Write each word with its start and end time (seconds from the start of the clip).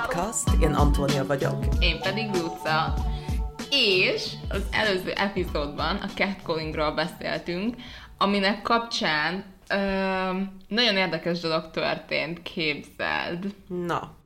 Podcast, 0.00 0.62
én 0.62 0.72
Antónia 0.72 1.26
vagyok. 1.26 1.64
Én 1.80 2.00
pedig 2.00 2.30
Luca. 2.34 2.94
És 3.70 4.32
az 4.48 4.62
előző 4.70 5.10
epizódban 5.10 5.96
a 5.96 6.06
catcallingról 6.14 6.92
beszéltünk, 6.92 7.74
aminek 8.18 8.62
kapcsán 8.62 9.44
ö, 9.68 9.76
nagyon 10.68 10.96
érdekes 10.96 11.40
dolog 11.40 11.70
történt, 11.70 12.42
képzeld. 12.42 13.54
Na. 13.86 14.16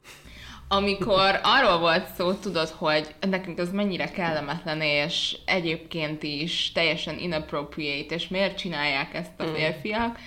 Amikor 0.69 1.41
arról 1.43 1.79
volt 1.79 2.07
szó, 2.16 2.33
tudod, 2.33 2.69
hogy 2.69 3.15
nekünk 3.21 3.59
ez 3.59 3.73
mennyire 3.73 4.10
kellemetlen, 4.10 4.80
és 4.80 5.37
egyébként 5.45 6.23
is 6.23 6.73
teljesen 6.73 7.19
inappropriate, 7.19 8.15
és 8.15 8.29
miért 8.29 8.59
csinálják 8.59 9.15
ezt 9.15 9.41
a 9.41 9.45
férfiak, 9.45 10.19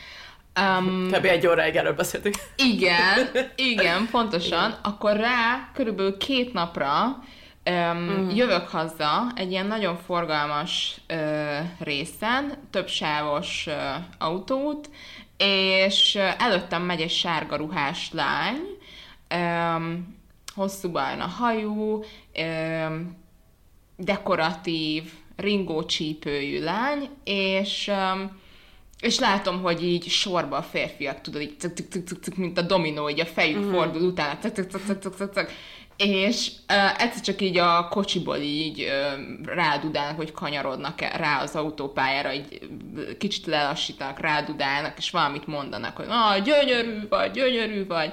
Um, 0.61 1.07
Kb. 1.11 1.25
egy 1.25 1.47
óráig 1.47 1.75
erről 1.75 1.93
beszéltünk. 1.93 2.35
Igen, 2.55 3.29
igen, 3.71 4.07
pontosan. 4.11 4.79
Akkor 4.83 5.15
rá 5.15 5.69
körülbelül 5.73 6.17
két 6.17 6.53
napra 6.53 7.23
um, 7.69 7.97
mm. 7.97 8.29
jövök 8.29 8.67
haza 8.67 9.31
egy 9.35 9.51
ilyen 9.51 9.65
nagyon 9.65 9.97
forgalmas 9.97 11.01
uh, 11.09 11.17
részen, 11.79 12.57
több 12.69 12.87
sávos 12.87 13.65
uh, 13.67 13.73
autót, 14.17 14.89
és 15.37 16.15
uh, 16.15 16.43
előttem 16.43 16.81
megy 16.81 17.01
egy 17.01 17.11
sárga 17.11 17.55
ruhás 17.55 18.09
lány, 18.11 18.61
um, 19.35 20.17
hosszú 20.55 20.91
barna 20.91 21.25
hajú, 21.25 22.03
um, 22.39 23.17
dekoratív, 23.97 25.11
ringócsípőjű 25.35 26.63
lány, 26.63 27.09
és 27.23 27.91
um, 28.13 28.39
és 28.99 29.19
látom, 29.19 29.61
hogy 29.61 29.83
így 29.83 30.07
sorba 30.07 30.57
a 30.57 30.61
férfiak, 30.61 31.21
tudod, 31.21 31.41
így 31.41 31.59
cuk, 31.59 31.73
cuk, 31.75 32.07
cuk, 32.07 32.23
cuk, 32.23 32.35
mint 32.35 32.57
a 32.57 32.61
dominó, 32.61 33.09
így 33.09 33.19
a 33.19 33.25
fejük 33.25 33.65
mm. 33.65 33.71
fordul 33.71 34.01
utána, 34.01 34.37
cuk, 34.37 34.53
cuk, 34.53 34.69
cuk, 34.69 34.99
cuk, 35.01 35.15
cuk, 35.15 35.33
cuk, 35.33 35.49
és 35.97 36.51
uh, 36.69 37.01
egyszer 37.01 37.21
csak 37.21 37.41
így 37.41 37.57
a 37.57 37.87
kocsiból 37.87 38.37
így 38.37 38.81
uh, 38.81 39.55
rádudálnak, 39.55 40.15
hogy 40.15 40.31
kanyarodnak 40.31 41.01
rá 41.01 41.41
az 41.41 41.55
autópályára, 41.55 42.33
így 42.33 42.59
kicsit 43.17 43.45
lelassítanak, 43.45 44.19
rádudálnak, 44.19 44.97
és 44.97 45.11
valamit 45.11 45.47
mondanak, 45.47 45.95
hogy 45.95 46.05
ah, 46.09 46.41
gyönyörű 46.41 47.07
vagy, 47.09 47.31
gyönyörű 47.31 47.85
vagy, 47.87 48.11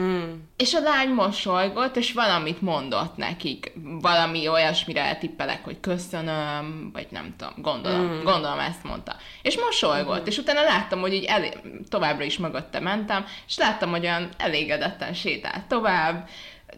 Mm. 0.00 0.32
És 0.56 0.74
a 0.74 0.80
lány 0.80 1.08
mosolygott, 1.08 1.96
és 1.96 2.12
valamit 2.12 2.60
mondott 2.60 3.16
nekik. 3.16 3.72
Valami 4.00 4.48
olyasmire 4.48 5.00
eltippelek, 5.00 5.64
hogy 5.64 5.80
köszönöm, 5.80 6.90
vagy 6.92 7.06
nem 7.10 7.34
tudom, 7.36 7.54
gondolom, 7.56 8.06
mm. 8.06 8.22
gondolom 8.22 8.58
ezt 8.58 8.84
mondta. 8.84 9.16
És 9.42 9.58
mosolygott, 9.58 10.22
mm. 10.22 10.26
és 10.26 10.38
utána 10.38 10.62
láttam, 10.62 11.00
hogy 11.00 11.12
így 11.12 11.24
elé- 11.24 11.60
továbbra 11.88 12.24
is 12.24 12.38
mögötte 12.38 12.80
mentem, 12.80 13.24
és 13.46 13.58
láttam, 13.58 13.90
hogy 13.90 14.04
olyan 14.04 14.28
elégedetten 14.36 15.14
sétált 15.14 15.64
tovább, 15.64 16.28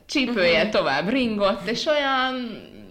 csípője 0.06 0.61
mm-hmm. 0.61 0.70
tovább 0.70 1.08
ringott, 1.08 1.69
és 1.69 1.86
olyan 1.86 2.34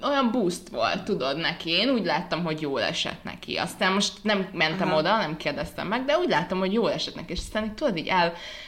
olyan 0.05 0.31
boost 0.31 0.69
volt, 0.69 1.03
tudod, 1.03 1.37
neki. 1.37 1.69
Én 1.69 1.89
úgy 1.89 2.05
láttam, 2.05 2.43
hogy 2.43 2.61
jól 2.61 2.81
esett 2.81 3.23
neki. 3.23 3.55
Aztán 3.55 3.93
most 3.93 4.13
nem 4.21 4.47
mentem 4.53 4.87
Aha. 4.87 4.97
oda, 4.97 5.17
nem 5.17 5.37
kérdeztem 5.37 5.87
meg, 5.87 6.05
de 6.05 6.17
úgy 6.17 6.29
láttam, 6.29 6.59
hogy 6.59 6.73
jól 6.73 6.91
esett 6.91 7.15
neki. 7.15 7.31
És 7.31 7.39
aztán 7.39 7.63
így, 7.63 7.73
tudod, 7.73 7.97
így 7.97 8.11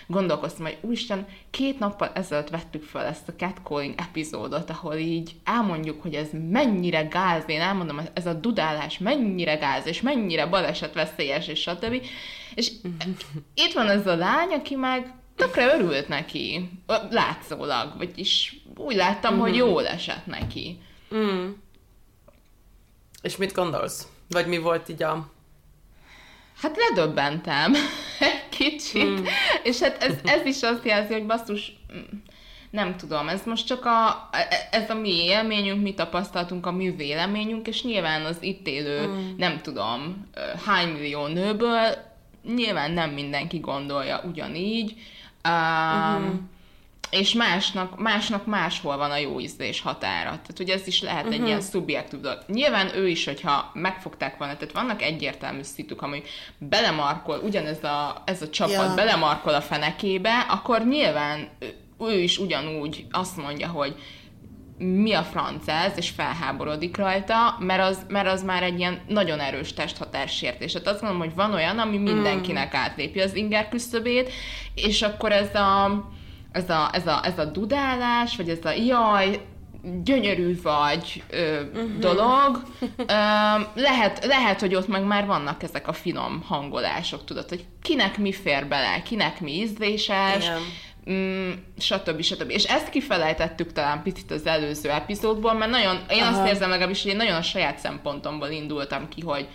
elgondolkoztam, 0.07 0.65
hogy 0.65 0.77
úristen, 0.81 1.27
két 1.49 1.79
nappal 1.79 2.11
ezelőtt 2.13 2.49
vettük 2.49 2.83
fel 2.83 3.05
ezt 3.05 3.27
a 3.27 3.33
catcalling 3.37 3.93
epizódot, 3.97 4.69
ahol 4.69 4.95
így 4.95 5.35
elmondjuk, 5.43 6.01
hogy 6.01 6.13
ez 6.13 6.29
mennyire 6.49 7.01
gáz, 7.01 7.43
én 7.47 7.61
elmondom, 7.61 8.01
ez 8.13 8.25
a 8.25 8.33
dudálás 8.33 8.97
mennyire 8.97 9.55
gáz, 9.55 9.85
és 9.85 10.01
mennyire 10.01 10.45
baleset 10.45 10.93
veszélyes, 10.93 11.47
és 11.47 11.59
stb. 11.59 12.05
És 12.55 12.71
itt 13.65 13.73
van 13.73 13.89
ez 13.89 14.07
a 14.07 14.15
lány, 14.15 14.51
aki 14.51 14.75
meg 14.75 15.13
tökre 15.35 15.75
örült 15.75 16.07
neki, 16.07 16.69
látszólag, 17.09 17.93
vagyis 17.97 18.61
úgy 18.75 18.95
láttam, 18.95 19.33
mm-hmm. 19.33 19.41
hogy 19.41 19.51
mhm. 19.51 19.59
jól 19.59 19.87
esett 19.87 20.25
neki. 20.25 20.79
Mm. 21.15 21.49
És 23.21 23.37
mit 23.37 23.53
gondolsz? 23.53 24.07
Vagy 24.29 24.47
mi 24.47 24.57
volt 24.57 24.89
így 24.89 25.03
a... 25.03 25.31
Hát 26.61 26.77
ledöbbentem 26.77 27.73
egy 28.19 28.49
kicsit, 28.49 29.19
mm. 29.19 29.23
és 29.63 29.79
hát 29.79 30.03
ez, 30.03 30.15
ez 30.23 30.45
is 30.45 30.61
azt 30.61 30.85
jelzi, 30.85 31.13
hogy 31.13 31.25
basszus, 31.25 31.75
nem 32.69 32.97
tudom, 32.97 33.27
ez 33.27 33.41
most 33.45 33.67
csak 33.67 33.85
a, 33.85 34.29
ez 34.71 34.89
a 34.89 34.93
mi 34.95 35.23
élményünk, 35.23 35.81
mi 35.81 35.93
tapasztaltunk, 35.93 36.65
a 36.65 36.71
mi 36.71 36.91
véleményünk, 36.91 37.67
és 37.67 37.83
nyilván 37.83 38.25
az 38.25 38.37
itt 38.39 38.67
élő, 38.67 39.07
mm. 39.07 39.37
nem 39.37 39.61
tudom, 39.61 40.29
hány 40.65 40.87
millió 40.87 41.27
nőből, 41.27 41.95
nyilván 42.55 42.91
nem 42.91 43.09
mindenki 43.09 43.59
gondolja 43.59 44.21
ugyanígy, 44.25 44.93
um, 45.43 46.23
mm 46.23 46.55
és 47.09 47.33
másnak, 47.33 47.99
másnak 47.99 48.45
máshol 48.45 48.97
van 48.97 49.11
a 49.11 49.17
jó 49.17 49.39
ízlés 49.39 49.81
határa. 49.81 50.29
Tehát 50.29 50.59
ugye 50.59 50.73
ez 50.73 50.87
is 50.87 51.01
lehet 51.01 51.17
uh-huh. 51.17 51.33
egy 51.33 51.39
mhm. 51.39 51.47
ilyen 51.47 51.61
szubjektív 51.61 52.19
dolog. 52.19 52.39
Nyilván 52.47 52.95
ő 52.95 53.07
is, 53.07 53.25
hogyha 53.25 53.71
megfogták 53.73 54.37
volna, 54.37 54.57
tehát 54.57 54.73
vannak 54.73 55.01
egyértelmű 55.01 55.61
szituk, 55.61 56.01
ami 56.01 56.21
belemarkol, 56.57 57.39
ugyanez 57.43 57.83
a, 57.83 58.21
ez 58.25 58.41
a 58.41 58.49
csapat 58.49 58.87
ja. 58.87 58.93
belemarkol 58.95 59.53
a 59.53 59.61
fenekébe, 59.61 60.39
akkor 60.49 60.85
nyilván 60.85 61.49
ő 61.99 62.19
is 62.19 62.37
ugyanúgy 62.37 63.05
azt 63.11 63.37
mondja, 63.37 63.67
hogy 63.67 63.95
mi 64.77 65.13
a 65.13 65.23
franc 65.23 65.67
ez, 65.67 65.93
és 65.95 66.09
felháborodik 66.09 66.97
rajta, 66.97 67.57
mert 67.59 67.81
az, 67.81 68.05
mert 68.07 68.27
az 68.27 68.43
már 68.43 68.63
egy 68.63 68.79
ilyen 68.79 69.01
nagyon 69.07 69.39
erős 69.39 69.73
testhatársértés. 69.73 70.71
Tehát 70.71 70.87
azt 70.87 71.01
mondom, 71.01 71.19
hogy 71.19 71.35
van 71.35 71.53
olyan, 71.53 71.79
ami 71.79 71.97
mindenkinek 71.97 72.75
mm. 72.75 72.79
átlépi 72.79 73.19
az 73.19 73.35
inger 73.35 73.69
küszöbét, 73.69 74.31
és 74.73 75.01
akkor 75.01 75.31
ez 75.31 75.55
a 75.55 76.01
ez 76.51 76.69
a, 76.69 76.89
ez 76.93 77.07
a, 77.07 77.25
ez 77.25 77.39
a 77.39 77.45
dudálás, 77.45 78.35
vagy 78.35 78.49
ez 78.49 78.65
a 78.65 78.71
jaj, 78.71 79.41
gyönyörű 80.03 80.61
vagy 80.61 81.23
ö, 81.29 81.61
uh-huh. 81.61 81.97
dolog. 81.99 82.61
Ö, 82.97 83.13
lehet, 83.75 84.25
lehet, 84.25 84.59
hogy 84.59 84.75
ott 84.75 84.87
meg 84.87 85.03
már 85.03 85.25
vannak 85.25 85.63
ezek 85.63 85.87
a 85.87 85.93
finom 85.93 86.43
hangolások, 86.47 87.25
tudod, 87.25 87.49
hogy 87.49 87.65
kinek 87.81 88.17
mi 88.17 88.33
fér 88.33 88.67
bele, 88.67 89.01
kinek 89.01 89.39
mi 89.39 89.51
ízléses, 89.51 90.49
Mm, 91.11 91.51
stb. 91.77 92.21
stb. 92.21 92.49
És 92.49 92.63
ezt 92.63 92.89
kifelejtettük 92.89 93.73
talán 93.73 94.03
picit 94.03 94.31
az 94.31 94.45
előző 94.45 94.89
epizódból, 94.89 95.53
mert 95.53 95.71
nagyon, 95.71 96.05
én 96.09 96.21
Aha. 96.21 96.39
azt 96.39 96.47
érzem 96.47 96.69
legalábbis, 96.69 97.01
hogy 97.01 97.11
én 97.11 97.17
nagyon 97.17 97.35
a 97.35 97.41
saját 97.41 97.79
szempontomból 97.79 98.47
indultam 98.47 99.09
ki, 99.09 99.21
hogy 99.21 99.47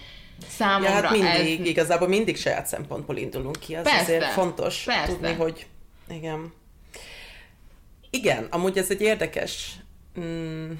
számomra 0.48 0.88
ja, 0.88 0.94
hát 0.94 1.10
mindig, 1.10 1.60
ez... 1.60 1.66
igazából 1.66 2.08
mindig 2.08 2.36
saját 2.36 2.66
szempontból 2.66 3.16
indulunk 3.16 3.56
ki, 3.58 3.74
az 3.74 3.82
persze, 3.82 4.00
azért 4.00 4.24
fontos 4.24 4.82
persze. 4.82 5.12
tudni, 5.12 5.32
hogy 5.32 5.66
igen. 6.08 6.52
Igen, 8.14 8.44
amúgy 8.50 8.78
ez 8.78 8.90
egy 8.90 9.00
érdekes 9.00 9.76
mm, 10.20 10.72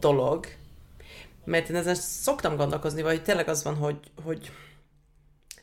dolog, 0.00 0.46
mert 1.44 1.68
én 1.68 1.76
ezen 1.76 1.94
szoktam 1.94 2.56
gondolkozni, 2.56 3.02
vagy 3.02 3.22
tényleg 3.22 3.48
az 3.48 3.62
van, 3.62 3.74
hogy, 3.74 3.96
hogy 4.24 4.50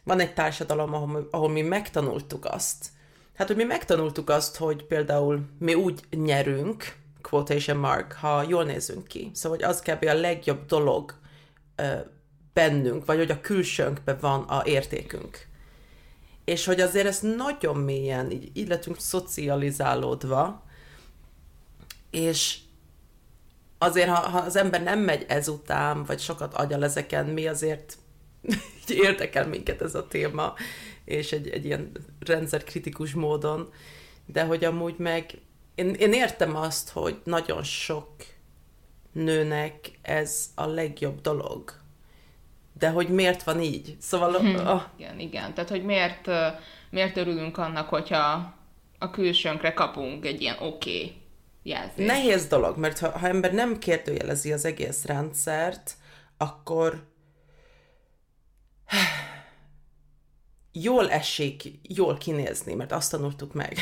van 0.03 0.19
egy 0.19 0.33
társadalom, 0.33 0.93
ahol, 0.93 1.27
ahol 1.31 1.49
mi 1.49 1.61
megtanultuk 1.61 2.45
azt, 2.45 2.89
hát, 3.35 3.47
hogy 3.47 3.55
mi 3.55 3.63
megtanultuk 3.63 4.29
azt, 4.29 4.57
hogy 4.57 4.83
például 4.83 5.49
mi 5.57 5.73
úgy 5.73 6.01
nyerünk, 6.09 6.95
quotation 7.21 7.77
mark, 7.77 8.13
ha 8.13 8.45
jól 8.47 8.63
nézünk 8.63 9.07
ki. 9.07 9.31
Szóval, 9.33 9.57
hogy 9.57 9.67
az 9.67 9.81
kb. 9.81 10.05
a 10.05 10.13
legjobb 10.13 10.65
dolog 10.65 11.15
ö, 11.75 11.93
bennünk, 12.53 13.05
vagy 13.05 13.17
hogy 13.17 13.31
a 13.31 13.41
külsőnkben 13.41 14.17
van 14.21 14.41
a 14.41 14.61
értékünk. 14.65 15.47
És 16.45 16.65
hogy 16.65 16.81
azért 16.81 17.07
ezt 17.07 17.35
nagyon 17.35 17.77
mélyen 17.77 18.31
így, 18.31 18.49
így 18.53 18.95
szocializálódva, 18.97 20.67
és 22.11 22.57
azért, 23.77 24.09
ha, 24.09 24.29
ha 24.29 24.37
az 24.37 24.55
ember 24.55 24.83
nem 24.83 24.99
megy 24.99 25.25
ezután, 25.27 26.03
vagy 26.03 26.19
sokat 26.19 26.53
agyal 26.53 26.83
ezeken, 26.83 27.25
mi 27.25 27.47
azért 27.47 27.97
érdekel 28.87 29.47
minket 29.47 29.81
ez 29.81 29.95
a 29.95 30.07
téma, 30.07 30.53
és 31.05 31.31
egy, 31.31 31.49
egy 31.49 31.65
ilyen 31.65 31.91
rendszerkritikus 32.19 33.13
módon, 33.13 33.73
de 34.25 34.43
hogy 34.43 34.63
amúgy 34.63 34.97
meg 34.97 35.25
én, 35.75 35.93
én 35.93 36.13
értem 36.13 36.55
azt, 36.55 36.89
hogy 36.89 37.19
nagyon 37.23 37.63
sok 37.63 38.09
nőnek 39.11 39.91
ez 40.01 40.49
a 40.55 40.65
legjobb 40.65 41.21
dolog. 41.21 41.73
De 42.79 42.89
hogy 42.89 43.09
miért 43.09 43.43
van 43.43 43.61
így? 43.61 43.95
Szóval... 43.99 44.37
Hmm. 44.37 44.67
Oh. 44.67 44.81
Igen, 44.97 45.19
igen. 45.19 45.53
Tehát, 45.53 45.69
hogy 45.69 45.83
miért, 45.83 46.29
miért 46.89 47.17
örülünk 47.17 47.57
annak, 47.57 47.89
hogyha 47.89 48.53
a 48.97 49.09
külsőnkre 49.09 49.73
kapunk 49.73 50.25
egy 50.25 50.41
ilyen 50.41 50.57
oké 50.59 51.03
okay 51.03 51.15
jelzés. 51.63 52.05
Nehéz 52.05 52.47
dolog, 52.47 52.77
mert 52.77 52.99
ha, 52.99 53.17
ha 53.17 53.27
ember 53.27 53.53
nem 53.53 53.79
kérdőjelezi 53.79 54.53
az 54.53 54.65
egész 54.65 55.05
rendszert, 55.05 55.93
akkor 56.37 57.07
jól 60.71 61.11
esik, 61.11 61.63
jól 61.81 62.17
kinézni, 62.17 62.73
mert 62.73 62.91
azt 62.91 63.11
tanultuk 63.11 63.53
meg. 63.53 63.77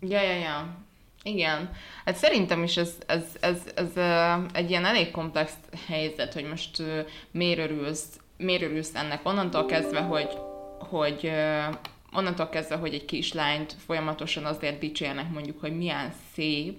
ja, 0.00 0.22
ja, 0.22 0.34
ja. 0.34 0.76
Igen. 1.22 1.70
Hát 2.04 2.16
szerintem 2.16 2.62
is 2.62 2.76
ez, 2.76 2.94
ez, 3.06 3.24
ez, 3.40 3.58
ez, 3.74 3.96
egy 4.52 4.70
ilyen 4.70 4.84
elég 4.84 5.10
komplex 5.10 5.52
helyzet, 5.86 6.32
hogy 6.32 6.44
most 6.44 6.82
miért 7.30 7.58
örülsz, 7.58 8.06
miért 8.36 8.62
örülsz 8.62 8.94
ennek 8.94 9.26
onnantól 9.26 9.66
kezdve, 9.66 10.00
hogy, 10.00 10.38
hogy 10.78 11.30
onnantól 12.14 12.48
kezdve, 12.48 12.76
hogy 12.76 12.94
egy 12.94 13.04
kislányt 13.04 13.76
folyamatosan 13.86 14.44
azért 14.44 14.78
dicsérnek 14.78 15.30
mondjuk, 15.30 15.60
hogy 15.60 15.76
milyen 15.76 16.12
szép, 16.34 16.76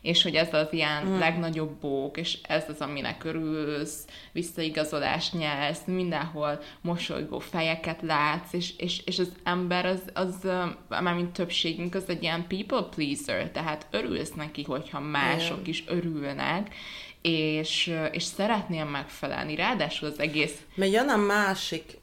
és 0.00 0.22
hogy 0.22 0.34
ez 0.34 0.54
az 0.54 0.66
ilyen 0.70 1.06
mm. 1.06 1.18
legnagyobb 1.18 1.80
bók, 1.80 2.16
és 2.16 2.38
ez 2.42 2.64
az, 2.68 2.80
aminek 2.80 3.24
örülsz, 3.24 4.06
visszaigazolást 4.32 5.32
nyelsz, 5.32 5.82
mindenhol 5.86 6.60
mosolygó 6.80 7.38
fejeket 7.38 8.02
látsz, 8.02 8.52
és, 8.52 8.76
és, 8.76 9.02
és 9.04 9.18
az 9.18 9.32
ember 9.42 9.86
az, 9.86 10.02
az 10.14 10.48
mármint 10.88 11.32
többségünk 11.32 11.94
az 11.94 12.04
egy 12.08 12.22
ilyen 12.22 12.46
people 12.46 12.88
pleaser, 12.94 13.50
tehát 13.50 13.86
örülsz 13.90 14.32
neki, 14.32 14.62
hogyha 14.62 15.00
mások 15.00 15.66
is 15.66 15.84
örülnek, 15.86 16.74
és, 17.22 17.94
és 18.12 18.22
szeretnél 18.22 18.84
megfelelni, 18.84 19.54
ráadásul 19.54 20.08
az 20.08 20.18
egész... 20.18 20.62
Mert 20.74 20.92
jön 20.92 21.08
a 21.08 21.16
másik, 21.16 21.97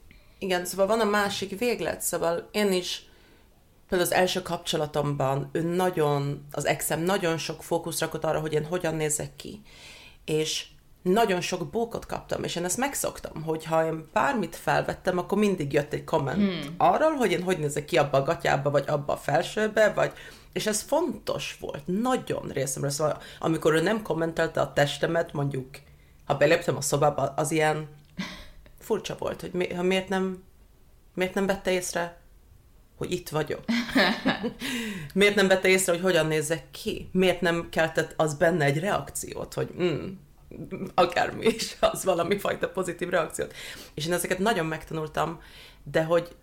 igen, 0.45 0.65
szóval 0.65 0.88
van 0.88 1.00
a 1.00 1.09
másik 1.09 1.59
véglet, 1.59 2.01
szóval 2.01 2.50
én 2.51 2.71
is 2.71 3.06
például 3.89 4.09
az 4.09 4.15
első 4.15 4.42
kapcsolatomban 4.42 5.50
ő 5.51 5.62
nagyon, 5.62 6.45
az 6.51 6.65
exem 6.65 7.01
nagyon 7.01 7.38
sok 7.38 7.63
fókusz 7.63 8.00
rakott 8.00 8.24
arra, 8.24 8.39
hogy 8.39 8.53
én 8.53 8.65
hogyan 8.65 8.95
nézek 8.95 9.36
ki. 9.36 9.62
És 10.25 10.65
nagyon 11.01 11.42
sok 11.42 11.69
bókot 11.69 12.06
kaptam, 12.06 12.44
és 12.44 12.56
én 12.56 12.63
ezt 12.63 12.77
megszoktam, 12.77 13.44
hogy 13.44 13.65
ha 13.65 13.86
én 13.86 14.09
bármit 14.13 14.56
felvettem, 14.56 15.18
akkor 15.18 15.38
mindig 15.38 15.74
jött 15.74 15.94
egy 15.94 16.03
komment 16.03 16.38
hmm. 16.38 16.75
arról, 16.77 17.12
hogy 17.12 17.31
én 17.31 17.44
hogy 17.44 17.59
nézek 17.59 17.86
ki 17.86 17.97
abba 17.97 18.18
a 18.18 18.24
gatyába, 18.24 18.69
vagy 18.69 18.83
abba 18.88 19.13
a 19.13 19.18
felsőbe, 19.18 19.94
vagy 19.94 20.12
és 20.53 20.65
ez 20.65 20.81
fontos 20.81 21.57
volt, 21.59 21.81
nagyon 21.86 22.47
részemről. 22.53 22.92
Szóval 22.92 23.21
amikor 23.39 23.74
ő 23.74 23.81
nem 23.81 24.01
kommentelte 24.01 24.62
a 24.62 24.74
testemet, 24.74 25.33
mondjuk, 25.33 25.68
ha 26.25 26.36
beléptem 26.36 26.75
a 26.75 26.81
szobába, 26.81 27.33
az 27.36 27.51
ilyen 27.51 27.88
furcsa 28.85 29.15
volt, 29.19 29.41
hogy 29.41 29.51
mi, 29.51 29.73
ha 29.73 29.83
miért 29.83 30.09
nem, 30.09 30.43
miért 31.13 31.33
nem 31.33 31.45
vette 31.45 31.71
észre, 31.71 32.19
hogy 32.97 33.11
itt 33.11 33.29
vagyok? 33.29 33.63
miért 35.13 35.35
nem 35.35 35.47
vette 35.47 35.67
észre, 35.67 35.91
hogy 35.91 36.01
hogyan 36.01 36.27
nézek 36.27 36.71
ki? 36.71 37.09
Miért 37.11 37.41
nem 37.41 37.69
keltett 37.69 38.13
az 38.17 38.33
benne 38.33 38.65
egy 38.65 38.79
reakciót, 38.79 39.53
hogy 39.53 39.69
mm, 39.81 40.11
akármi 40.93 41.45
is, 41.45 41.75
az 41.79 42.03
valami 42.03 42.37
fajta 42.37 42.69
pozitív 42.69 43.09
reakciót. 43.09 43.53
És 43.93 44.05
én 44.05 44.13
ezeket 44.13 44.39
nagyon 44.39 44.65
megtanultam, 44.65 45.41
de 45.83 46.03
hogy 46.03 46.35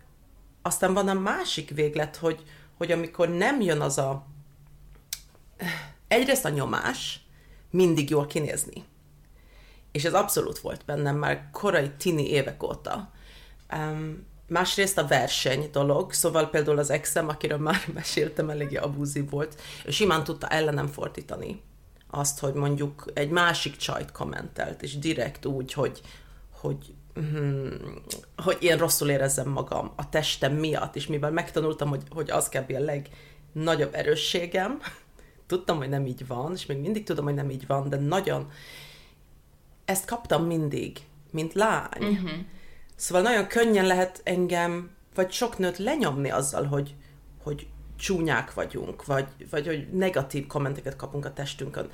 aztán 0.61 0.93
van 0.93 1.07
a 1.07 1.13
másik 1.13 1.69
véglet, 1.69 2.15
hogy, 2.15 2.43
hogy 2.77 2.91
amikor 2.91 3.29
nem 3.29 3.61
jön 3.61 3.81
az 3.81 3.97
a 3.97 4.25
egyrészt 6.07 6.45
a 6.45 6.49
nyomás, 6.49 7.19
mindig 7.69 8.09
jól 8.09 8.25
kinézni. 8.25 8.83
És 9.93 10.05
ez 10.05 10.13
abszolút 10.13 10.59
volt 10.59 10.85
bennem 10.85 11.17
már 11.17 11.49
korai 11.51 11.91
tini 11.97 12.29
évek 12.29 12.63
óta. 12.63 13.11
Um, 13.75 14.25
másrészt 14.47 14.97
a 14.97 15.07
verseny 15.07 15.69
dolog, 15.71 16.13
szóval 16.13 16.49
például 16.49 16.79
az 16.79 16.89
exem, 16.89 17.27
akiről 17.29 17.57
már 17.69 17.81
meséltem, 17.93 18.49
eléggé 18.49 18.75
abúzív 18.75 19.29
volt, 19.29 19.61
és 19.85 19.95
simán 19.95 20.23
tudta 20.23 20.47
ellenem 20.47 20.87
fordítani 20.87 21.61
azt, 22.09 22.39
hogy 22.39 22.53
mondjuk 22.53 23.05
egy 23.13 23.29
másik 23.29 23.75
csajt 23.75 24.11
kommentelt, 24.11 24.81
és 24.81 24.97
direkt 24.99 25.45
úgy, 25.45 25.73
hogy, 25.73 26.01
hogy 26.51 26.93
hmm, 27.13 28.03
hogy 28.35 28.57
én 28.59 28.77
rosszul 28.77 29.09
érezzem 29.09 29.49
magam 29.49 29.91
a 29.95 30.09
testem 30.09 30.53
miatt, 30.53 30.95
és 30.95 31.07
mivel 31.07 31.31
megtanultam, 31.31 31.89
hogy, 31.89 32.03
hogy 32.09 32.31
az 32.31 32.49
kell 32.49 32.65
a 32.67 32.79
legnagyobb 32.79 33.93
erősségem, 33.95 34.79
tudtam, 35.47 35.77
hogy 35.77 35.89
nem 35.89 36.05
így 36.05 36.27
van, 36.27 36.51
és 36.53 36.65
még 36.65 36.77
mindig 36.77 37.03
tudom, 37.03 37.25
hogy 37.25 37.33
nem 37.33 37.49
így 37.49 37.67
van, 37.67 37.89
de 37.89 37.97
nagyon 37.97 38.51
ezt 39.85 40.05
kaptam 40.05 40.45
mindig, 40.45 40.99
mint 41.31 41.53
lány. 41.53 41.89
Uh-huh. 41.99 42.29
Szóval 42.95 43.23
nagyon 43.23 43.47
könnyen 43.47 43.85
lehet 43.85 44.21
engem, 44.23 44.89
vagy 45.15 45.31
sok 45.31 45.57
nőt 45.57 45.77
lenyomni 45.77 46.29
azzal, 46.29 46.63
hogy, 46.65 46.95
hogy 47.43 47.67
csúnyák 47.97 48.53
vagyunk, 48.53 49.05
vagy, 49.05 49.27
vagy 49.49 49.65
hogy 49.65 49.87
negatív 49.91 50.47
kommenteket 50.47 50.95
kapunk 50.95 51.25
a 51.25 51.33
testünkön 51.33 51.89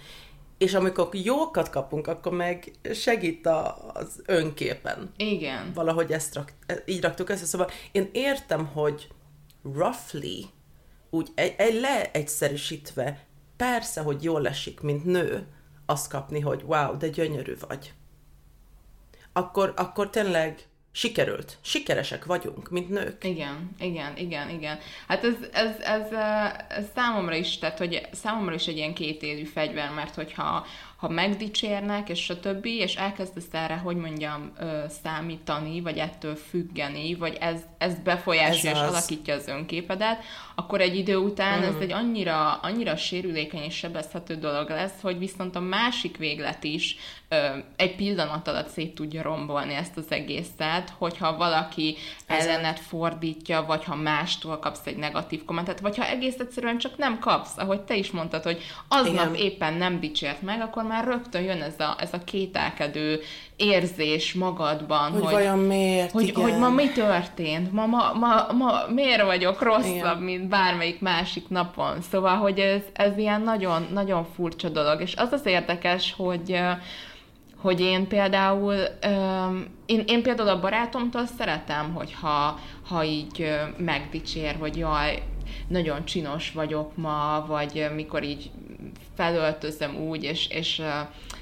és 0.59 0.74
amikor 0.74 1.09
jókat 1.12 1.69
kapunk, 1.69 2.07
akkor 2.07 2.31
meg 2.31 2.71
segít 2.94 3.45
a, 3.45 3.92
az 3.94 4.21
önképen. 4.25 5.12
Igen. 5.18 5.71
Valahogy 5.74 6.12
ezt 6.12 6.35
rak, 6.35 6.53
így 6.85 7.01
raktuk 7.01 7.30
össze. 7.30 7.45
Szóval 7.45 7.69
én 7.92 8.09
értem, 8.12 8.65
hogy 8.65 9.07
roughly, 9.63 10.45
úgy 11.09 11.30
egy, 11.35 11.53
egy 11.57 11.80
leegyszerűsítve, 11.80 13.25
persze, 13.57 14.01
hogy 14.01 14.24
jól 14.24 14.47
esik, 14.47 14.80
mint 14.80 15.06
nő, 15.06 15.47
azt 15.89 16.09
kapni, 16.09 16.39
hogy 16.39 16.62
wow, 16.65 16.97
de 16.97 17.07
gyönyörű 17.07 17.56
vagy. 17.68 17.94
Akkor, 19.33 19.74
akkor 19.75 20.09
tényleg 20.09 20.68
sikerült. 20.91 21.57
Sikeresek 21.62 22.25
vagyunk, 22.25 22.69
mint 22.69 22.89
nők. 22.89 23.24
Igen, 23.24 23.69
igen, 23.80 24.18
igen, 24.18 24.50
igen. 24.50 24.80
Hát 25.07 25.24
ez, 25.24 25.36
ez, 25.51 25.75
ez, 25.80 26.12
ez 26.69 26.86
számomra 26.95 27.36
is, 27.36 27.57
tehát 27.57 27.77
hogy 27.77 28.07
számomra 28.12 28.53
is 28.53 28.68
egy 28.68 28.77
ilyen 28.77 28.94
kétélű 28.94 29.44
fegyver, 29.44 29.94
mert 29.94 30.15
hogyha 30.15 30.65
ha 30.99 31.09
megdicsérnek, 31.09 32.09
és 32.09 32.29
a 32.29 32.39
többi, 32.39 32.75
és 32.75 32.95
elkezdesz 32.95 33.47
erre, 33.51 33.75
hogy 33.75 33.95
mondjam, 33.95 34.51
számítani, 35.03 35.81
vagy 35.81 35.97
ettől 35.97 36.35
függeni, 36.35 37.15
vagy 37.15 37.37
ez, 37.39 37.61
ez 37.77 37.93
befolyásolja 38.03 38.75
és 38.75 38.81
alakítja 38.81 39.33
az 39.33 39.47
önképedet, 39.47 40.23
akkor 40.55 40.81
egy 40.81 40.95
idő 40.95 41.15
után 41.15 41.59
mm. 41.59 41.63
ez 41.63 41.75
egy 41.79 41.91
annyira, 41.91 42.53
annyira 42.53 42.95
sérülékeny 42.95 43.63
és 43.63 43.75
sebezhető 43.75 44.35
dolog 44.35 44.69
lesz, 44.69 45.01
hogy 45.01 45.17
viszont 45.17 45.55
a 45.55 45.59
másik 45.59 46.17
véglet 46.17 46.63
is 46.63 46.97
ö, 47.29 47.35
egy 47.75 47.95
pillanat 47.95 48.47
alatt 48.47 48.69
szét 48.69 48.95
tudja 48.95 49.21
rombolni 49.21 49.73
ezt 49.73 49.97
az 49.97 50.05
egészet, 50.09 50.93
hogyha 50.97 51.37
valaki 51.37 51.95
ez 52.25 52.45
ellenet 52.45 52.79
fordítja, 52.79 53.65
vagy 53.65 53.83
ha 53.83 53.95
mástól 53.95 54.59
kapsz 54.59 54.85
egy 54.85 54.97
negatív 54.97 55.45
kommentet, 55.45 55.79
vagy 55.79 55.97
ha 55.97 56.05
egész 56.05 56.39
egyszerűen 56.39 56.77
csak 56.77 56.97
nem 56.97 57.19
kapsz, 57.19 57.57
ahogy 57.57 57.81
te 57.81 57.95
is 57.95 58.11
mondtad, 58.11 58.43
hogy 58.43 58.61
aznap 58.87 59.35
Igen. 59.35 59.45
éppen 59.45 59.73
nem 59.73 59.99
dicsért 59.99 60.41
meg, 60.41 60.61
akkor 60.61 60.87
már 60.89 61.06
rögtön 61.06 61.41
jön 61.41 61.62
ez 61.62 61.80
a, 61.80 61.95
ez 62.00 62.13
a 62.13 62.24
kételkedő 62.24 63.19
érzés 63.56 64.33
magadban, 64.33 65.12
hogy, 65.12 65.21
hogy 65.21 65.33
vajon 65.33 65.59
miért, 65.59 66.12
hogy, 66.12 66.31
hogy 66.31 66.57
ma 66.57 66.69
mi 66.69 66.89
történt, 66.91 67.71
ma, 67.71 67.86
ma, 67.86 68.13
ma, 68.13 68.47
ma 68.53 68.71
miért 68.94 69.24
vagyok 69.24 69.62
rosszabb, 69.62 69.94
igen. 69.94 70.18
mint 70.18 70.47
bármelyik 70.47 71.02
másik 71.02 71.49
napon. 71.49 72.02
Szóval, 72.11 72.35
hogy 72.35 72.59
ez, 72.59 72.81
ez 72.94 73.18
ilyen 73.18 73.42
nagyon, 73.42 73.87
nagyon 73.94 74.25
furcsa 74.35 74.69
dolog, 74.69 75.02
és 75.02 75.16
az 75.16 75.31
az 75.31 75.45
érdekes, 75.45 76.13
hogy 76.18 76.59
hogy 77.61 77.81
én 77.81 78.07
például, 78.07 78.75
én, 79.85 80.04
én 80.07 80.21
például 80.21 80.49
a 80.49 80.59
barátomtól 80.59 81.25
szeretem, 81.37 81.94
hogyha 81.94 82.59
ha 82.87 83.04
így 83.04 83.49
megdicsér, 83.78 84.56
hogy 84.59 84.78
jaj, 84.78 85.23
nagyon 85.68 86.06
csinos 86.06 86.52
vagyok 86.52 86.97
ma, 86.97 87.45
vagy 87.47 87.87
mikor 87.95 88.23
így 88.23 88.52
felöltözöm 89.19 89.95
úgy, 89.95 90.23
és, 90.23 90.47
és 90.47 90.81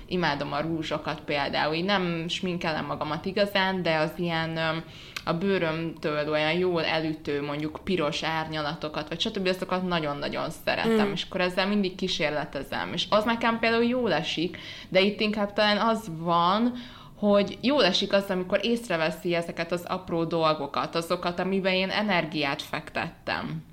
imádom 0.08 0.54
a 0.54 0.62
rúzsokat 0.62 1.22
például. 1.26 1.74
Így 1.74 1.84
nem 1.84 2.28
sminkelem 2.28 2.86
magamat 2.86 3.26
igazán, 3.26 3.82
de 3.82 3.96
az 3.96 4.12
ilyen 4.16 4.84
a 5.26 5.34
bőrömtől 5.34 6.30
olyan 6.30 6.54
jól 6.54 6.84
elütő, 6.84 7.42
mondjuk 7.42 7.80
piros 7.84 8.24
árnyalatokat, 8.24 9.10
vagy 9.10 9.20
stb. 9.20 9.48
azokat 9.48 9.88
nagyon-nagyon 9.88 10.50
szeretem, 10.66 11.08
mm. 11.08 11.12
és 11.12 11.24
akkor 11.24 11.42
ezzel 11.42 11.68
mindig 11.68 11.96
kísérletezem. 11.96 12.94
És 12.94 13.06
az 13.10 13.24
nekem 13.24 13.60
például 13.60 13.84
jól 13.84 14.14
esik, 14.14 14.58
de 14.90 15.02
itt 15.02 15.20
inkább 15.20 15.54
talán 15.54 15.78
az 15.78 16.10
van, 16.18 16.74
hogy 17.16 17.58
jól 17.62 17.86
esik 17.86 18.14
az, 18.14 18.26
amikor 18.30 18.60
észreveszi 18.62 19.36
ezeket 19.36 19.72
az 19.72 19.84
apró 19.88 20.24
dolgokat, 20.24 20.96
azokat, 20.96 21.40
amiben 21.40 21.74
én 21.74 21.90
energiát 21.90 22.62
fektettem. 22.62 23.64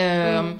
Mm. 0.00 0.50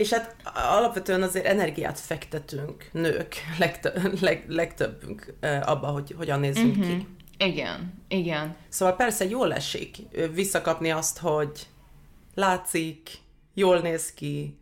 És 0.00 0.12
hát 0.12 0.36
alapvetően 0.54 1.22
azért 1.22 1.46
energiát 1.46 1.98
fektetünk, 1.98 2.88
nők, 2.92 3.34
legtö- 3.58 4.20
leg, 4.20 4.44
legtöbbünk 4.48 5.34
abba, 5.62 5.86
hogy 5.86 6.14
hogyan 6.16 6.40
nézzünk 6.40 6.76
uh-huh. 6.76 6.96
ki. 6.96 7.06
Igen, 7.38 7.94
igen. 8.08 8.56
Szóval 8.68 8.96
persze 8.96 9.28
jól 9.28 9.54
esik 9.54 9.96
visszakapni 10.34 10.90
azt, 10.90 11.18
hogy 11.18 11.66
látszik, 12.34 13.10
jól 13.54 13.78
néz 13.78 14.12
ki, 14.12 14.58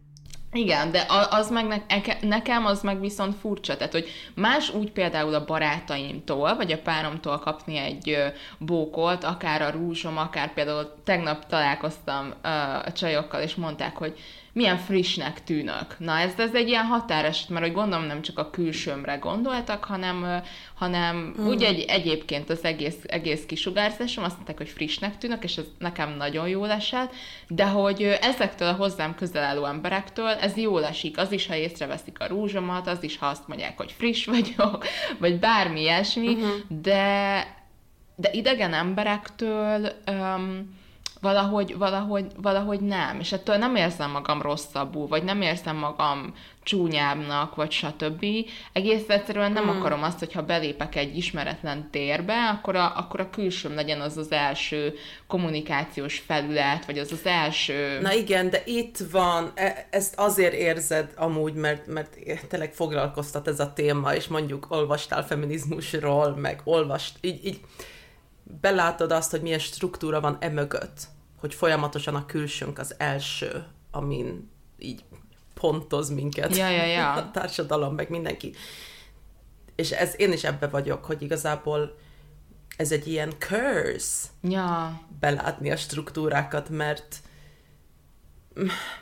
igen, 0.52 0.90
de 0.90 1.06
az 1.30 1.50
meg 1.50 1.84
nekem 2.20 2.66
az 2.66 2.82
meg 2.82 3.00
viszont 3.00 3.36
furcsa, 3.36 3.76
tehát 3.76 3.92
hogy 3.92 4.08
más 4.34 4.74
úgy 4.74 4.92
például 4.92 5.34
a 5.34 5.44
barátaimtól, 5.44 6.56
vagy 6.56 6.72
a 6.72 6.78
páromtól 6.78 7.38
kapni 7.38 7.76
egy 7.76 8.16
bókolt, 8.58 9.24
akár 9.24 9.62
a 9.62 9.70
rúzsom, 9.70 10.18
akár 10.18 10.52
például 10.52 10.94
tegnap 11.04 11.46
találkoztam 11.46 12.34
a 12.84 12.92
csajokkal, 12.92 13.42
és 13.42 13.54
mondták, 13.54 13.96
hogy 13.96 14.18
milyen 14.52 14.76
frissnek 14.76 15.44
tűnök. 15.44 15.98
Na 15.98 16.18
ez, 16.18 16.32
ez 16.36 16.54
egy 16.54 16.68
ilyen 16.68 16.84
határeset, 16.84 17.48
mert 17.48 17.64
hogy 17.64 17.74
gondolom 17.74 18.06
nem 18.06 18.22
csak 18.22 18.38
a 18.38 18.50
külsőmre 18.50 19.16
gondoltak, 19.16 19.84
hanem, 19.84 20.42
hanem 20.74 21.34
mm. 21.40 21.46
úgy 21.46 21.62
egy, 21.62 21.80
egyébként 21.80 22.50
az 22.50 22.64
egész, 22.64 22.98
egész 23.06 23.46
kisugárzásom, 23.46 24.24
azt 24.24 24.34
mondták, 24.34 24.56
hogy 24.56 24.68
frissnek 24.68 25.18
tűnök, 25.18 25.44
és 25.44 25.56
ez 25.56 25.64
nekem 25.78 26.16
nagyon 26.16 26.48
jól 26.48 26.70
esett, 26.70 27.12
de 27.48 27.64
hogy 27.64 28.02
ezektől 28.02 28.68
a 28.68 28.72
hozzám 28.72 29.14
közel 29.14 29.44
álló 29.44 29.64
emberektől 29.64 30.28
ez 30.28 30.56
jól 30.56 30.84
esik, 30.84 31.18
az 31.18 31.32
is, 31.32 31.46
ha 31.46 31.54
észreveszik 31.54 32.20
a 32.20 32.26
rúzsomat, 32.26 32.86
az 32.86 33.02
is, 33.02 33.18
ha 33.18 33.26
azt 33.26 33.48
mondják, 33.48 33.76
hogy 33.76 33.94
friss 33.98 34.26
vagyok, 34.26 34.84
vagy 35.20 35.38
bármi 35.38 35.80
ilyesmi, 35.80 36.28
uh-huh. 36.28 36.50
de, 36.82 37.46
de 38.16 38.30
idegen 38.32 38.74
emberektől 38.74 39.92
um, 40.06 40.77
valahogy, 41.20 41.78
valahogy, 41.78 42.26
valahogy 42.36 42.80
nem, 42.80 43.20
és 43.20 43.32
ettől 43.32 43.56
nem 43.56 43.76
érzem 43.76 44.10
magam 44.10 44.42
rosszabbul, 44.42 45.06
vagy 45.06 45.24
nem 45.24 45.42
érzem 45.42 45.76
magam 45.76 46.34
csúnyábbnak, 46.62 47.54
vagy 47.54 47.70
stb. 47.70 48.24
Egész 48.72 49.08
egyszerűen 49.08 49.52
nem 49.52 49.64
mm. 49.64 49.68
akarom 49.68 50.02
azt, 50.02 50.18
hogyha 50.18 50.42
belépek 50.42 50.96
egy 50.96 51.16
ismeretlen 51.16 51.88
térbe, 51.90 52.48
akkor 52.48 52.76
a, 52.76 52.96
akkor 52.96 53.20
a 53.20 53.30
külsőm 53.30 53.74
legyen 53.74 54.00
az 54.00 54.16
az 54.16 54.32
első 54.32 54.94
kommunikációs 55.26 56.18
felület, 56.18 56.84
vagy 56.84 56.98
az 56.98 57.12
az 57.12 57.26
első... 57.26 57.98
Na 58.00 58.12
igen, 58.12 58.50
de 58.50 58.62
itt 58.64 58.96
van, 59.10 59.52
e, 59.54 59.86
ezt 59.90 60.14
azért 60.16 60.54
érzed 60.54 61.12
amúgy, 61.16 61.54
mert, 61.54 61.86
mert 61.86 62.16
tényleg 62.48 62.72
foglalkoztat 62.72 63.48
ez 63.48 63.60
a 63.60 63.72
téma, 63.72 64.14
és 64.14 64.26
mondjuk 64.26 64.66
olvastál 64.68 65.26
feminizmusról, 65.26 66.36
meg 66.36 66.60
olvast, 66.64 67.16
így, 67.20 67.46
így 67.46 67.60
belátod 68.60 69.12
azt, 69.12 69.30
hogy 69.30 69.42
milyen 69.42 69.58
struktúra 69.58 70.20
van 70.20 70.36
emögött, 70.40 71.08
hogy 71.40 71.54
folyamatosan 71.54 72.14
a 72.14 72.26
külsőnk 72.26 72.78
az 72.78 72.94
első, 72.98 73.66
amin 73.90 74.50
így 74.78 75.04
pontoz 75.54 76.10
minket 76.10 76.56
ja, 76.56 76.68
ja, 76.68 76.84
ja. 76.84 77.12
a 77.20 77.30
társadalom, 77.30 77.94
meg 77.94 78.10
mindenki. 78.10 78.54
És 79.74 79.90
ez, 79.90 80.14
én 80.16 80.32
is 80.32 80.44
ebbe 80.44 80.68
vagyok, 80.68 81.04
hogy 81.04 81.22
igazából 81.22 81.96
ez 82.76 82.92
egy 82.92 83.06
ilyen 83.06 83.32
curse 83.38 84.28
ja. 84.42 85.00
belátni 85.20 85.70
a 85.70 85.76
struktúrákat, 85.76 86.68
mert 86.68 87.16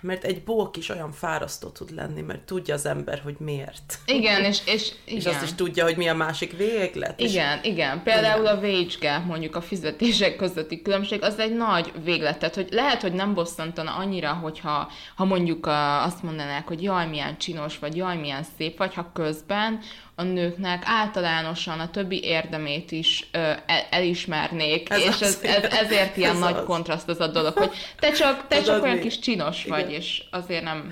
mert 0.01 0.25
egy 0.25 0.43
bók 0.43 0.77
is 0.77 0.89
olyan 0.89 1.13
fárasztó 1.13 1.69
tud 1.69 1.95
lenni, 1.95 2.21
mert 2.21 2.41
tudja 2.41 2.75
az 2.75 2.87
ember, 2.87 3.21
hogy 3.25 3.37
miért. 3.39 3.99
Igen, 4.07 4.45
és, 4.45 4.61
és, 4.67 4.93
igen. 5.05 5.19
és 5.21 5.27
azt 5.27 5.43
is 5.43 5.55
tudja, 5.55 5.85
hogy 5.85 5.97
mi 5.97 6.09
a 6.09 6.15
másik 6.15 6.57
véglet. 6.57 7.21
Igen, 7.21 7.59
és... 7.63 7.69
igen. 7.71 8.03
Például 8.03 8.43
igen. 8.43 8.57
a 8.57 8.61
wage 8.61 8.95
gap, 9.01 9.25
mondjuk 9.25 9.57
a 9.57 9.61
fizetések 9.61 10.37
közötti 10.37 10.83
különbség, 10.83 11.23
az 11.23 11.39
egy 11.39 11.57
nagy 11.57 11.93
véglet. 12.05 12.39
Tehát, 12.39 12.55
hogy 12.55 12.69
lehet, 12.71 13.03
hogy 13.03 13.13
nem 13.13 13.35
bosszantana 13.35 13.95
annyira, 13.95 14.33
hogyha 14.33 14.91
ha 15.15 15.25
mondjuk 15.25 15.67
azt 16.03 16.23
mondanák, 16.23 16.67
hogy 16.67 16.83
jaj, 16.83 17.09
milyen 17.09 17.39
csinos 17.39 17.79
vagy, 17.79 17.97
jaj, 17.97 18.17
milyen 18.17 18.47
szép 18.59 18.79
vagy, 18.79 18.95
ha 18.95 19.11
közben 19.13 19.81
a 20.19 20.23
nőknek 20.23 20.83
általánosan 20.85 21.81
a 21.81 21.91
többi 21.91 22.25
érdemét 22.25 22.93
is 22.93 23.29
ö, 23.33 23.39
el, 23.39 23.87
elismernék, 23.91 24.91
ez 24.91 25.01
és 25.01 25.21
ez, 25.21 25.39
ez, 25.43 25.63
ezért 25.63 26.17
ilyen 26.17 26.31
ez 26.31 26.39
nagy 26.39 26.57
az. 26.57 26.65
kontraszt 26.65 27.09
az 27.09 27.21
a 27.21 27.27
dolog, 27.27 27.53
hogy 27.53 27.71
te 27.99 28.13
csak, 28.13 28.47
te 28.49 28.63
csak 28.63 28.83
olyan 28.83 28.97
mi? 28.97 29.03
kis 29.03 29.19
csinos 29.19 29.65
Igen. 29.65 29.81
vagy, 29.81 29.93
és 29.93 30.25
azért 30.31 30.63
nem... 30.63 30.91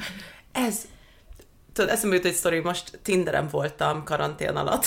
Ez, 0.53 0.89
tudod, 1.73 1.91
eszembe 1.91 2.17
jut 2.17 2.25
egy 2.25 2.35
sztori, 2.35 2.61
most 2.61 2.99
Tinderen 3.03 3.49
voltam 3.49 4.05
karantén 4.05 4.57
alatt, 4.57 4.87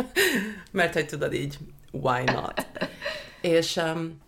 mert 0.70 0.92
hogy 0.92 1.06
tudod 1.06 1.34
így, 1.34 1.58
why 1.90 2.22
not? 2.24 2.66
és 3.40 3.76
um, 3.76 4.20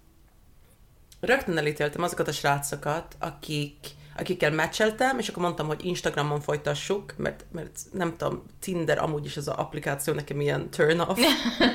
rögtön 1.21 1.59
elítéltem 1.59 2.02
azokat 2.02 2.28
a 2.28 2.33
srácokat, 2.33 3.16
akik 3.19 3.76
akikkel 4.16 4.50
meccseltem, 4.50 5.18
és 5.18 5.28
akkor 5.28 5.42
mondtam, 5.42 5.66
hogy 5.66 5.85
Instagramon 5.85 6.40
folytassuk, 6.40 7.14
mert, 7.16 7.44
mert 7.52 7.78
nem 7.92 8.16
tudom, 8.16 8.42
Tinder 8.61 8.99
amúgy 8.99 9.25
is 9.25 9.37
az 9.37 9.49
applikáció 9.49 10.14
nekem 10.14 10.40
ilyen 10.40 10.71
turn 10.71 10.99
off. 10.99 11.18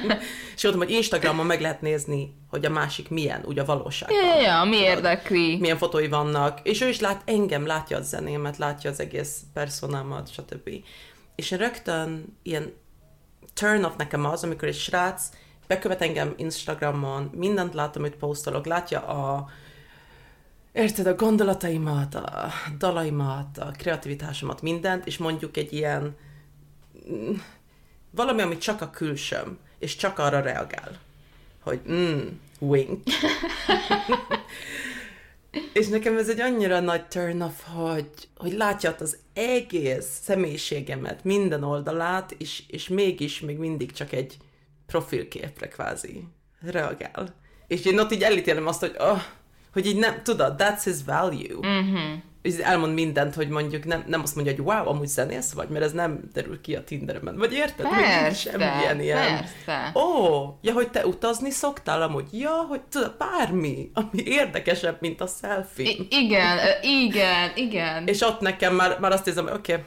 és 0.56 0.64
mondtam, 0.64 0.88
hogy 0.88 0.96
Instagramon 0.96 1.46
meg 1.46 1.62
lehet 1.62 1.82
nézni, 1.82 2.36
hogy 2.50 2.66
a 2.66 2.70
másik 2.70 3.10
milyen, 3.10 3.44
úgy 3.46 3.60
a 3.60 3.66
valóságban. 3.66 4.18
Ja, 4.18 4.42
ja, 4.42 4.64
mi 4.64 4.78
érdekli. 4.78 5.58
Milyen 5.58 5.78
fotói 5.78 6.08
vannak. 6.08 6.60
És 6.64 6.82
ő 6.82 6.88
is 6.88 7.00
lát 7.00 7.22
engem, 7.26 7.66
látja 7.66 7.98
a 7.98 8.02
zenémet, 8.02 8.58
látja 8.58 8.90
az 8.90 9.00
egész 9.00 9.42
personámat, 9.54 10.32
stb. 10.32 10.70
És 11.36 11.52
rögtön 11.52 12.38
ilyen 12.44 12.74
turn 13.54 13.84
off 13.84 13.96
nekem 13.98 14.26
az, 14.26 14.44
amikor 14.44 14.68
egy 14.68 14.78
srác 14.78 15.30
bekövet 15.68 16.02
engem 16.02 16.34
Instagramon, 16.38 17.30
mindent 17.36 17.74
látom, 17.74 18.02
hogy 18.02 18.16
posztolok, 18.16 18.66
látja 18.66 19.00
a 19.00 19.50
érted 20.80 21.08
a 21.08 21.16
gondolataimat, 21.16 22.16
a 22.16 22.52
dalaimat, 22.78 23.58
a 23.58 23.72
kreativitásomat, 23.78 24.62
mindent, 24.62 25.06
és 25.06 25.18
mondjuk 25.18 25.58
egy 25.58 25.74
ilyen 25.74 26.16
mm, 27.12 27.34
valami, 28.12 28.42
ami 28.42 28.58
csak 28.58 28.82
a 28.82 28.90
külsőm, 28.90 29.58
és 29.80 29.96
csak 29.96 30.20
arra 30.20 30.42
reagál, 30.42 31.00
hogy 31.60 31.82
mm, 31.92 32.20
wink. 32.60 33.04
és 35.74 35.88
nekem 35.88 36.18
ez 36.18 36.30
egy 36.30 36.40
annyira 36.40 36.80
nagy 36.80 37.08
turn 37.08 37.42
off, 37.42 37.64
hogy, 37.74 38.10
hogy 38.36 38.54
látja 38.54 38.96
az 39.00 39.18
egész 39.34 40.20
személyiségemet, 40.24 41.24
minden 41.24 41.64
oldalát, 41.64 42.32
és, 42.32 42.64
és 42.68 42.88
mégis 42.88 43.40
még 43.40 43.58
mindig 43.58 43.92
csak 43.92 44.12
egy 44.12 44.38
profilképre 44.86 45.68
kvázi 45.68 46.24
reagál. 46.62 47.36
És 47.68 47.86
én 47.86 48.00
ott 48.00 48.12
így 48.12 48.24
elítélem 48.24 48.68
azt, 48.68 48.80
hogy 48.80 48.96
oh, 48.98 49.22
hogy 49.74 49.86
így 49.86 49.98
nem, 49.98 50.24
tudod, 50.24 50.56
that's 50.58 50.82
his 50.84 50.96
value. 51.06 51.68
Mm-hmm. 51.68 52.14
És 52.42 52.58
elmond 52.58 52.94
mindent, 52.94 53.36
hogy 53.36 53.50
mondjuk 53.50 53.86
nem, 53.86 54.04
nem 54.08 54.22
azt 54.22 54.36
mondja, 54.36 54.54
hogy 54.54 54.64
wow, 54.66 54.88
amúgy 54.88 55.08
zenész 55.08 55.52
vagy, 55.52 55.70
mert 55.70 55.86
ez 55.86 55.92
nem 55.92 56.20
derül 56.34 56.62
ki 56.62 56.76
a 56.76 56.84
Tinderben. 56.84 57.38
Vagy 57.38 57.54
érted? 57.54 57.88
Persze, 57.90 58.50
semmilyen 58.50 59.02
ilyen. 59.02 59.38
Persze. 59.66 60.00
Ó, 60.00 60.58
ja, 60.62 60.74
hogy 60.74 60.90
te 60.90 61.06
utazni 61.06 61.50
szoktál 61.50 62.02
amúgy. 62.02 62.26
Ja, 62.32 62.66
hogy 62.68 62.82
tudod, 62.82 63.16
bármi, 63.18 63.92
ami 63.94 64.24
érdekesebb, 64.24 64.98
mint 65.00 65.22
a 65.22 65.28
selfie. 65.42 65.90
I- 65.90 66.08
igen, 66.10 66.58
igen, 66.82 67.52
igen. 67.56 68.08
És 68.08 68.22
ott 68.22 68.40
nekem 68.40 68.76
már, 68.76 69.00
már 69.00 69.12
azt 69.12 69.28
érzem, 69.28 69.44
hogy 69.44 69.58
oké. 69.58 69.74
Okay. 69.74 69.86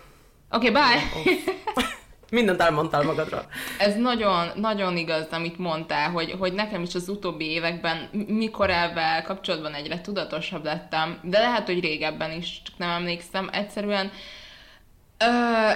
Oké, 0.51 0.69
okay, 0.69 0.83
bye. 0.83 1.03
Oh. 1.17 1.83
Mindent 2.33 2.61
elmondtál 2.61 3.03
magadra. 3.03 3.45
Ez 3.79 3.97
nagyon, 3.97 4.49
nagyon 4.55 4.97
igaz, 4.97 5.27
amit 5.31 5.59
mondtál, 5.59 6.11
hogy, 6.11 6.35
hogy 6.39 6.53
nekem 6.53 6.83
is 6.83 6.95
az 6.95 7.09
utóbbi 7.09 7.45
években, 7.45 8.09
mikor 8.27 8.71
ebben 8.71 9.23
kapcsolatban 9.23 9.75
egyre 9.75 10.01
tudatosabb 10.01 10.65
lettem, 10.65 11.19
de 11.23 11.39
lehet, 11.39 11.67
hogy 11.67 11.81
régebben 11.81 12.33
is, 12.33 12.61
csak 12.65 12.75
nem 12.79 12.91
emlékszem, 12.91 13.49
egyszerűen 13.53 14.11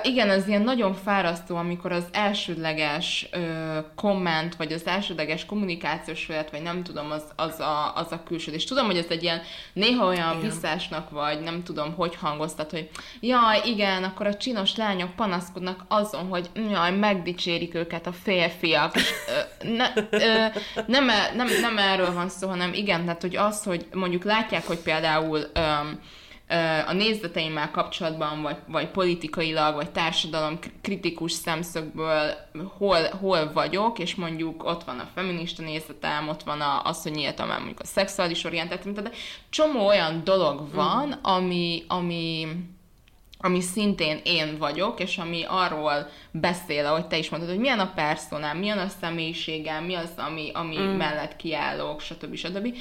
Igen, 0.02 0.30
ez 0.30 0.48
ilyen 0.48 0.62
nagyon 0.62 0.94
fárasztó, 0.94 1.56
amikor 1.56 1.92
az 1.92 2.04
elsődleges 2.12 3.28
ö, 3.30 3.78
komment, 3.94 4.56
vagy 4.56 4.72
az 4.72 4.86
elsődleges 4.86 5.44
kommunikációs 5.44 6.24
felett, 6.24 6.50
vagy 6.50 6.62
nem 6.62 6.82
tudom, 6.82 7.10
az, 7.10 7.22
az, 7.36 7.60
a, 7.60 7.94
az 7.94 8.12
a 8.12 8.22
külső. 8.22 8.52
És 8.52 8.64
tudom, 8.64 8.86
hogy 8.86 8.96
ez 8.96 9.06
egy 9.08 9.22
ilyen 9.22 9.40
néha 9.72 10.06
olyan 10.06 10.36
igen. 10.38 10.50
visszásnak, 10.50 11.10
vagy 11.10 11.40
nem 11.40 11.62
tudom, 11.62 11.94
hogy 11.94 12.14
hangoztat, 12.14 12.70
hogy 12.70 12.88
jaj, 13.20 13.60
igen, 13.64 14.04
akkor 14.04 14.26
a 14.26 14.36
csinos 14.36 14.76
lányok 14.76 15.14
panaszkodnak 15.14 15.84
azon, 15.88 16.28
hogy 16.28 16.50
jaj, 16.70 16.96
megdicsérik 16.96 17.74
őket 17.74 18.06
a 18.06 18.12
férfiak. 18.12 18.96
És, 18.96 19.14
ne, 19.62 19.86
ö, 20.10 20.46
nem, 20.86 21.08
e, 21.08 21.32
nem, 21.34 21.46
nem 21.60 21.78
erről 21.78 22.12
van 22.12 22.28
szó, 22.28 22.48
hanem 22.48 22.72
igen, 22.72 23.04
tehát 23.04 23.20
hogy 23.20 23.36
az, 23.36 23.62
hogy 23.62 23.86
mondjuk 23.92 24.24
látják, 24.24 24.66
hogy 24.66 24.78
például 24.78 25.38
ö, 25.38 25.60
a 26.86 26.92
nézeteimmel 26.92 27.70
kapcsolatban, 27.70 28.42
vagy, 28.42 28.56
vagy 28.66 28.88
politikailag, 28.88 29.74
vagy 29.74 29.90
társadalom 29.90 30.58
kritikus 30.80 31.32
szemszögből 31.32 32.34
hol, 32.78 33.08
hol 33.20 33.52
vagyok, 33.52 33.98
és 33.98 34.14
mondjuk 34.14 34.64
ott 34.64 34.84
van 34.84 34.98
a 34.98 35.08
feminista 35.14 35.62
nézetem, 35.62 36.28
ott 36.28 36.42
van 36.42 36.60
a, 36.60 36.82
az, 36.82 37.02
hogy 37.02 37.12
nyíltam 37.12 37.50
el 37.50 37.56
mondjuk 37.56 37.80
a 37.80 37.86
szexuális 37.86 38.44
orientáció, 38.44 38.92
de 38.92 39.10
csomó 39.50 39.86
olyan 39.86 40.24
dolog 40.24 40.74
van, 40.74 41.06
mm. 41.06 41.12
ami, 41.22 41.84
ami, 41.88 42.46
ami 43.38 43.60
szintén 43.60 44.20
én 44.24 44.58
vagyok, 44.58 45.00
és 45.00 45.18
ami 45.18 45.44
arról 45.48 46.08
beszél, 46.30 46.86
ahogy 46.86 47.06
te 47.06 47.18
is 47.18 47.28
mondtad, 47.28 47.50
hogy 47.50 47.60
milyen 47.60 47.80
a 47.80 47.92
personám, 47.94 48.58
milyen 48.58 48.78
a 48.78 48.88
személyiségem, 49.00 49.84
mi 49.84 49.94
az, 49.94 50.12
ami, 50.16 50.50
ami 50.54 50.76
mm. 50.78 50.96
mellett 50.96 51.36
kiállok, 51.36 52.00
stb. 52.00 52.34
stb. 52.34 52.76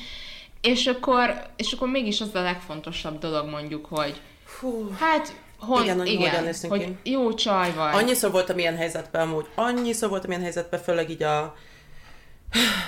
És 0.66 0.88
akkor, 0.88 1.46
és 1.56 1.72
akkor 1.72 1.90
mégis 1.90 2.22
az 2.22 2.36
a 2.36 2.42
legfontosabb 2.42 3.20
dolog 3.20 3.50
mondjuk, 3.50 3.86
hogy 3.86 4.22
Hú. 4.60 4.90
hát 5.00 5.36
hon, 5.60 5.84
igen, 5.84 6.06
igen 6.06 6.54
hogy 6.68 6.96
ki. 7.02 7.12
jó 7.12 7.34
csaj 7.34 7.74
vagy. 7.74 7.94
Annyiszor 7.94 8.32
voltam 8.32 8.58
ilyen 8.58 8.76
helyzetben 8.76 9.22
amúgy, 9.22 9.46
annyiszor 9.56 10.10
voltam 10.10 10.30
ilyen 10.30 10.42
helyzetben, 10.42 10.80
főleg 10.80 11.10
így 11.10 11.24
a 11.24 11.56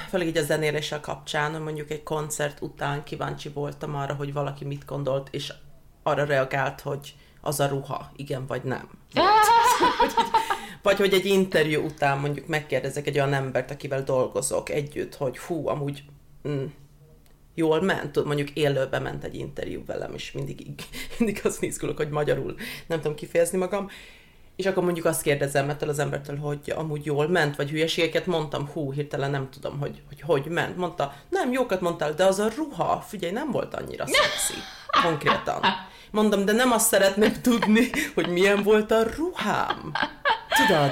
főleg 0.10 0.27
így 0.27 0.38
a 0.38 0.43
zenéléssel 0.43 1.00
kapcsán, 1.00 1.62
mondjuk 1.62 1.91
egy 1.91 2.03
koncert 2.03 2.62
után 2.62 3.03
kíváncsi 3.03 3.50
voltam 3.50 3.96
arra, 3.96 4.13
hogy 4.13 4.34
valaki 4.34 4.65
mit 4.65 4.86
gondolt, 4.86 5.27
és 5.31 5.53
arra 6.03 6.25
reagált, 6.25 6.81
hogy 6.81 7.15
az 7.41 7.60
a 7.60 7.67
ruha, 7.67 8.12
igen 8.15 8.46
vagy 8.46 8.63
nem. 8.63 8.89
vagy, 9.13 10.13
vagy 10.84 10.98
hogy 10.98 11.13
egy 11.13 11.25
interjú 11.25 11.84
után 11.84 12.17
mondjuk 12.17 12.48
megkérdezek 12.48 13.07
egy 13.07 13.15
olyan 13.15 13.34
embert, 13.34 13.72
akivel 13.72 14.03
dolgozok 14.03 14.69
együtt, 14.69 15.15
hogy 15.15 15.38
hú, 15.38 15.67
amúgy 15.67 16.03
mm, 16.48 16.65
jól 17.58 17.82
ment, 17.82 18.26
mondjuk 18.26 18.50
élőben 18.50 19.02
ment 19.02 19.24
egy 19.24 19.36
interjú 19.36 19.84
velem, 19.86 20.14
és 20.14 20.32
mindig, 20.32 20.66
mindig 21.18 21.42
azt 21.44 21.64
izgulok, 21.64 21.98
hogy 21.98 22.10
magyarul 22.10 22.56
nem 22.88 23.00
tudom 23.00 23.16
kifejezni 23.16 23.58
magam, 23.58 23.90
és 24.56 24.66
akkor 24.66 24.84
mondjuk 24.84 25.06
azt 25.06 25.22
kérdezem 25.22 25.70
ettől 25.70 25.90
az 25.90 26.00
embertől, 26.00 26.38
hogy 26.38 26.74
amúgy 26.76 27.06
jól 27.06 27.28
ment, 27.28 27.56
vagy 27.56 27.70
hülyeségeket 27.70 28.26
mondtam, 28.26 28.68
hú, 28.68 28.92
hirtelen 28.94 29.32
nem 29.32 29.50
tudom, 29.50 29.80
hogy 29.80 30.02
hogy, 30.08 30.22
hogy 30.22 30.52
ment. 30.52 30.78
Mondta, 30.78 31.14
nem, 31.30 31.52
jókat 31.52 31.82
mondtál, 31.82 32.14
de 32.14 32.26
az 32.26 32.40
a 32.40 32.50
ruha, 32.56 33.06
figyelj, 33.08 33.34
nem 33.34 33.52
volt 33.52 33.74
annyira 33.74 34.06
szexi, 34.08 34.60
konkrétan. 35.04 35.64
Mondom, 36.12 36.46
de 36.46 36.52
nem 36.52 36.72
azt 36.72 36.88
szeretném 36.88 37.42
tudni, 37.42 37.90
hogy 38.14 38.28
milyen 38.28 38.64
volt 38.64 38.92
a 38.92 39.04
ruhám. 39.04 39.92
Tudod? 40.50 40.92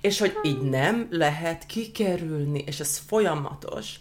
És 0.00 0.18
hogy 0.18 0.38
így 0.42 0.60
nem 0.60 1.06
lehet 1.10 1.66
kikerülni, 1.66 2.64
és 2.66 2.80
ez 2.80 2.98
folyamatos. 3.06 3.94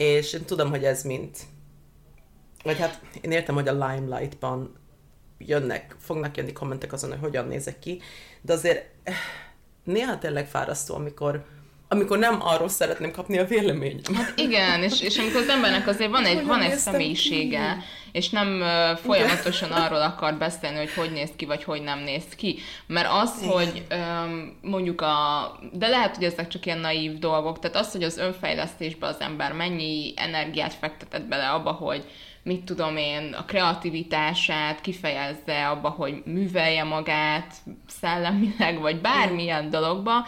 És 0.00 0.32
én 0.32 0.44
tudom, 0.44 0.70
hogy 0.70 0.84
ez 0.84 1.02
mint 1.02 1.38
vagy 2.62 2.78
hát 2.78 3.00
én 3.20 3.30
értem, 3.30 3.54
hogy 3.54 3.68
a 3.68 3.72
Limelight-ban 3.72 4.76
jönnek, 5.38 5.96
fognak 5.98 6.36
jönni 6.36 6.52
kommentek 6.52 6.92
azon, 6.92 7.10
hogy 7.10 7.18
hogyan 7.18 7.46
nézek 7.46 7.78
ki, 7.78 8.00
de 8.40 8.52
azért 8.52 8.90
eh, 9.02 9.14
néha 9.84 10.18
tényleg 10.18 10.46
fárasztó, 10.46 10.94
amikor 10.94 11.44
amikor 11.92 12.18
nem 12.18 12.36
arról 12.40 12.68
szeretném 12.68 13.10
kapni 13.10 13.38
a 13.38 13.44
véleményem. 13.44 14.14
Hát 14.14 14.32
igen, 14.36 14.82
és, 14.82 15.00
és 15.00 15.18
amikor 15.18 15.40
az 15.40 15.48
embernek 15.48 15.86
azért 15.86 16.10
van 16.10 16.24
egy, 16.24 16.44
van 16.44 16.60
egy 16.60 16.76
személyisége, 16.76 17.76
ki? 17.78 17.84
és 18.12 18.28
nem 18.28 18.60
uh, 18.60 18.98
folyamatosan 18.98 19.70
arról 19.70 20.02
akar 20.02 20.34
beszélni, 20.34 20.78
hogy 20.78 20.94
hogy 20.94 21.12
néz 21.12 21.30
ki, 21.36 21.44
vagy 21.44 21.64
hogy 21.64 21.82
nem 21.82 21.98
néz 21.98 22.24
ki. 22.36 22.58
Mert 22.86 23.08
az, 23.12 23.38
igen. 23.42 23.52
hogy 23.52 23.86
um, 23.90 24.58
mondjuk 24.62 25.00
a... 25.00 25.52
De 25.72 25.88
lehet, 25.88 26.16
hogy 26.16 26.24
ezek 26.24 26.48
csak 26.48 26.66
ilyen 26.66 26.78
naív 26.78 27.18
dolgok, 27.18 27.58
tehát 27.58 27.76
az, 27.76 27.92
hogy 27.92 28.02
az 28.02 28.18
önfejlesztésbe 28.18 29.06
az 29.06 29.20
ember 29.20 29.52
mennyi 29.52 30.12
energiát 30.16 30.74
fektetett 30.74 31.24
bele 31.24 31.48
abba, 31.48 31.70
hogy 31.70 32.04
mit 32.42 32.64
tudom 32.64 32.96
én, 32.96 33.34
a 33.38 33.44
kreativitását 33.44 34.80
kifejezze 34.80 35.68
abba, 35.68 35.88
hogy 35.88 36.22
művelje 36.24 36.84
magát 36.84 37.54
szellemileg, 38.00 38.80
vagy 38.80 39.00
bármilyen 39.00 39.70
dologba, 39.70 40.26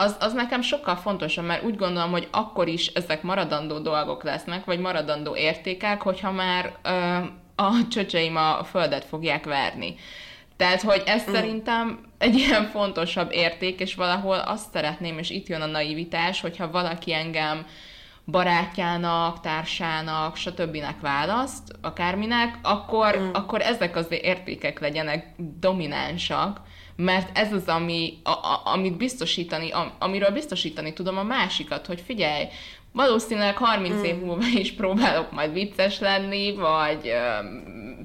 az, 0.00 0.16
az 0.20 0.32
nekem 0.32 0.62
sokkal 0.62 0.96
fontosabb, 0.96 1.44
mert 1.44 1.64
úgy 1.64 1.76
gondolom, 1.76 2.10
hogy 2.10 2.28
akkor 2.30 2.68
is 2.68 2.86
ezek 2.86 3.22
maradandó 3.22 3.78
dolgok 3.78 4.22
lesznek, 4.22 4.64
vagy 4.64 4.78
maradandó 4.78 5.36
értékek, 5.36 6.02
hogyha 6.02 6.30
már 6.30 6.72
ö, 6.82 7.16
a 7.54 7.88
csöcseim 7.90 8.36
a 8.36 8.64
földet 8.64 9.04
fogják 9.04 9.44
verni. 9.44 9.94
Tehát, 10.56 10.82
hogy 10.82 11.02
ez 11.06 11.28
mm. 11.28 11.32
szerintem 11.32 12.00
egy 12.18 12.34
ilyen 12.34 12.64
fontosabb 12.64 13.32
érték, 13.32 13.80
és 13.80 13.94
valahol 13.94 14.38
azt 14.38 14.72
szeretném, 14.72 15.18
és 15.18 15.30
itt 15.30 15.46
jön 15.46 15.60
a 15.60 15.66
naivitás, 15.66 16.40
hogyha 16.40 16.70
valaki 16.70 17.12
engem 17.12 17.66
barátjának, 18.26 19.40
társának, 19.40 20.36
stb. 20.36 20.78
választ, 21.00 21.72
akárminek, 21.80 22.58
akkor, 22.62 23.18
mm. 23.18 23.30
akkor 23.32 23.60
ezek 23.60 23.96
az 23.96 24.06
értékek 24.10 24.80
legyenek 24.80 25.34
dominánsak, 25.60 26.60
mert 27.04 27.38
ez 27.38 27.52
az, 27.52 27.66
ami, 27.66 28.18
a, 28.22 28.30
a, 28.30 28.60
amit 28.64 28.96
biztosítani, 28.96 29.70
a, 29.70 29.94
amiről 29.98 30.30
biztosítani 30.30 30.92
tudom 30.92 31.18
a 31.18 31.22
másikat, 31.22 31.86
hogy 31.86 32.02
figyelj, 32.06 32.44
valószínűleg 32.92 33.56
30 33.56 33.94
mm. 33.94 34.04
év 34.04 34.16
múlva 34.16 34.46
is 34.54 34.72
próbálok 34.72 35.32
majd 35.32 35.52
vicces 35.52 35.98
lenni, 35.98 36.54
vagy 36.54 37.12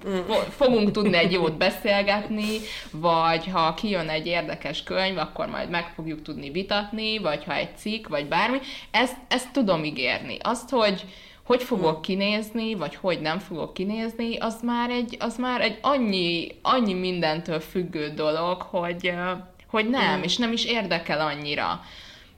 mm. 0.07 0.19
fogunk 0.49 0.91
tudni 0.91 1.17
egy 1.17 1.31
jót 1.31 1.57
beszélgetni, 1.57 2.57
vagy 2.91 3.47
ha 3.51 3.73
kijön 3.73 4.09
egy 4.09 4.25
érdekes 4.25 4.83
könyv, 4.83 5.17
akkor 5.17 5.47
majd 5.47 5.69
meg 5.69 5.91
fogjuk 5.95 6.21
tudni 6.21 6.49
vitatni, 6.49 7.17
vagy 7.17 7.43
ha 7.43 7.55
egy 7.55 7.77
cikk, 7.77 8.07
vagy 8.07 8.27
bármi. 8.27 8.57
Ezt, 8.91 9.17
ezt 9.27 9.51
tudom 9.51 9.83
ígérni. 9.83 10.37
Azt, 10.41 10.69
hogy, 10.69 11.05
hogy 11.45 11.63
fogok 11.63 12.01
kinézni, 12.01 12.75
vagy 12.75 12.95
hogy 12.95 13.21
nem 13.21 13.39
fogok 13.39 13.73
kinézni, 13.73 14.37
az 14.37 14.55
már 14.63 14.89
egy, 14.89 15.17
az 15.19 15.37
már 15.37 15.61
egy 15.61 15.77
annyi, 15.81 16.47
annyi 16.61 16.93
mindentől 16.93 17.59
függő 17.59 18.09
dolog, 18.09 18.61
hogy, 18.61 19.13
hogy 19.67 19.89
nem, 19.89 20.19
mm. 20.19 20.23
és 20.23 20.37
nem 20.37 20.51
is 20.51 20.65
érdekel 20.65 21.19
annyira. 21.19 21.81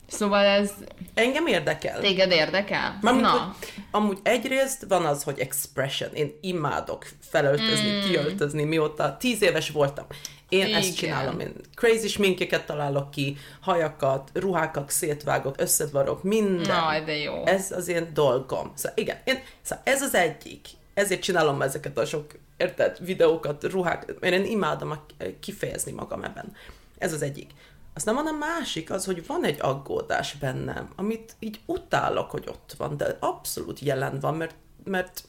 Szóval 0.08 0.46
ez... 0.46 0.72
Engem 1.14 1.48
érdekel. 1.48 2.00
Téged 2.00 2.32
érdekel? 2.32 2.98
Mármint, 3.02 3.26
Na. 3.26 3.32
Hogy, 3.32 3.74
amúgy 3.92 4.18
egyrészt 4.24 4.86
van 4.88 5.06
az, 5.06 5.24
hogy 5.24 5.40
expression. 5.40 6.14
Én 6.14 6.38
imádok 6.42 7.08
felöltözni, 7.30 7.90
mm. 7.90 8.10
kiöltözni, 8.10 8.64
mióta 8.64 9.18
tíz 9.18 9.42
éves 9.42 9.70
voltam. 9.70 10.06
Én 10.50 10.66
Igen. 10.66 10.80
ezt 10.80 10.96
csinálom, 10.96 11.40
én 11.40 11.54
crazy 11.76 12.08
sminkeket 12.08 12.66
találok 12.66 13.12
ki, 13.12 13.38
hajakat, 13.62 14.30
ruhákat 14.34 14.92
szétvágok, 14.92 15.56
összedvarok, 15.58 16.24
minden. 16.24 16.84
Jaj, 16.84 17.04
de 17.04 17.16
jó. 17.16 17.46
Ez 17.46 17.72
az 17.72 17.88
én 17.88 18.10
dolgom. 18.14 18.72
Szóval 18.76 18.98
igen, 18.98 19.18
én, 19.24 19.40
szóval 19.62 19.84
ez 19.86 20.02
az 20.02 20.16
egyik. 20.16 20.68
Ezért 20.94 21.22
csinálom 21.22 21.62
ezeket 21.62 21.98
a 21.98 22.06
sok, 22.06 22.26
érted, 22.58 22.98
videókat, 23.06 23.64
ruhák, 23.64 24.20
mert 24.20 24.34
én 24.34 24.46
imádom 24.46 25.00
kifejezni 25.40 25.92
magam 25.92 26.24
ebben. 26.24 26.56
Ez 26.98 27.14
az 27.14 27.22
egyik. 27.22 27.52
Aztán 27.94 28.16
van 28.16 28.28
a 28.28 28.32
másik, 28.32 28.92
az, 28.92 29.06
hogy 29.06 29.26
van 29.28 29.46
egy 29.46 29.58
aggódás 29.62 30.34
bennem, 30.34 30.90
amit 30.96 31.36
így 31.40 31.60
utálok, 31.66 32.32
hogy 32.32 32.44
ott 32.48 32.74
van, 32.78 32.98
de 32.98 33.18
abszolút 33.20 33.80
jelen 33.80 34.20
van, 34.20 34.36
mert, 34.36 34.56
mert 34.84 35.24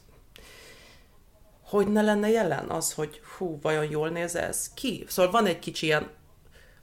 hogy 1.69 1.87
ne 1.87 2.01
lenne 2.01 2.29
jelen 2.29 2.69
az, 2.69 2.93
hogy 2.93 3.21
hú, 3.37 3.59
vajon 3.61 3.89
jól 3.89 4.09
néz 4.09 4.35
ez 4.35 4.73
ki? 4.73 5.05
Szóval 5.07 5.31
van 5.31 5.45
egy 5.45 5.59
kicsi 5.59 5.85
ilyen 5.85 6.09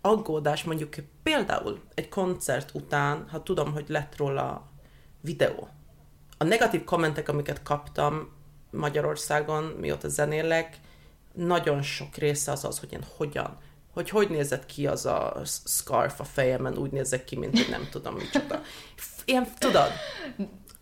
aggódás, 0.01 0.65
mondjuk 0.65 0.95
például 1.23 1.81
egy 1.95 2.09
koncert 2.09 2.71
után, 2.75 3.27
ha 3.31 3.43
tudom, 3.43 3.73
hogy 3.73 3.85
lett 3.89 4.17
róla 4.17 4.71
videó. 5.21 5.69
A 6.39 6.45
negatív 6.45 6.85
kommentek, 6.85 7.29
amiket 7.29 7.63
kaptam 7.63 8.33
Magyarországon, 8.71 9.65
mióta 9.65 10.09
zenélek, 10.09 10.77
nagyon 11.33 11.83
sok 11.83 12.15
része 12.15 12.53
az 12.53 12.65
az, 12.65 12.79
hogy 12.79 12.93
én 12.93 13.05
hogyan, 13.17 13.59
hogy 13.93 14.11
hogy 14.11 14.31
nézett 14.31 14.67
ki 14.67 14.87
az 14.87 15.07
a 15.07 15.41
scarf 15.45 16.21
a 16.21 16.25
fejemen, 16.25 16.79
úgy 16.79 16.91
nézek 16.91 17.25
ki, 17.25 17.37
mint 17.37 17.57
hogy 17.57 17.71
nem 17.71 17.89
tudom 17.91 18.15
micsoda. 18.15 18.63
Ilyen, 19.25 19.47
tudod? 19.59 19.91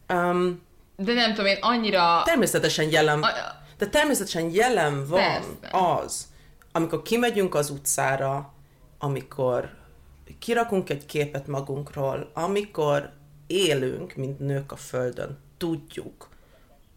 Um, 0.09 0.63
De 0.97 1.13
nem 1.13 1.31
tudom, 1.31 1.47
én 1.47 1.59
annyira... 1.61 2.23
Természetesen 2.25 2.91
jelen... 2.91 3.23
A 3.23 3.63
de 3.85 3.91
természetesen 3.91 4.51
jelen 4.51 5.07
van 5.07 5.21
Persze. 5.21 5.69
az, 6.03 6.27
amikor 6.73 7.03
kimegyünk 7.03 7.55
az 7.55 7.71
utcára, 7.71 8.53
amikor 8.99 9.71
kirakunk 10.39 10.91
egy 10.91 11.07
képet 11.07 11.47
magunkról, 11.47 12.31
amikor 12.35 13.13
élünk, 13.47 14.15
mint 14.15 14.39
nők 14.39 14.73
a 14.73 14.77
földön, 14.77 15.39
tudjuk, 15.57 16.29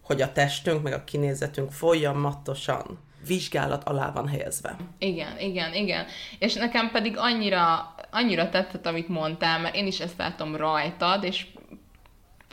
hogy 0.01 0.21
a 0.21 0.31
testünk, 0.31 0.83
meg 0.83 0.93
a 0.93 1.03
kinézetünk 1.03 1.71
folyamatosan 1.71 2.99
vizsgálat 3.27 3.83
alá 3.83 4.11
van 4.11 4.27
helyezve. 4.27 4.75
Igen, 4.97 5.39
igen, 5.39 5.73
igen. 5.73 6.05
És 6.39 6.53
nekem 6.53 6.91
pedig 6.91 7.17
annyira, 7.17 7.95
annyira 8.11 8.49
tetszett, 8.49 8.85
amit 8.85 9.07
mondtál, 9.07 9.59
mert 9.59 9.75
én 9.75 9.87
is 9.87 9.99
ezt 9.99 10.17
látom 10.17 10.55
rajtad, 10.55 11.23
és 11.23 11.47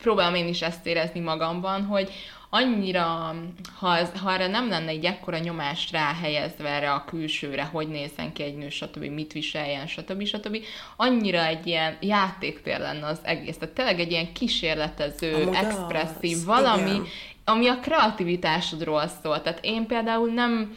próbálom 0.03 0.35
én 0.35 0.49
is 0.49 0.63
ezt 0.63 0.87
érezni 0.87 1.21
magamban, 1.21 1.85
hogy 1.85 2.13
annyira, 2.55 3.35
ha, 3.79 3.97
ez, 3.97 4.11
ha 4.21 4.33
erre 4.33 4.47
nem 4.47 4.69
lenne 4.69 4.89
egy 4.89 5.05
ekkora 5.05 5.39
nyomást 5.39 5.91
ráhelyezve 5.91 6.69
erre 6.69 6.93
a 6.93 7.05
külsőre, 7.05 7.65
hogy 7.65 7.89
nézzen 7.89 8.33
ki 8.33 8.43
egy 8.43 8.57
nő, 8.57 8.69
stb., 8.69 9.05
mit 9.05 9.33
viseljen, 9.33 9.87
stb., 9.87 10.25
stb., 10.25 10.57
annyira 10.97 11.47
egy 11.47 11.67
ilyen 11.67 11.97
játéktér 12.01 12.79
lenne 12.79 13.07
az 13.07 13.19
egész. 13.23 13.57
Tehát 13.59 13.75
tényleg 13.75 14.01
egy 14.01 14.11
ilyen 14.11 14.33
kísérletező, 14.33 15.35
Amúgy 15.35 15.55
expresszív 15.55 16.37
az, 16.37 16.45
valami, 16.45 16.91
igen 16.91 17.07
ami 17.45 17.69
a 17.69 17.79
kreativitásodról 17.81 19.07
szól. 19.23 19.43
Tehát 19.43 19.59
én 19.63 19.87
például 19.87 20.33
nem, 20.33 20.77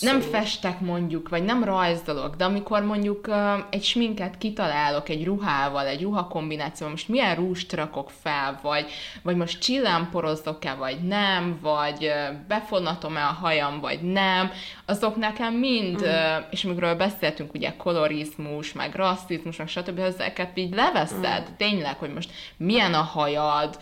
nem 0.00 0.20
festek 0.20 0.80
mondjuk, 0.80 1.28
vagy 1.28 1.42
nem 1.42 1.64
rajzolok, 1.64 2.36
de 2.36 2.44
amikor 2.44 2.82
mondjuk 2.82 3.26
uh, 3.26 3.36
egy 3.70 3.84
sminket 3.84 4.38
kitalálok 4.38 5.08
egy 5.08 5.24
ruhával, 5.24 5.86
egy 5.86 6.02
ruhakombinációval, 6.02 6.90
most 6.90 7.08
milyen 7.08 7.34
rúst 7.34 7.72
rakok 7.72 8.10
fel, 8.22 8.58
vagy, 8.62 8.90
vagy 9.22 9.36
most 9.36 9.60
csillámporozok-e, 9.60 10.74
vagy 10.74 10.98
nem, 11.00 11.58
vagy 11.62 12.04
uh, 12.04 12.36
befonatom-e 12.48 13.22
a 13.22 13.36
hajam, 13.40 13.80
vagy 13.80 14.00
nem, 14.02 14.50
azok 14.90 15.16
nekem 15.16 15.54
mind, 15.54 16.06
mm. 16.06 16.42
és 16.50 16.64
amikről 16.64 16.94
beszéltünk, 16.94 17.54
ugye 17.54 17.72
kolorizmus, 17.76 18.72
meg 18.72 18.94
rasszizmus, 18.94 19.56
meg 19.56 19.68
stb., 19.68 19.98
ezeket 19.98 20.58
így 20.58 20.74
leveszed, 20.74 21.48
mm. 21.50 21.56
tényleg, 21.56 21.96
hogy 21.96 22.12
most 22.12 22.30
milyen 22.56 22.94
a 22.94 23.02
hajad, 23.02 23.78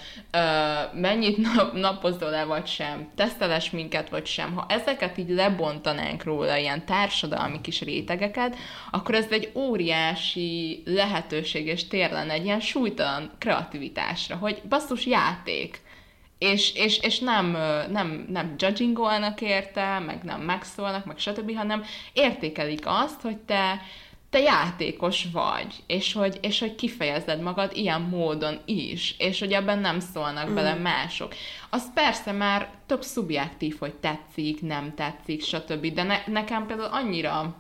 mennyit 0.93 1.37
nap, 1.55 1.73
napoz 1.73 2.19
hordozol-e 2.19 2.45
vagy 2.45 2.67
sem, 2.67 3.11
teszteles 3.15 3.71
minket 3.71 4.09
vagy 4.09 4.27
sem, 4.27 4.55
ha 4.55 4.67
ezeket 4.69 5.19
így 5.19 5.29
lebontanánk 5.29 6.25
róla, 6.25 6.57
ilyen 6.57 6.85
társadalmi 6.85 7.61
kis 7.61 7.81
rétegeket, 7.81 8.57
akkor 8.91 9.15
ez 9.15 9.27
egy 9.31 9.51
óriási 9.55 10.83
lehetőség 10.85 11.67
és 11.67 11.89
tér 11.89 12.11
lenne 12.11 12.33
egy 12.33 12.45
ilyen 12.45 12.61
súlytalan 12.61 13.31
kreativitásra, 13.39 14.37
hogy 14.37 14.63
basszus 14.69 15.07
játék. 15.07 15.81
És, 16.39 16.73
és, 16.75 16.99
és 16.99 17.19
nem, 17.19 17.51
nem, 17.91 18.27
nem 18.29 18.55
judgingolnak 18.59 19.41
érte, 19.41 19.99
meg 19.99 20.23
nem 20.23 20.41
megszólnak, 20.41 21.05
meg 21.05 21.19
stb., 21.19 21.57
hanem 21.57 21.85
értékelik 22.13 22.83
azt, 22.87 23.21
hogy 23.21 23.37
te 23.37 23.81
te 24.31 24.39
játékos 24.39 25.27
vagy, 25.33 25.75
és 25.87 26.13
hogy, 26.13 26.39
és 26.43 26.59
hogy 26.59 26.75
kifejezed 26.75 27.41
magad 27.41 27.71
ilyen 27.75 28.01
módon 28.01 28.61
is, 28.65 29.15
és 29.19 29.39
hogy 29.39 29.53
ebben 29.53 29.79
nem 29.79 30.01
szólnak 30.01 30.51
mm. 30.51 30.55
bele 30.55 30.75
mások. 30.75 31.35
Az 31.71 31.93
persze 31.95 32.33
már 32.33 32.71
több 32.87 33.03
szubjektív, 33.03 33.77
hogy 33.79 33.95
tetszik, 33.95 34.63
nem 34.63 34.95
tetszik, 34.95 35.43
stb. 35.43 35.87
De 35.87 36.03
ne, 36.03 36.19
nekem 36.27 36.67
például 36.67 36.93
annyira 36.93 37.57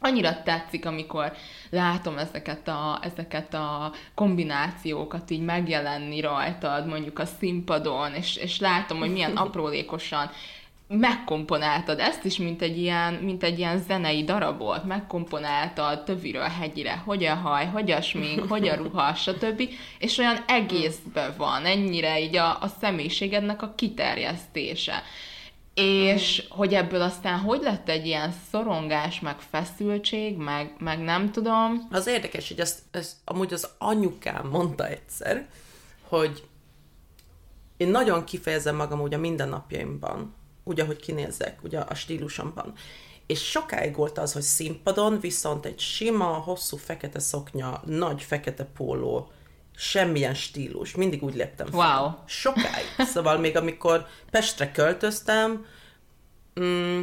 annyira 0.00 0.42
tetszik, 0.42 0.86
amikor 0.86 1.32
látom 1.70 2.18
ezeket 2.18 2.68
a, 2.68 2.98
ezeket 3.02 3.54
a 3.54 3.92
kombinációkat 4.14 5.30
így 5.30 5.44
megjelenni 5.44 6.20
rajtad, 6.20 6.86
mondjuk 6.86 7.18
a 7.18 7.24
színpadon, 7.24 8.14
és, 8.14 8.36
és 8.36 8.60
látom, 8.60 8.98
hogy 8.98 9.12
milyen 9.12 9.36
aprólékosan 9.46 10.30
megkomponáltad 10.88 11.98
ezt 11.98 12.24
is, 12.24 12.36
mint 12.36 12.62
egy 12.62 12.78
ilyen, 12.78 13.14
mint 13.14 13.42
egy 13.42 13.58
ilyen 13.58 13.78
zenei 13.78 14.24
darabot, 14.24 14.84
megkomponáltad 14.84 16.04
töviről 16.04 16.48
hegyire, 16.48 17.02
hogy 17.04 17.24
a 17.24 17.34
haj, 17.34 17.66
hogy 17.66 17.90
a 17.90 18.00
smink, 18.00 18.48
hogy 18.48 18.68
a 18.68 18.74
ruha, 18.74 19.14
stb. 19.24 19.68
És 19.98 20.18
olyan 20.18 20.44
egészben 20.46 21.34
van, 21.36 21.64
ennyire 21.64 22.20
így 22.20 22.36
a, 22.36 22.50
a 22.60 22.68
személyiségednek 22.80 23.62
a 23.62 23.72
kiterjesztése. 23.76 25.02
És 25.76 26.42
mm. 26.42 26.56
hogy 26.56 26.74
ebből 26.74 27.02
aztán 27.02 27.38
hogy 27.38 27.60
lett 27.62 27.88
egy 27.88 28.06
ilyen 28.06 28.34
szorongás, 28.50 29.20
meg 29.20 29.38
feszültség, 29.38 30.36
meg, 30.36 30.74
meg 30.78 30.98
nem 30.98 31.30
tudom. 31.30 31.88
Az 31.90 32.06
érdekes, 32.06 32.48
hogy 32.48 32.60
ezt, 32.60 32.78
ezt 32.90 33.12
amúgy 33.24 33.52
az 33.52 33.68
anyukám 33.78 34.48
mondta 34.48 34.86
egyszer, 34.86 35.48
hogy 36.02 36.48
én 37.76 37.88
nagyon 37.88 38.24
kifejezem 38.24 38.76
magam 38.76 39.00
úgy 39.00 39.14
a 39.14 39.18
mindennapjaimban, 39.18 40.34
úgy, 40.64 40.80
ahogy 40.80 40.96
kinézek, 40.96 41.58
ugye 41.62 41.78
a 41.78 41.94
stílusomban. 41.94 42.72
És 43.26 43.50
sokáig 43.50 43.96
volt 43.96 44.18
az, 44.18 44.32
hogy 44.32 44.42
színpadon 44.42 45.20
viszont 45.20 45.66
egy 45.66 45.78
sima, 45.78 46.24
hosszú 46.24 46.76
fekete 46.76 47.18
szoknya, 47.18 47.82
nagy 47.84 48.22
fekete 48.22 48.64
póló, 48.64 49.30
semmilyen 49.76 50.34
stílus, 50.34 50.94
mindig 50.94 51.22
úgy 51.22 51.34
léptem 51.34 51.66
fel. 51.66 51.98
Wow. 51.98 52.10
Sokáig. 52.26 52.86
Szóval 53.12 53.38
még 53.38 53.56
amikor 53.56 54.06
Pestre 54.30 54.70
költöztem, 54.70 55.66
mm, 56.60 57.02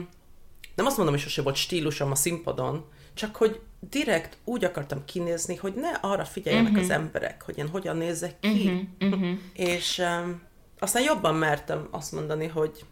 nem 0.76 0.86
azt 0.86 0.98
mondom, 0.98 1.16
hogy 1.16 1.24
sose 1.24 1.42
volt 1.42 1.56
stílusom 1.56 2.12
a 2.12 2.16
színpadon, 2.16 2.86
csak 3.14 3.36
hogy 3.36 3.60
direkt 3.90 4.38
úgy 4.44 4.64
akartam 4.64 5.06
kinézni, 5.06 5.56
hogy 5.56 5.74
ne 5.74 5.90
arra 5.90 6.26
figyeljenek 6.26 6.72
uh-huh. 6.72 6.86
az 6.86 6.90
emberek, 6.90 7.42
hogy 7.42 7.58
én 7.58 7.68
hogyan 7.68 7.98
nézek 7.98 8.40
ki. 8.40 8.88
Uh-huh. 9.00 9.20
Uh-huh. 9.20 9.40
És 9.54 9.98
um, 9.98 10.42
aztán 10.80 11.04
jobban 11.04 11.36
mertem 11.36 11.88
azt 11.92 12.12
mondani, 12.12 12.48
hogy 12.48 12.86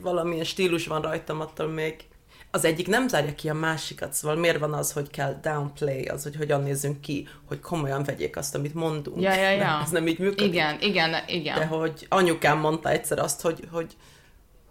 valamilyen 0.00 0.44
stílus 0.44 0.86
van 0.86 1.02
rajtam, 1.02 1.40
attól 1.40 1.66
még 1.66 2.04
az 2.54 2.64
egyik 2.64 2.88
nem 2.88 3.08
zárja 3.08 3.34
ki 3.34 3.48
a 3.48 3.54
másikat, 3.54 4.12
szóval 4.12 4.36
miért 4.36 4.58
van 4.58 4.72
az, 4.72 4.92
hogy 4.92 5.10
kell 5.10 5.38
downplay, 5.42 6.04
az, 6.04 6.22
hogy 6.22 6.36
hogyan 6.36 6.62
nézzünk 6.62 7.00
ki, 7.00 7.28
hogy 7.44 7.60
komolyan 7.60 8.02
vegyék 8.02 8.36
azt, 8.36 8.54
amit 8.54 8.74
mondunk. 8.74 9.20
Ja, 9.20 9.34
ja, 9.34 9.50
ja. 9.50 9.80
Ez 9.84 9.90
nem 9.90 10.06
így 10.06 10.18
működik. 10.18 10.52
Igen, 10.52 10.80
igen, 10.80 11.14
igen. 11.26 11.58
De 11.58 11.66
hogy 11.66 12.06
anyukám 12.08 12.58
mondta 12.58 12.88
egyszer 12.88 13.18
azt, 13.18 13.40
hogy, 13.40 13.68
hogy, 13.70 13.96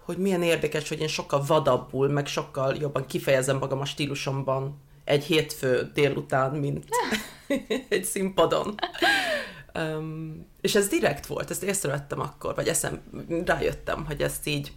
hogy 0.05 0.17
milyen 0.17 0.41
érdekes, 0.41 0.89
hogy 0.89 0.99
én 0.99 1.07
sokkal 1.07 1.43
vadabbul, 1.47 2.07
meg 2.07 2.27
sokkal 2.27 2.75
jobban 2.75 3.05
kifejezem 3.05 3.57
magam 3.57 3.79
a 3.79 3.85
stílusomban 3.85 4.81
egy 5.03 5.23
hétfő 5.23 5.91
délután, 5.93 6.51
mint 6.51 6.85
egy 7.89 8.03
színpadon. 8.03 8.75
Um, 9.75 10.45
és 10.61 10.75
ez 10.75 10.87
direkt 10.87 11.25
volt, 11.25 11.49
ezt 11.49 11.63
észrevettem 11.63 12.19
akkor, 12.19 12.55
vagy 12.55 12.67
eszem, 12.67 13.01
rájöttem, 13.45 14.05
hogy 14.05 14.21
ezt 14.21 14.47
így 14.47 14.71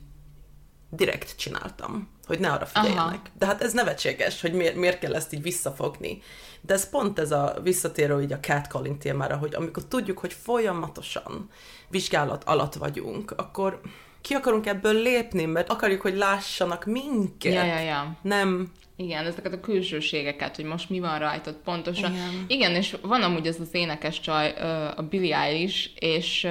direkt 0.96 1.36
csináltam, 1.36 2.08
hogy 2.26 2.38
ne 2.38 2.50
arra 2.50 2.66
figyeljenek. 2.66 3.04
Aha. 3.04 3.20
De 3.38 3.46
hát 3.46 3.62
ez 3.62 3.72
nevetséges, 3.72 4.40
hogy 4.40 4.52
miért, 4.52 4.74
miért 4.74 4.98
kell 4.98 5.14
ezt 5.14 5.32
így 5.32 5.42
visszafogni. 5.42 6.22
De 6.60 6.74
ez 6.74 6.90
pont 6.90 7.18
ez 7.18 7.30
a 7.30 7.56
visszatérő 7.62 8.22
így 8.22 8.32
a 8.32 8.40
catcalling 8.40 8.98
témára, 8.98 9.36
hogy 9.36 9.54
amikor 9.54 9.84
tudjuk, 9.84 10.18
hogy 10.18 10.32
folyamatosan 10.32 11.50
vizsgálat 11.88 12.44
alatt 12.44 12.74
vagyunk, 12.74 13.30
akkor 13.36 13.80
ki 14.20 14.34
akarunk 14.34 14.66
ebből 14.66 14.94
lépni, 14.94 15.44
mert 15.44 15.70
akarjuk, 15.70 16.00
hogy 16.00 16.16
lássanak 16.16 16.84
minket. 16.84 17.52
Ja, 17.52 17.64
ja, 17.64 17.78
ja. 17.78 18.16
Nem 18.22 18.72
igen, 18.96 19.26
ezeket 19.26 19.52
a 19.52 19.60
külsőségeket, 19.60 20.56
hogy 20.56 20.64
most 20.64 20.90
mi 20.90 21.00
van 21.00 21.18
rajtad 21.18 21.54
pontosan. 21.64 22.12
Igen, 22.12 22.44
Igen 22.46 22.74
és 22.74 22.96
van 23.02 23.22
amúgy 23.22 23.46
ez 23.46 23.60
az 23.60 23.68
énekes 23.72 24.20
csaj, 24.20 24.54
a 24.96 25.02
Billie 25.02 25.36
Eilish, 25.36 25.90
és 25.94 26.46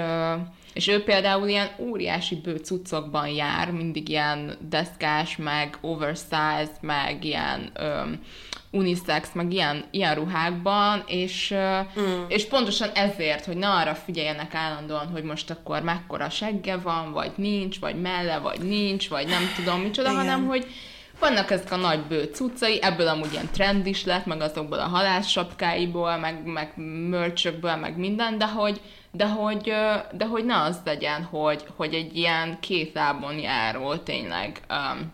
és 0.73 0.87
ő 0.87 1.03
például 1.03 1.47
ilyen 1.47 1.69
óriási 1.77 2.35
bő 2.35 2.55
cuccokban 2.55 3.27
jár, 3.27 3.71
mindig 3.71 4.09
ilyen 4.09 4.57
deszkás, 4.69 5.37
meg 5.37 5.77
oversize, 5.81 6.71
meg 6.81 7.23
ilyen 7.23 7.71
öm, 7.73 8.19
unisex, 8.71 9.29
meg 9.33 9.53
ilyen, 9.53 9.85
ilyen 9.91 10.15
ruhákban, 10.15 11.03
és, 11.07 11.53
mm. 11.99 12.23
és 12.27 12.45
pontosan 12.47 12.89
ezért, 12.89 13.45
hogy 13.45 13.57
ne 13.57 13.69
arra 13.69 13.95
figyeljenek 13.95 14.53
állandóan, 14.53 15.07
hogy 15.07 15.23
most 15.23 15.49
akkor 15.49 15.81
mekkora 15.81 16.29
segge 16.29 16.77
van, 16.77 17.11
vagy 17.11 17.31
nincs, 17.35 17.79
vagy 17.79 18.01
melle, 18.01 18.37
vagy 18.37 18.59
nincs, 18.59 19.09
vagy 19.09 19.27
nem 19.27 19.43
tudom 19.55 19.81
micsoda, 19.81 20.09
Igen. 20.09 20.21
hanem 20.21 20.45
hogy 20.45 20.67
vannak 21.19 21.51
ezek 21.51 21.71
a 21.71 21.75
nagy 21.75 21.99
bő 21.99 22.29
cuccai, 22.33 22.81
ebből 22.81 23.07
amúgy 23.07 23.31
ilyen 23.31 23.49
trend 23.51 23.85
is 23.85 24.05
lett, 24.05 24.25
meg 24.25 24.41
azokból 24.41 24.79
a 24.79 24.87
halászsapkáiból, 24.87 26.17
meg, 26.17 26.45
meg 26.45 26.73
mörcsökből, 27.09 27.75
meg 27.75 27.97
minden, 27.97 28.37
de 28.37 28.47
hogy, 28.47 28.81
de 29.15 29.27
hogy, 29.27 29.63
de 30.11 30.25
hogy 30.29 30.45
ne 30.45 30.61
az 30.61 30.81
legyen, 30.85 31.23
hogy, 31.23 31.65
hogy 31.75 31.93
egy 31.93 32.17
ilyen 32.17 32.59
két 32.59 32.93
lábon 32.93 33.37
járó 33.37 33.95
tényleg 33.95 34.61
um, 34.69 35.11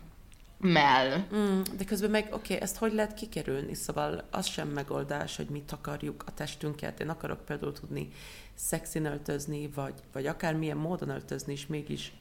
mell. 0.59 1.17
Mm, 1.35 1.61
de 1.77 1.83
közben 1.85 2.09
meg, 2.09 2.23
oké, 2.23 2.35
okay, 2.35 2.61
ezt 2.61 2.77
hogy 2.77 2.93
lehet 2.93 3.13
kikerülni? 3.13 3.73
Szóval 3.73 4.23
az 4.31 4.45
sem 4.45 4.67
megoldás, 4.67 5.35
hogy 5.35 5.49
mit 5.49 5.71
akarjuk 5.71 6.23
a 6.27 6.33
testünket. 6.33 6.99
Én 6.99 7.09
akarok 7.09 7.45
például 7.45 7.73
tudni 7.73 8.11
szexin 8.55 9.05
öltözni, 9.05 9.69
vagy, 9.75 9.93
vagy 10.13 10.25
akármilyen 10.27 10.77
módon 10.77 11.09
öltözni, 11.09 11.53
és 11.53 11.67
mégis 11.67 12.13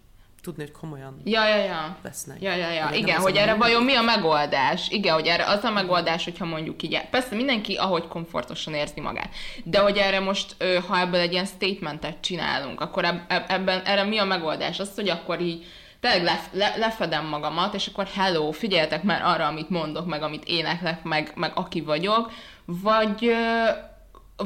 tudni, 0.48 0.62
hogy 0.62 0.80
komolyan 0.80 1.20
ja, 1.24 1.48
ja, 1.48 1.56
ja. 1.56 1.96
vesznek. 2.02 2.42
Ja, 2.42 2.54
ja, 2.54 2.70
ja. 2.70 2.90
Igen, 2.92 3.20
hogy 3.20 3.36
erre 3.36 3.54
vajon 3.54 3.82
mi 3.82 3.94
a 3.94 4.02
megoldás? 4.02 4.88
Igen, 4.88 5.14
hogy 5.14 5.26
erre 5.26 5.44
az 5.44 5.64
a 5.64 5.70
megoldás, 5.70 6.24
hogyha 6.24 6.44
mondjuk 6.44 6.82
így, 6.82 7.00
persze 7.10 7.34
mindenki 7.34 7.74
ahogy 7.74 8.08
komfortosan 8.08 8.74
érzi 8.74 9.00
magát, 9.00 9.34
de 9.64 9.78
hogy 9.78 9.96
erre 9.96 10.20
most, 10.20 10.56
ha 10.88 11.00
ebből 11.00 11.20
egy 11.20 11.32
ilyen 11.32 11.46
statementet 11.46 12.20
csinálunk, 12.20 12.80
akkor 12.80 13.04
ebben, 13.48 13.82
erre 13.84 14.04
mi 14.04 14.18
a 14.18 14.24
megoldás? 14.24 14.78
Az, 14.80 14.94
hogy 14.94 15.08
akkor 15.08 15.40
így 15.40 15.66
tényleg 16.00 16.22
le, 16.24 16.40
le, 16.52 16.76
lefedem 16.76 17.26
magamat, 17.26 17.74
és 17.74 17.86
akkor 17.86 18.06
hello, 18.14 18.50
figyeljetek 18.50 19.02
már 19.02 19.22
arra, 19.24 19.46
amit 19.46 19.70
mondok, 19.70 20.06
meg 20.06 20.22
amit 20.22 20.44
éneklek, 20.44 21.02
meg, 21.02 21.32
meg 21.34 21.52
aki 21.54 21.80
vagyok, 21.80 22.32
vagy 22.64 23.32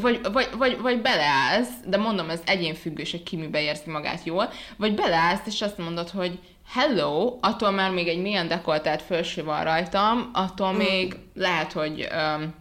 vagy, 0.01 0.21
vagy, 0.33 0.49
vagy, 0.59 0.81
vagy 0.81 1.01
beleállsz, 1.03 1.73
de 1.87 1.97
mondom, 1.97 2.31
ez 2.31 2.41
egyénfüggős, 2.45 3.11
hogy 3.11 3.23
ki 3.23 3.37
mibe 3.37 3.63
érzi 3.63 3.91
magát 3.91 4.25
jól, 4.25 4.49
vagy 4.77 4.95
beleállsz, 4.95 5.47
és 5.47 5.63
azt 5.63 5.79
mondod, 5.79 6.09
hogy 6.09 6.39
hello, 6.69 7.39
attól 7.41 7.71
már 7.71 7.91
még 7.91 8.09
egy 8.09 8.23
milyen 8.23 8.49
dekoltált 8.49 9.03
felső 9.03 9.45
van 9.45 9.65
rajtam, 9.65 10.31
attól 10.33 10.73
mm. 10.73 10.77
még 10.77 11.17
lehet, 11.35 11.73
hogy 11.73 12.09
um, 12.13 12.55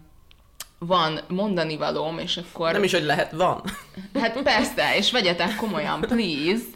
van 0.79 1.19
mondani 1.27 1.77
valóm, 1.77 2.17
és 2.17 2.37
akkor... 2.37 2.71
Nem 2.71 2.83
is, 2.83 2.91
hogy 2.91 3.03
lehet, 3.03 3.31
van. 3.31 3.61
Hát 4.21 4.41
persze, 4.41 4.97
és 4.97 5.11
vegyetek 5.11 5.55
komolyan, 5.55 6.01
please. 6.01 6.63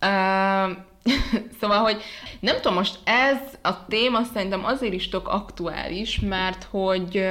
Uh, 0.00 0.70
szóval, 1.60 1.78
hogy 1.78 2.02
nem 2.40 2.56
tudom, 2.56 2.74
most 2.74 2.98
ez 3.04 3.38
a 3.62 3.86
téma 3.86 4.22
szerintem 4.34 4.64
azért 4.64 4.92
is 4.92 5.08
tök 5.08 5.28
aktuális, 5.28 6.20
mert 6.20 6.66
hogy 6.70 7.26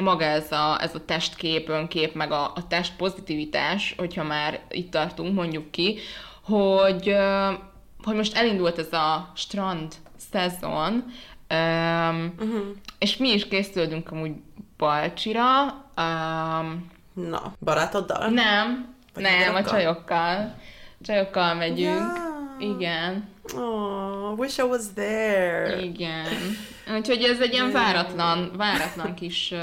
maga 0.00 0.24
ez 0.24 0.52
a, 0.52 0.82
ez 0.82 0.94
a 0.94 1.04
testkép, 1.04 1.68
önkép, 1.68 2.14
meg 2.14 2.32
a, 2.32 2.44
a 2.44 2.66
test 2.68 2.96
pozitivitás, 2.96 3.94
hogyha 3.98 4.24
már 4.24 4.60
itt 4.70 4.90
tartunk, 4.90 5.34
mondjuk 5.34 5.70
ki, 5.70 5.98
hogy, 6.44 7.16
hogy 8.02 8.16
most 8.16 8.36
elindult 8.36 8.78
ez 8.78 8.92
a 8.92 9.30
strand 9.34 9.94
szezon, 10.30 10.92
um, 11.50 12.34
uh-huh. 12.38 12.66
és 12.98 13.16
mi 13.16 13.28
is 13.28 13.48
készülünk 13.48 14.10
amúgy 14.10 14.32
Balcsira. 14.76 15.62
Um, 15.96 16.88
Na, 17.12 17.52
barátoddal? 17.60 18.28
Nem, 18.28 18.94
Vagy 19.14 19.22
nem, 19.22 19.54
a 19.54 19.64
csajokkal. 19.64 20.54
Csajokkal 21.02 21.54
megyünk. 21.54 21.78
Yeah. 21.78 22.39
Igen. 22.60 23.28
Oh, 23.54 24.38
wish 24.38 24.58
I 24.58 24.62
was 24.62 24.92
there. 24.94 25.82
Igen. 25.82 26.26
Úgyhogy 26.96 27.22
ez 27.22 27.40
egy 27.40 27.52
ilyen 27.52 27.72
váratlan, 27.72 28.50
váratlan 28.56 29.14
kis 29.14 29.54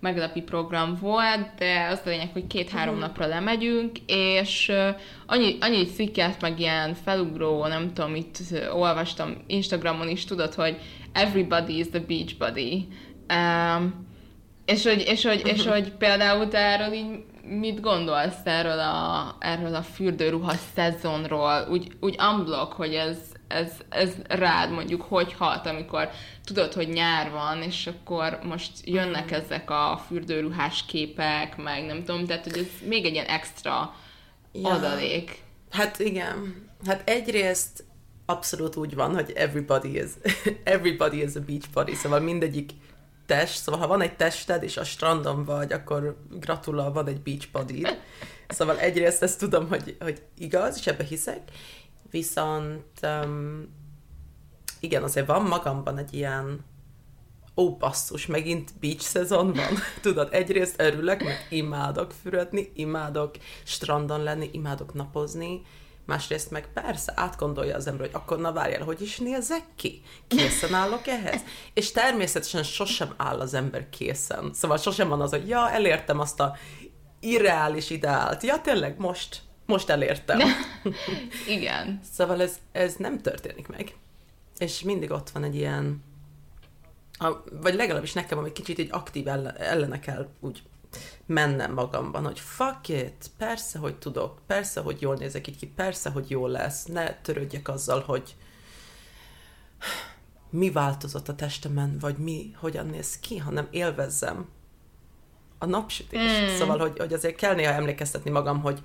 meglepi 0.00 0.40
program 0.40 0.98
volt, 1.00 1.48
de 1.58 1.88
az 1.90 2.00
a 2.04 2.08
lényeg, 2.08 2.28
hogy 2.32 2.46
két-három 2.46 2.94
uh-huh. 2.94 3.08
napra 3.08 3.26
lemegyünk, 3.26 3.98
és 4.06 4.72
annyi, 5.26 5.56
annyi 5.60 5.84
cikket, 5.84 6.40
meg 6.40 6.60
ilyen 6.60 6.94
felugró, 6.94 7.66
nem 7.66 7.92
tudom, 7.92 8.14
itt 8.14 8.38
olvastam 8.72 9.36
Instagramon 9.46 10.08
is, 10.08 10.24
tudod, 10.24 10.54
hogy 10.54 10.76
everybody 11.12 11.78
is 11.78 11.88
the 11.88 12.00
beach 12.00 12.36
buddy. 12.38 12.88
Um, 13.34 14.06
és 14.64 14.84
hogy, 14.84 15.04
és, 15.06 15.24
hogy, 15.24 15.42
és 15.46 15.66
hogy 15.72 15.92
például 15.92 16.48
te 16.48 16.58
erről 16.58 16.92
így 16.92 17.24
mit 17.48 17.80
gondolsz 17.80 18.44
erről 18.44 18.78
a, 18.78 19.36
erről 19.40 19.74
a 19.74 19.82
fürdőruha 19.82 20.54
szezonról, 20.74 21.66
úgy, 21.70 21.92
úgy 22.00 22.16
unblock, 22.32 22.72
hogy 22.72 22.94
ez, 22.94 23.18
ez, 23.48 23.72
ez 23.88 24.12
rád 24.28 24.70
mondjuk 24.70 25.02
hogy 25.02 25.32
hat, 25.32 25.66
amikor 25.66 26.08
tudod, 26.44 26.72
hogy 26.72 26.88
nyár 26.88 27.30
van, 27.30 27.62
és 27.62 27.86
akkor 27.86 28.38
most 28.42 28.70
jönnek 28.84 29.30
ezek 29.30 29.70
a 29.70 30.00
fürdőruhás 30.06 30.84
képek, 30.86 31.56
meg 31.56 31.84
nem 31.86 32.04
tudom, 32.04 32.26
tehát 32.26 32.44
hogy 32.44 32.58
ez 32.58 32.88
még 32.88 33.04
egy 33.04 33.12
ilyen 33.12 33.26
extra 33.26 33.94
ja. 34.52 34.68
adalék. 34.68 35.42
Hát 35.70 35.98
igen. 35.98 36.68
Hát 36.86 37.08
egyrészt 37.08 37.84
abszolút 38.26 38.76
úgy 38.76 38.94
van, 38.94 39.14
hogy 39.14 39.32
everybody 39.34 39.96
is, 39.96 40.10
everybody 40.64 41.22
is 41.22 41.34
a 41.34 41.40
beach 41.40 41.66
body, 41.72 41.94
szóval 41.94 42.20
mindegyik 42.20 42.70
test, 43.26 43.62
szóval 43.62 43.80
ha 43.80 43.86
van 43.86 44.00
egy 44.00 44.16
tested, 44.16 44.62
és 44.62 44.76
a 44.76 44.84
strandon 44.84 45.44
vagy, 45.44 45.72
akkor 45.72 46.16
gratulál, 46.30 46.92
van 46.92 47.06
egy 47.06 47.20
beach 47.20 47.48
body 47.52 47.86
Szóval 48.48 48.78
egyrészt 48.78 49.22
ezt 49.22 49.38
tudom, 49.38 49.68
hogy, 49.68 49.96
hogy 50.00 50.22
igaz, 50.38 50.76
és 50.78 50.86
ebbe 50.86 51.04
hiszek, 51.04 51.50
viszont 52.10 53.00
um, 53.02 53.68
igen, 54.80 55.02
azért 55.02 55.26
van 55.26 55.42
magamban 55.42 55.98
egy 55.98 56.14
ilyen 56.14 56.64
ó, 57.56 57.76
basszus, 57.76 58.26
megint 58.26 58.72
beach 58.80 59.00
szezon 59.00 59.52
van. 59.52 59.78
Tudod, 60.02 60.28
egyrészt 60.32 60.80
örülök, 60.80 61.22
mert 61.22 61.50
imádok 61.50 62.12
fürödni, 62.22 62.72
imádok 62.74 63.34
strandon 63.64 64.22
lenni, 64.22 64.48
imádok 64.52 64.94
napozni, 64.94 65.62
Másrészt 66.06 66.50
meg 66.50 66.68
persze 66.72 67.12
átgondolja 67.16 67.76
az 67.76 67.86
ember, 67.86 68.06
hogy 68.06 68.14
akkor 68.14 68.38
na 68.38 68.52
várjál, 68.52 68.82
hogy 68.82 69.02
is 69.02 69.18
nézek 69.18 69.62
ki? 69.76 70.02
Készen 70.26 70.74
állok 70.74 71.06
ehhez? 71.06 71.40
És 71.74 71.92
természetesen 71.92 72.62
sosem 72.62 73.14
áll 73.16 73.40
az 73.40 73.54
ember 73.54 73.88
készen. 73.88 74.50
Szóval 74.54 74.78
sosem 74.78 75.08
van 75.08 75.20
az, 75.20 75.30
hogy 75.30 75.48
ja, 75.48 75.70
elértem 75.70 76.20
azt 76.20 76.40
a 76.40 76.56
irreális 77.20 77.90
ideált. 77.90 78.42
Ja, 78.42 78.60
tényleg, 78.60 78.98
most, 78.98 79.42
most 79.66 79.88
elértem. 79.88 80.40
Igen. 81.48 82.00
Szóval 82.12 82.42
ez, 82.42 82.58
ez 82.72 82.94
nem 82.94 83.20
történik 83.20 83.68
meg. 83.68 83.94
És 84.58 84.82
mindig 84.82 85.10
ott 85.10 85.30
van 85.30 85.44
egy 85.44 85.54
ilyen, 85.54 86.02
a, 87.18 87.32
vagy 87.60 87.74
legalábbis 87.74 88.12
nekem, 88.12 88.38
ami 88.38 88.52
kicsit 88.52 88.78
egy 88.78 88.88
aktív 88.92 89.28
ellen, 89.28 89.56
ellene 89.56 90.00
kell 90.00 90.28
úgy 90.40 90.62
mennem 91.26 91.72
magamban, 91.72 92.24
hogy 92.24 92.40
fuck 92.40 92.88
it, 92.88 93.30
persze, 93.38 93.78
hogy 93.78 93.98
tudok, 93.98 94.40
persze, 94.46 94.80
hogy 94.80 95.00
jól 95.00 95.14
nézek 95.14 95.46
így 95.46 95.56
ki, 95.56 95.66
persze, 95.66 96.10
hogy 96.10 96.30
jó 96.30 96.46
lesz, 96.46 96.84
ne 96.84 97.14
törődjek 97.14 97.68
azzal, 97.68 98.00
hogy 98.00 98.36
mi 100.50 100.70
változott 100.70 101.28
a 101.28 101.34
testemen, 101.34 101.98
vagy 101.98 102.16
mi, 102.16 102.54
hogyan 102.56 102.86
néz 102.86 103.18
ki, 103.18 103.38
hanem 103.38 103.68
élvezzem 103.70 104.48
a 105.58 105.66
napsütés. 105.66 106.40
Mm. 106.40 106.56
Szóval, 106.56 106.78
hogy, 106.78 106.98
hogy 106.98 107.12
azért 107.12 107.36
kell 107.36 107.54
néha 107.54 107.72
emlékeztetni 107.72 108.30
magam, 108.30 108.60
hogy 108.60 108.82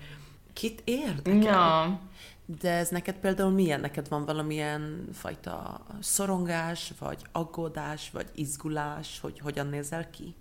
kit 0.53 0.81
érdekel. 0.83 1.41
Ja. 1.41 1.99
De 2.45 2.71
ez 2.71 2.89
neked 2.89 3.15
például 3.15 3.51
milyen? 3.51 3.79
Neked 3.79 4.09
van 4.09 4.25
valamilyen 4.25 5.09
fajta 5.13 5.85
szorongás, 5.99 6.93
vagy 6.99 7.21
aggódás, 7.31 8.09
vagy 8.11 8.27
izgulás, 8.35 9.19
hogy 9.19 9.39
hogyan 9.39 9.67
nézel 9.67 10.09
ki 10.09 10.35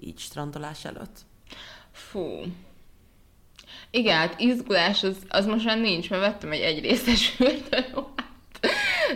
így 0.00 0.18
strandolás 0.18 0.84
előtt? 0.84 1.18
Fú. 1.92 2.42
Igen, 3.90 4.16
hát 4.16 4.40
izgulás 4.40 5.02
az, 5.02 5.16
az 5.28 5.46
most 5.46 5.64
már 5.64 5.78
nincs, 5.78 6.10
mert 6.10 6.22
vettem 6.22 6.52
egy 6.52 6.60
egyrészes 6.60 7.28
fürdőruhát. 7.28 8.26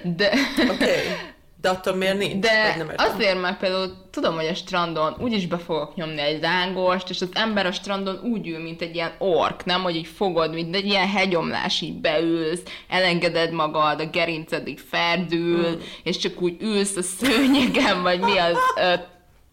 De... 0.02 0.32
Oké. 0.58 0.72
Okay. 0.72 1.32
De 1.62 1.68
attól 1.68 1.94
miért 1.94 2.18
nincs? 2.18 2.44
De 2.44 2.74
nem 2.76 2.92
azért, 2.96 3.40
mert 3.40 3.58
például 3.58 4.06
tudom, 4.10 4.34
hogy 4.34 4.46
a 4.46 4.54
strandon 4.54 5.16
úgyis 5.20 5.46
be 5.46 5.58
fogok 5.58 5.94
nyomni 5.94 6.20
egy 6.20 6.40
lángost, 6.40 7.10
és 7.10 7.20
az 7.20 7.28
ember 7.32 7.66
a 7.66 7.72
strandon 7.72 8.20
úgy 8.22 8.48
ül, 8.48 8.62
mint 8.62 8.82
egy 8.82 8.94
ilyen 8.94 9.12
ork, 9.18 9.64
nem, 9.64 9.82
hogy 9.82 9.96
így 9.96 10.06
fogod, 10.06 10.54
mint 10.54 10.74
egy 10.74 10.86
ilyen 10.86 11.08
hegyomlás, 11.08 11.80
így 11.80 11.94
beülsz, 11.94 12.62
elengeded 12.88 13.52
magad, 13.52 14.00
a 14.00 14.06
gerinced 14.06 14.68
így 14.68 14.80
ferdül, 14.88 15.70
mm. 15.70 15.80
és 16.02 16.16
csak 16.16 16.42
úgy 16.42 16.56
ülsz 16.60 16.96
a 16.96 17.02
szőnyegen, 17.02 18.02
vagy 18.02 18.20
mi 18.20 18.38
az, 18.38 18.56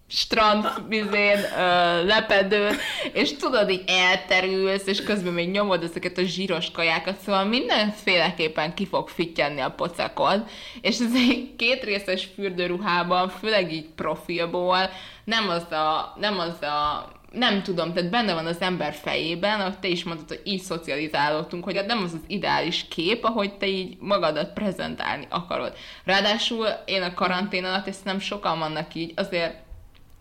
strand 0.10 0.82
bizén, 0.88 1.38
uh, 1.38 2.06
lepedőn, 2.06 2.76
és 3.13 3.36
tudod, 3.36 3.69
így 3.69 3.84
elterülsz, 3.88 4.88
és 4.88 5.04
közben 5.04 5.34
még 5.34 5.50
nyomod 5.50 5.84
ezeket 5.84 6.17
a 6.17 6.24
zsíros 6.24 6.72
kajákat, 6.72 7.19
szóval 7.19 7.45
mindenféleképpen 7.45 8.74
ki 8.74 8.86
fog 8.86 9.08
fittyenni 9.08 9.60
a 9.60 9.72
pocakod, 9.72 10.43
és 10.82 11.00
ez 11.00 11.13
egy 11.13 11.56
kétrészes 11.58 12.28
fürdőruhában, 12.36 13.30
főleg 13.30 13.74
így 13.74 13.89
profilból, 13.95 14.89
nem 15.24 15.50
az 15.50 15.72
a, 15.72 16.15
nem 16.19 16.39
az 16.39 16.62
a 16.62 17.08
nem 17.32 17.63
tudom, 17.63 17.93
tehát 17.93 18.10
benne 18.10 18.34
van 18.34 18.45
az 18.45 18.62
ember 18.62 18.93
fejében, 18.93 19.60
ahogy 19.60 19.80
te 19.80 19.88
is 19.88 20.04
mondtad, 20.04 20.28
hogy 20.28 20.41
így 20.43 20.62
szocializálódtunk, 20.62 21.63
hogy 21.63 21.84
nem 21.88 22.04
az 22.04 22.13
az 22.13 22.24
ideális 22.28 22.86
kép, 22.88 23.24
ahogy 23.24 23.58
te 23.58 23.67
így 23.67 23.98
magadat 24.00 24.54
prezentálni 24.54 25.28
akarod. 25.30 25.74
Ráadásul 26.04 26.65
én 26.86 27.02
a 27.02 27.13
karantén 27.13 27.65
alatt, 27.65 27.88
ezt 27.88 28.06
nem 28.06 28.19
sokan 28.19 28.60
vannak 28.60 28.95
így, 28.95 29.13
azért 29.15 29.67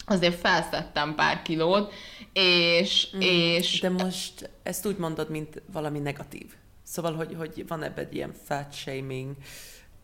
azért 0.08 0.40
felszettem 0.40 1.14
pár 1.14 1.42
kilót, 1.42 1.92
és, 2.32 3.08
mm, 3.16 3.20
és... 3.20 3.80
De 3.80 3.88
most 3.88 4.50
ezt 4.62 4.86
úgy 4.86 4.96
mondod, 4.96 5.30
mint 5.30 5.62
valami 5.72 5.98
negatív. 5.98 6.54
Szóval, 6.82 7.14
hogy, 7.14 7.34
hogy 7.38 7.64
van 7.68 7.82
ebben 7.82 8.04
egy 8.04 8.14
ilyen 8.14 8.32
fat 8.44 8.72
shaming 8.72 9.36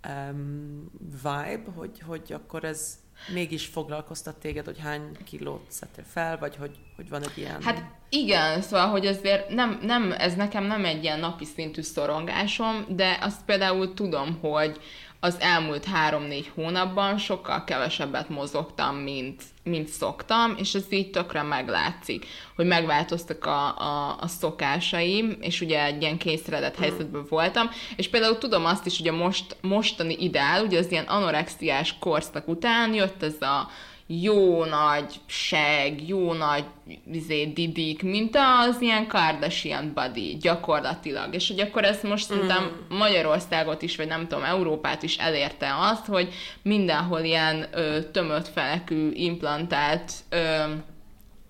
um, 0.08 0.90
vibe, 1.22 1.64
hogy, 1.76 2.00
hogy 2.06 2.32
akkor 2.32 2.64
ez 2.64 2.98
mégis 3.32 3.66
foglalkoztat 3.66 4.36
téged, 4.36 4.64
hogy 4.64 4.78
hány 4.78 5.10
kilót 5.24 5.66
szedtél 5.68 6.04
fel, 6.12 6.38
vagy 6.38 6.56
hogy, 6.56 6.76
hogy 6.96 7.08
van 7.08 7.22
egy 7.22 7.38
ilyen... 7.38 7.62
Hát 7.62 7.84
igen, 8.08 8.62
szóval, 8.62 8.88
hogy 8.88 9.06
azért 9.06 9.48
nem, 9.48 9.78
nem, 9.82 10.14
ez 10.18 10.34
nekem 10.34 10.64
nem 10.64 10.84
egy 10.84 11.02
ilyen 11.02 11.20
napi 11.20 11.44
szintű 11.44 11.82
szorongásom, 11.82 12.86
de 12.88 13.18
azt 13.20 13.44
például 13.44 13.94
tudom, 13.94 14.38
hogy 14.40 14.80
az 15.24 15.36
elmúlt 15.40 15.84
három-négy 15.84 16.50
hónapban 16.54 17.18
sokkal 17.18 17.64
kevesebbet 17.64 18.28
mozogtam, 18.28 18.96
mint, 18.96 19.42
mint 19.62 19.88
szoktam, 19.88 20.54
és 20.58 20.74
ez 20.74 20.84
így 20.90 21.10
tökre 21.10 21.42
meglátszik, 21.42 22.26
hogy 22.56 22.66
megváltoztak 22.66 23.46
a, 23.46 23.78
a, 23.78 24.16
a 24.20 24.26
szokásaim, 24.26 25.36
és 25.40 25.60
ugye 25.60 25.84
egy 25.84 26.02
ilyen 26.02 26.18
kényszeredett 26.18 26.76
helyzetben 26.76 27.24
voltam, 27.28 27.70
és 27.96 28.08
például 28.08 28.38
tudom 28.38 28.64
azt 28.64 28.86
is, 28.86 28.98
hogy 28.98 29.08
a 29.08 29.12
most, 29.12 29.56
mostani 29.60 30.16
ideál, 30.18 30.64
ugye 30.64 30.78
az 30.78 30.90
ilyen 30.90 31.04
anorexiás 31.04 31.98
korszak 31.98 32.48
után 32.48 32.94
jött 32.94 33.22
ez 33.22 33.40
a 33.40 33.68
jó 34.06 34.64
nagy 34.64 35.20
seg, 35.26 36.08
jó 36.08 36.32
nagy 36.32 36.64
izé, 37.12 37.46
didik, 37.46 38.02
mint 38.02 38.36
az 38.36 38.80
ilyen 38.80 39.06
Kardashian 39.06 39.92
body 39.94 40.36
gyakorlatilag. 40.40 41.34
És 41.34 41.48
hogy 41.48 41.60
akkor 41.60 41.84
ezt 41.84 42.02
most 42.02 42.32
mm. 42.32 42.34
szerintem 42.34 42.86
Magyarországot 42.88 43.82
is, 43.82 43.96
vagy 43.96 44.06
nem 44.06 44.28
tudom, 44.28 44.44
Európát 44.44 45.02
is 45.02 45.16
elérte 45.16 45.74
azt, 45.78 46.06
hogy 46.06 46.32
mindenhol 46.62 47.20
ilyen 47.20 47.66
ö, 47.72 48.02
tömött 48.02 48.48
felekű 48.48 49.10
implantált 49.10 50.12
ö, 50.28 50.62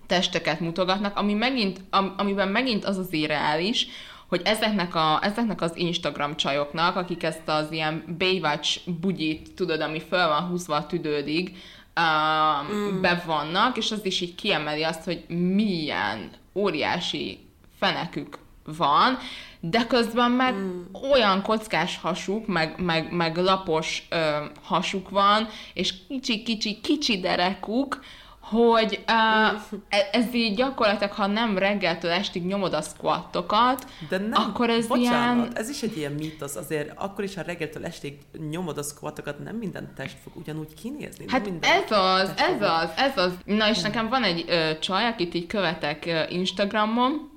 testeket 0.06 0.60
mutogatnak, 0.60 1.16
ami 1.16 1.34
megint, 1.34 1.80
am, 1.90 2.14
amiben 2.16 2.48
megint 2.48 2.84
az 2.84 2.98
az 2.98 3.12
irreális, 3.12 3.86
hogy 4.28 4.40
ezeknek, 4.44 4.94
a, 4.94 5.18
ezeknek 5.22 5.60
az 5.60 5.76
Instagram 5.76 6.36
csajoknak, 6.36 6.96
akik 6.96 7.22
ezt 7.22 7.48
az 7.48 7.72
ilyen 7.72 8.16
Baywatch 8.18 8.78
bugyit, 9.00 9.54
tudod, 9.54 9.80
ami 9.80 10.00
föl 10.00 10.28
van 10.28 10.42
húzva 10.42 10.74
a 10.74 10.86
tüdődig, 10.86 11.56
uh, 11.96 12.74
mm. 12.74 13.00
be 13.00 13.22
vannak, 13.26 13.76
és 13.76 13.90
az 13.90 14.04
is 14.04 14.20
így 14.20 14.34
kiemeli 14.34 14.82
azt, 14.82 15.04
hogy 15.04 15.24
milyen 15.28 16.30
óriási 16.54 17.38
fenekük 17.78 18.38
van, 18.64 19.18
de 19.60 19.86
közben 19.86 20.30
meg 20.30 20.54
mm. 20.54 20.82
olyan 21.12 21.42
kockás 21.42 21.98
hasuk, 21.98 22.46
meg, 22.46 22.74
meg, 22.80 23.12
meg 23.12 23.36
lapos 23.36 24.06
ö, 24.10 24.44
hasuk 24.62 25.10
van, 25.10 25.48
és 25.74 25.94
kicsi-kicsi-kicsi 26.08 27.20
derekuk, 27.20 28.04
hogy 28.44 29.04
uh, 29.08 29.60
ez 30.12 30.34
így 30.34 30.56
gyakorlatilag, 30.56 31.12
ha 31.12 31.26
nem 31.26 31.58
reggeltől 31.58 32.10
estig 32.10 32.46
nyomod 32.46 32.72
a 32.72 32.80
squattokat, 32.80 33.86
De 34.08 34.18
nem, 34.18 34.32
akkor 34.32 34.70
ez 34.70 34.86
bocsánat, 34.86 35.44
ilyen... 35.44 35.56
ez 35.56 35.68
is 35.68 35.82
egy 35.82 35.96
ilyen 35.96 36.12
mítosz, 36.12 36.56
azért 36.56 36.92
akkor 36.96 37.24
is, 37.24 37.34
ha 37.34 37.42
reggeltől 37.42 37.84
estig 37.84 38.18
nyomod 38.50 38.78
a 38.78 38.82
squattokat, 38.82 39.38
nem 39.38 39.56
minden 39.56 39.92
test 39.96 40.16
fog 40.22 40.36
ugyanúgy 40.36 40.74
kinézni. 40.82 41.24
Hát 41.28 41.50
ez 41.60 41.90
az, 41.90 42.32
ez 42.36 42.62
az, 42.62 42.90
ez 42.96 43.16
az. 43.18 43.32
Na 43.44 43.68
és 43.68 43.80
nekem 43.80 44.08
van 44.08 44.22
egy 44.22 44.44
ö, 44.48 44.78
csaj, 44.78 45.06
akit 45.06 45.34
így 45.34 45.46
követek 45.46 46.06
ö, 46.06 46.22
Instagramon, 46.28 47.30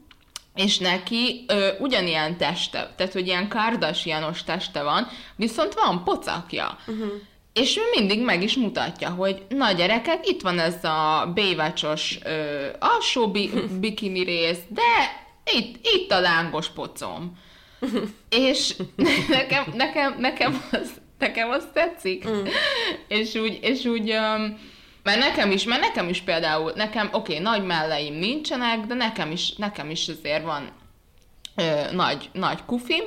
és 0.56 0.78
neki 0.78 1.46
ö, 1.48 1.68
ugyanilyen 1.80 2.38
teste, 2.38 2.94
tehát 2.96 3.14
hogy 3.14 3.28
ilyen 3.28 3.48
kardasianos 3.48 4.44
teste 4.44 4.84
van, 4.84 5.08
viszont 5.36 5.74
van 5.74 6.04
pocakja. 6.04 6.78
Uh-huh. 6.88 7.12
És 7.60 7.78
ő 7.78 7.82
mindig 7.96 8.24
meg 8.24 8.44
is 8.44 8.56
mutatja, 8.56 9.10
hogy 9.10 9.46
na 9.50 9.72
gyerekek, 9.72 10.28
itt 10.28 10.42
van 10.42 10.60
ez 10.60 10.84
a 10.84 11.32
bévácsos 11.34 12.20
alsó 12.80 13.32
bi- 13.32 13.52
bikini 13.82 14.24
rész, 14.24 14.60
de 14.68 14.82
itt, 15.54 15.88
itt 15.96 16.12
a 16.12 16.20
lángos 16.20 16.70
pocom. 16.70 17.38
és 18.30 18.76
nekem, 19.28 19.64
nekem, 19.74 20.16
nekem, 20.20 20.64
az, 20.72 20.92
nekem 21.20 21.50
az 21.50 21.68
tetszik. 21.74 22.30
Mm. 22.30 22.46
és 23.08 23.36
úgy, 23.36 23.60
és 23.62 23.86
úgy 23.86 24.12
um, 24.12 24.60
mert 25.04 25.20
nekem 25.20 25.52
is, 25.52 25.64
mert 25.64 25.82
nekem 25.82 26.10
is 26.10 26.22
például, 26.22 26.72
nekem, 26.76 27.10
oké, 27.12 27.32
okay, 27.32 27.44
nagy 27.44 27.66
melleim 27.66 28.14
nincsenek, 28.14 28.80
de 28.86 28.94
nekem 28.94 29.32
is, 29.32 29.56
nekem 29.56 29.90
is 29.90 30.08
azért 30.08 30.44
van 30.44 30.72
ö, 31.56 31.92
nagy, 31.92 32.30
nagy 32.34 32.66
kufim, 32.66 33.04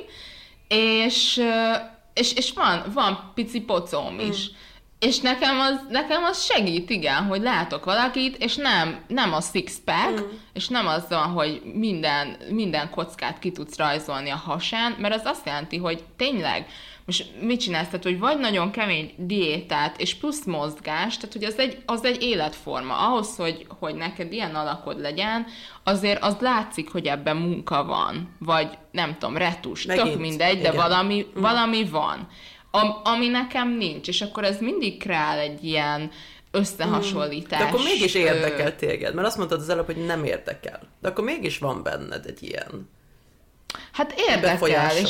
és 0.67 1.37
ö, 1.37 1.73
és, 2.13 2.33
és 2.33 2.51
van, 2.51 2.83
van 2.93 3.31
pici 3.33 3.61
pocóm 3.61 4.19
is. 4.19 4.49
Mm. 4.49 4.55
És 4.99 5.19
nekem 5.19 5.59
az, 5.59 5.79
nekem 5.89 6.23
az 6.23 6.43
segít, 6.43 6.89
igen, 6.89 7.23
hogy 7.23 7.41
látok 7.41 7.85
valakit, 7.85 8.35
és 8.37 8.55
nem, 8.55 9.03
nem 9.07 9.33
a 9.33 9.41
six-pack, 9.41 10.21
mm. 10.21 10.25
és 10.53 10.67
nem 10.67 10.87
az 10.87 11.05
van, 11.09 11.27
hogy 11.27 11.61
minden, 11.73 12.37
minden 12.49 12.89
kockát 12.89 13.39
ki 13.39 13.51
tudsz 13.51 13.77
rajzolni 13.77 14.29
a 14.29 14.35
hasán, 14.35 14.95
mert 14.99 15.13
az 15.13 15.21
azt 15.25 15.45
jelenti, 15.45 15.77
hogy 15.77 16.03
tényleg 16.17 16.67
most 17.05 17.31
mit 17.41 17.59
csinálsz? 17.59 17.85
Tehát, 17.85 18.03
hogy 18.03 18.19
vagy 18.19 18.39
nagyon 18.39 18.71
kemény 18.71 19.13
diétát, 19.17 20.01
és 20.01 20.15
plusz 20.15 20.45
mozgás, 20.45 21.17
tehát, 21.17 21.33
hogy 21.33 21.43
az 21.43 21.57
egy, 21.57 21.77
az 21.85 22.05
egy 22.05 22.21
életforma. 22.21 23.07
Ahhoz, 23.07 23.35
hogy, 23.35 23.65
hogy 23.79 23.95
neked 23.95 24.33
ilyen 24.33 24.55
alakod 24.55 24.99
legyen, 24.99 25.45
azért 25.83 26.23
az 26.23 26.35
látszik, 26.39 26.91
hogy 26.91 27.05
ebben 27.05 27.37
munka 27.37 27.83
van. 27.83 28.35
Vagy 28.39 28.77
nem 28.91 29.17
tudom, 29.17 29.37
retus, 29.37 29.85
Megint, 29.85 30.07
tök 30.07 30.19
mindegy, 30.19 30.59
igen. 30.59 30.71
de 30.71 30.81
valami, 30.81 31.27
mm. 31.37 31.41
valami 31.41 31.85
van. 31.85 32.27
Am, 32.71 32.95
ami 33.03 33.27
nekem 33.27 33.77
nincs, 33.77 34.07
és 34.07 34.21
akkor 34.21 34.43
ez 34.43 34.59
mindig 34.59 34.99
kreál 34.99 35.39
egy 35.39 35.63
ilyen 35.63 36.11
összehasonlítás. 36.51 37.59
De 37.59 37.65
akkor 37.65 37.83
mégis 37.83 38.13
érdekel 38.13 38.75
téged, 38.75 39.13
mert 39.13 39.27
azt 39.27 39.37
mondtad 39.37 39.59
az 39.59 39.69
előbb, 39.69 39.85
hogy 39.85 40.05
nem 40.05 40.23
érdekel. 40.23 40.79
De 41.01 41.07
akkor 41.07 41.23
mégis 41.23 41.57
van 41.57 41.83
benned 41.83 42.25
egy 42.25 42.43
ilyen 42.43 42.89
Hát 43.91 44.13
érdekel, 44.27 44.97
és 44.97 45.09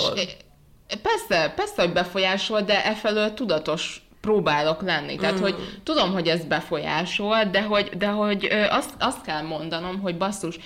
persze, 1.02 1.54
persze, 1.56 1.82
hogy 1.82 1.94
befolyásol, 1.94 2.62
de 2.62 2.86
e 2.86 2.94
felől 2.94 3.34
tudatos 3.34 4.02
próbálok 4.22 4.82
lenni. 4.82 5.16
Tehát, 5.16 5.40
mm. 5.40 5.42
hogy 5.42 5.56
tudom, 5.84 6.14
hogy 6.14 6.28
ez 6.28 6.46
befolyásol, 6.46 7.44
de 7.44 7.62
hogy, 7.62 7.90
de 7.98 8.08
hogy 8.08 8.46
azt, 8.70 8.94
azt 9.00 9.22
kell 9.22 9.42
mondanom, 9.42 10.00
hogy 10.00 10.18
basszus, 10.18 10.60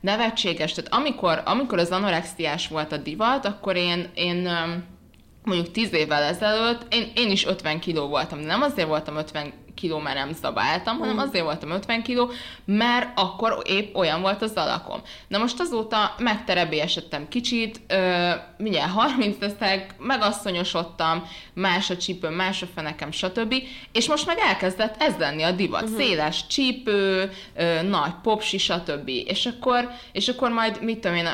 nevetséges. 0.00 0.72
Tehát 0.72 0.92
amikor, 0.92 1.42
amikor 1.44 1.78
az 1.78 1.90
anorexiás 1.90 2.68
volt 2.68 2.92
a 2.92 2.96
divat, 2.96 3.46
akkor 3.46 3.76
én, 3.76 4.10
én 4.14 4.48
mondjuk 5.44 5.70
10 5.70 5.92
évvel 5.92 6.22
ezelőtt 6.22 6.94
én, 6.94 7.10
én 7.14 7.30
is 7.30 7.46
50 7.46 7.80
kiló 7.80 8.06
voltam. 8.06 8.38
Nem 8.38 8.62
azért 8.62 8.88
voltam 8.88 9.16
50 9.16 9.52
kiló, 9.78 9.98
mert 9.98 10.16
nem 10.16 10.32
szabáltam, 10.32 10.96
mm. 10.96 10.98
hanem 10.98 11.18
azért 11.18 11.44
voltam 11.44 11.70
50 11.70 12.02
kiló, 12.02 12.30
mert 12.64 13.08
akkor 13.14 13.62
épp 13.64 13.94
olyan 13.94 14.20
volt 14.20 14.42
az 14.42 14.52
alakom. 14.54 15.00
Na 15.28 15.38
most 15.38 15.60
azóta 15.60 16.14
megterebélyesedtem 16.18 17.28
kicsit, 17.28 17.80
ö, 17.88 18.30
mindjárt 18.58 18.92
30 18.92 19.36
leszek, 19.40 19.94
megasszonyosodtam, 19.98 21.28
más 21.54 21.90
a 21.90 21.96
csípő, 21.96 22.28
más 22.28 22.62
a 22.62 22.66
fenekem, 22.74 23.10
stb. 23.10 23.54
És 23.92 24.08
most 24.08 24.26
meg 24.26 24.38
elkezdett 24.38 25.02
ez 25.02 25.14
lenni 25.18 25.42
a 25.42 25.50
divat. 25.50 25.82
Uh-huh. 25.82 25.98
Széles 25.98 26.46
csípő, 26.46 27.30
ö, 27.54 27.82
nagy 27.82 28.12
popsi, 28.22 28.58
stb. 28.58 29.08
És 29.08 29.46
akkor, 29.46 29.90
és 30.12 30.28
akkor 30.28 30.50
majd, 30.50 30.82
mit 30.82 30.98
tudom 30.98 31.16
én, 31.16 31.28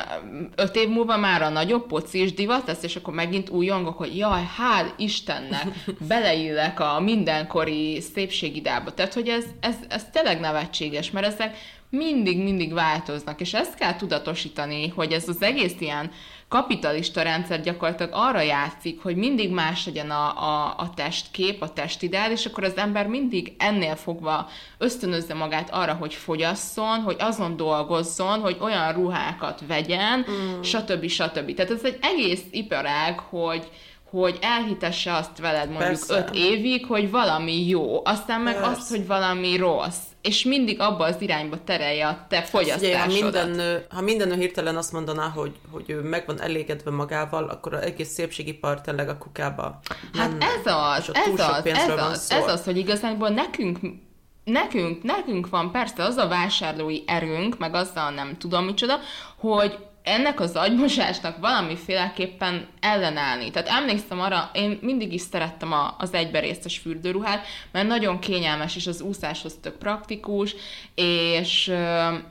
öt 0.55 0.75
év 0.75 0.89
múlva 0.89 1.17
már 1.17 1.41
a 1.41 1.49
nagyobb 1.49 1.87
poci 1.87 2.21
is 2.21 2.33
divat 2.33 2.67
lesz, 2.67 2.83
és 2.83 2.95
akkor 2.95 3.13
megint 3.13 3.49
újongok, 3.49 3.97
hogy 3.97 4.17
jaj, 4.17 4.41
hál' 4.57 4.93
Istennek, 4.97 5.67
beleillek 6.09 6.79
a 6.79 6.99
mindenkori 6.99 8.01
szép 8.13 8.31
szépségidába. 8.35 8.93
Tehát, 8.93 9.13
hogy 9.13 9.27
ez, 9.27 9.45
ez, 9.59 9.75
ez 9.87 10.05
tényleg 10.11 10.39
nevetséges, 10.39 11.11
mert 11.11 11.25
ezek 11.25 11.57
mindig-mindig 11.89 12.73
változnak, 12.73 13.41
és 13.41 13.53
ezt 13.53 13.75
kell 13.75 13.95
tudatosítani, 13.95 14.87
hogy 14.87 15.11
ez 15.11 15.27
az 15.27 15.41
egész 15.41 15.75
ilyen 15.79 16.11
kapitalista 16.47 17.21
rendszer 17.21 17.61
gyakorlatilag 17.61 18.11
arra 18.13 18.41
játszik, 18.41 19.01
hogy 19.01 19.15
mindig 19.15 19.51
más 19.51 19.85
legyen 19.85 20.09
a, 20.09 20.43
a, 20.43 20.73
a 20.77 20.89
testkép, 20.95 21.61
a 21.61 21.73
testidál, 21.73 22.31
és 22.31 22.45
akkor 22.45 22.63
az 22.63 22.77
ember 22.77 23.07
mindig 23.07 23.53
ennél 23.57 23.95
fogva 23.95 24.49
ösztönözze 24.77 25.33
magát 25.33 25.69
arra, 25.71 25.93
hogy 25.93 26.13
fogyasszon, 26.13 27.01
hogy 27.01 27.15
azon 27.19 27.55
dolgozzon, 27.55 28.39
hogy 28.39 28.57
olyan 28.59 28.93
ruhákat 28.93 29.61
vegyen, 29.67 30.25
mm. 30.31 30.61
stb. 30.61 31.07
stb. 31.07 31.53
Tehát 31.53 31.71
ez 31.71 31.83
egy 31.83 31.97
egész 32.01 32.43
iparág, 32.51 33.19
hogy, 33.19 33.69
hogy 34.21 34.37
elhitesse 34.41 35.13
azt 35.13 35.39
veled 35.39 35.69
mondjuk 35.69 35.89
Persze. 35.89 36.17
öt 36.17 36.35
évig, 36.35 36.85
hogy 36.85 37.11
valami 37.11 37.67
jó, 37.67 38.01
aztán 38.05 38.41
meg 38.41 38.53
Persze. 38.53 38.69
azt, 38.69 38.89
hogy 38.89 39.07
valami 39.07 39.57
rossz, 39.57 40.03
és 40.21 40.43
mindig 40.43 40.79
abba 40.79 41.03
az 41.03 41.15
irányba 41.19 41.63
terelje 41.63 42.07
a 42.07 42.25
te 42.29 42.41
fogyasztásodat. 42.41 42.95
Hát, 42.95 43.07
ugye, 43.07 43.21
ha, 43.21 43.23
minden 43.23 43.49
nő, 43.49 43.85
ha 43.89 44.01
minden 44.01 44.27
nő 44.27 44.35
hirtelen 44.35 44.75
azt 44.75 44.91
mondaná, 44.91 45.27
hogy, 45.27 45.51
hogy 45.71 45.89
ő 45.89 46.01
meg 46.01 46.23
van 46.27 46.41
elégedve 46.41 46.91
magával, 46.91 47.43
akkor 47.43 47.73
az 47.73 47.81
egész 47.81 48.09
szépségipar 48.09 48.81
tényleg 48.81 49.09
a 49.09 49.17
kukába 49.17 49.79
Hát 50.17 50.29
menne, 50.29 50.45
ez 50.45 50.65
az, 50.65 51.11
ez 51.13 51.39
az, 51.39 51.65
ez 51.65 51.89
az, 51.97 52.31
ez 52.31 52.47
az, 52.47 52.63
hogy 52.63 52.77
igazából 52.77 53.29
nekünk 53.29 53.79
nekünk, 54.43 55.03
nekünk 55.03 55.49
van 55.49 55.71
persze 55.71 56.03
az 56.03 56.15
a 56.15 56.27
vásárlói 56.27 57.01
erőnk, 57.05 57.57
meg 57.57 57.73
azzal 57.73 58.11
nem 58.11 58.37
tudom 58.37 58.65
micsoda, 58.65 58.99
hogy 59.37 59.77
ennek 60.05 60.39
az 60.39 60.55
agymosásnak 60.55 61.37
valamiféleképpen 61.37 62.67
ellenállni. 62.79 63.51
Tehát 63.51 63.67
emlékszem 63.67 64.19
arra, 64.19 64.49
én 64.53 64.79
mindig 64.81 65.13
is 65.13 65.21
szerettem 65.21 65.71
a, 65.71 65.95
az 65.97 66.13
egyberésztes 66.13 66.77
fürdőruhát, 66.77 67.45
mert 67.71 67.87
nagyon 67.87 68.19
kényelmes, 68.19 68.75
és 68.75 68.87
az 68.87 69.01
úszáshoz 69.01 69.57
tök 69.61 69.77
praktikus, 69.77 70.55
és, 70.95 71.71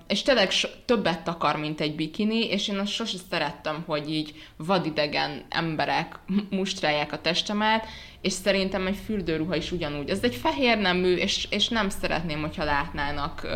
és 0.07 0.23
tényleg 0.23 0.51
so, 0.51 0.69
többet 0.85 1.25
takar, 1.25 1.57
mint 1.57 1.81
egy 1.81 1.95
bikini, 1.95 2.45
és 2.45 2.69
én 2.69 2.79
azt 2.79 2.93
sose 2.93 3.17
szerettem, 3.31 3.85
hogy 3.87 4.11
így 4.11 4.43
vadidegen 4.57 5.45
emberek 5.49 6.19
mustrálják 6.51 7.13
a 7.13 7.21
testemet, 7.21 7.87
és 8.25 8.33
szerintem 8.33 8.87
egy 8.87 8.99
fürdőruha 9.05 9.57
is 9.57 9.73
ugyanúgy. 9.73 10.11
Ez 10.11 10.23
egy 10.23 10.35
fehér 10.35 10.79
nemű, 10.79 11.15
és, 11.15 11.47
és 11.51 11.69
nem 11.69 11.89
szeretném, 11.89 12.41
hogyha 12.41 12.65
látnának 12.65 13.47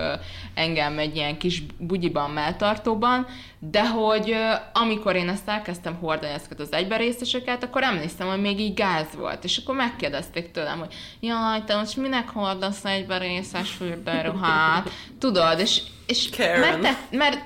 engem 0.54 0.98
egy 0.98 1.16
ilyen 1.16 1.38
kis 1.38 1.62
bugyiban, 1.78 2.30
melltartóban, 2.30 3.26
de 3.58 3.88
hogy 3.88 4.34
amikor 4.72 5.16
én 5.16 5.28
ezt 5.28 5.48
elkezdtem 5.48 5.94
hordani 5.94 6.32
ezeket 6.32 6.60
az 6.60 6.72
egyberészeseket, 6.72 7.64
akkor 7.64 7.82
emlékszem, 7.82 8.28
hogy 8.28 8.40
még 8.40 8.60
így 8.60 8.74
gáz 8.74 9.06
volt, 9.16 9.44
és 9.44 9.56
akkor 9.56 9.74
megkérdezték 9.74 10.50
tőlem, 10.50 10.78
hogy 10.78 10.94
jaj, 11.20 11.64
te 11.64 11.76
most 11.76 11.96
minek 11.96 12.28
hordasz 12.28 12.84
egyberészes 12.84 13.70
fürdőruhát? 13.70 14.90
Tudod, 15.18 15.60
és 15.60 15.80
és 16.08 16.28
mert, 16.36 16.80
te, 16.80 16.98
mert, 17.10 17.38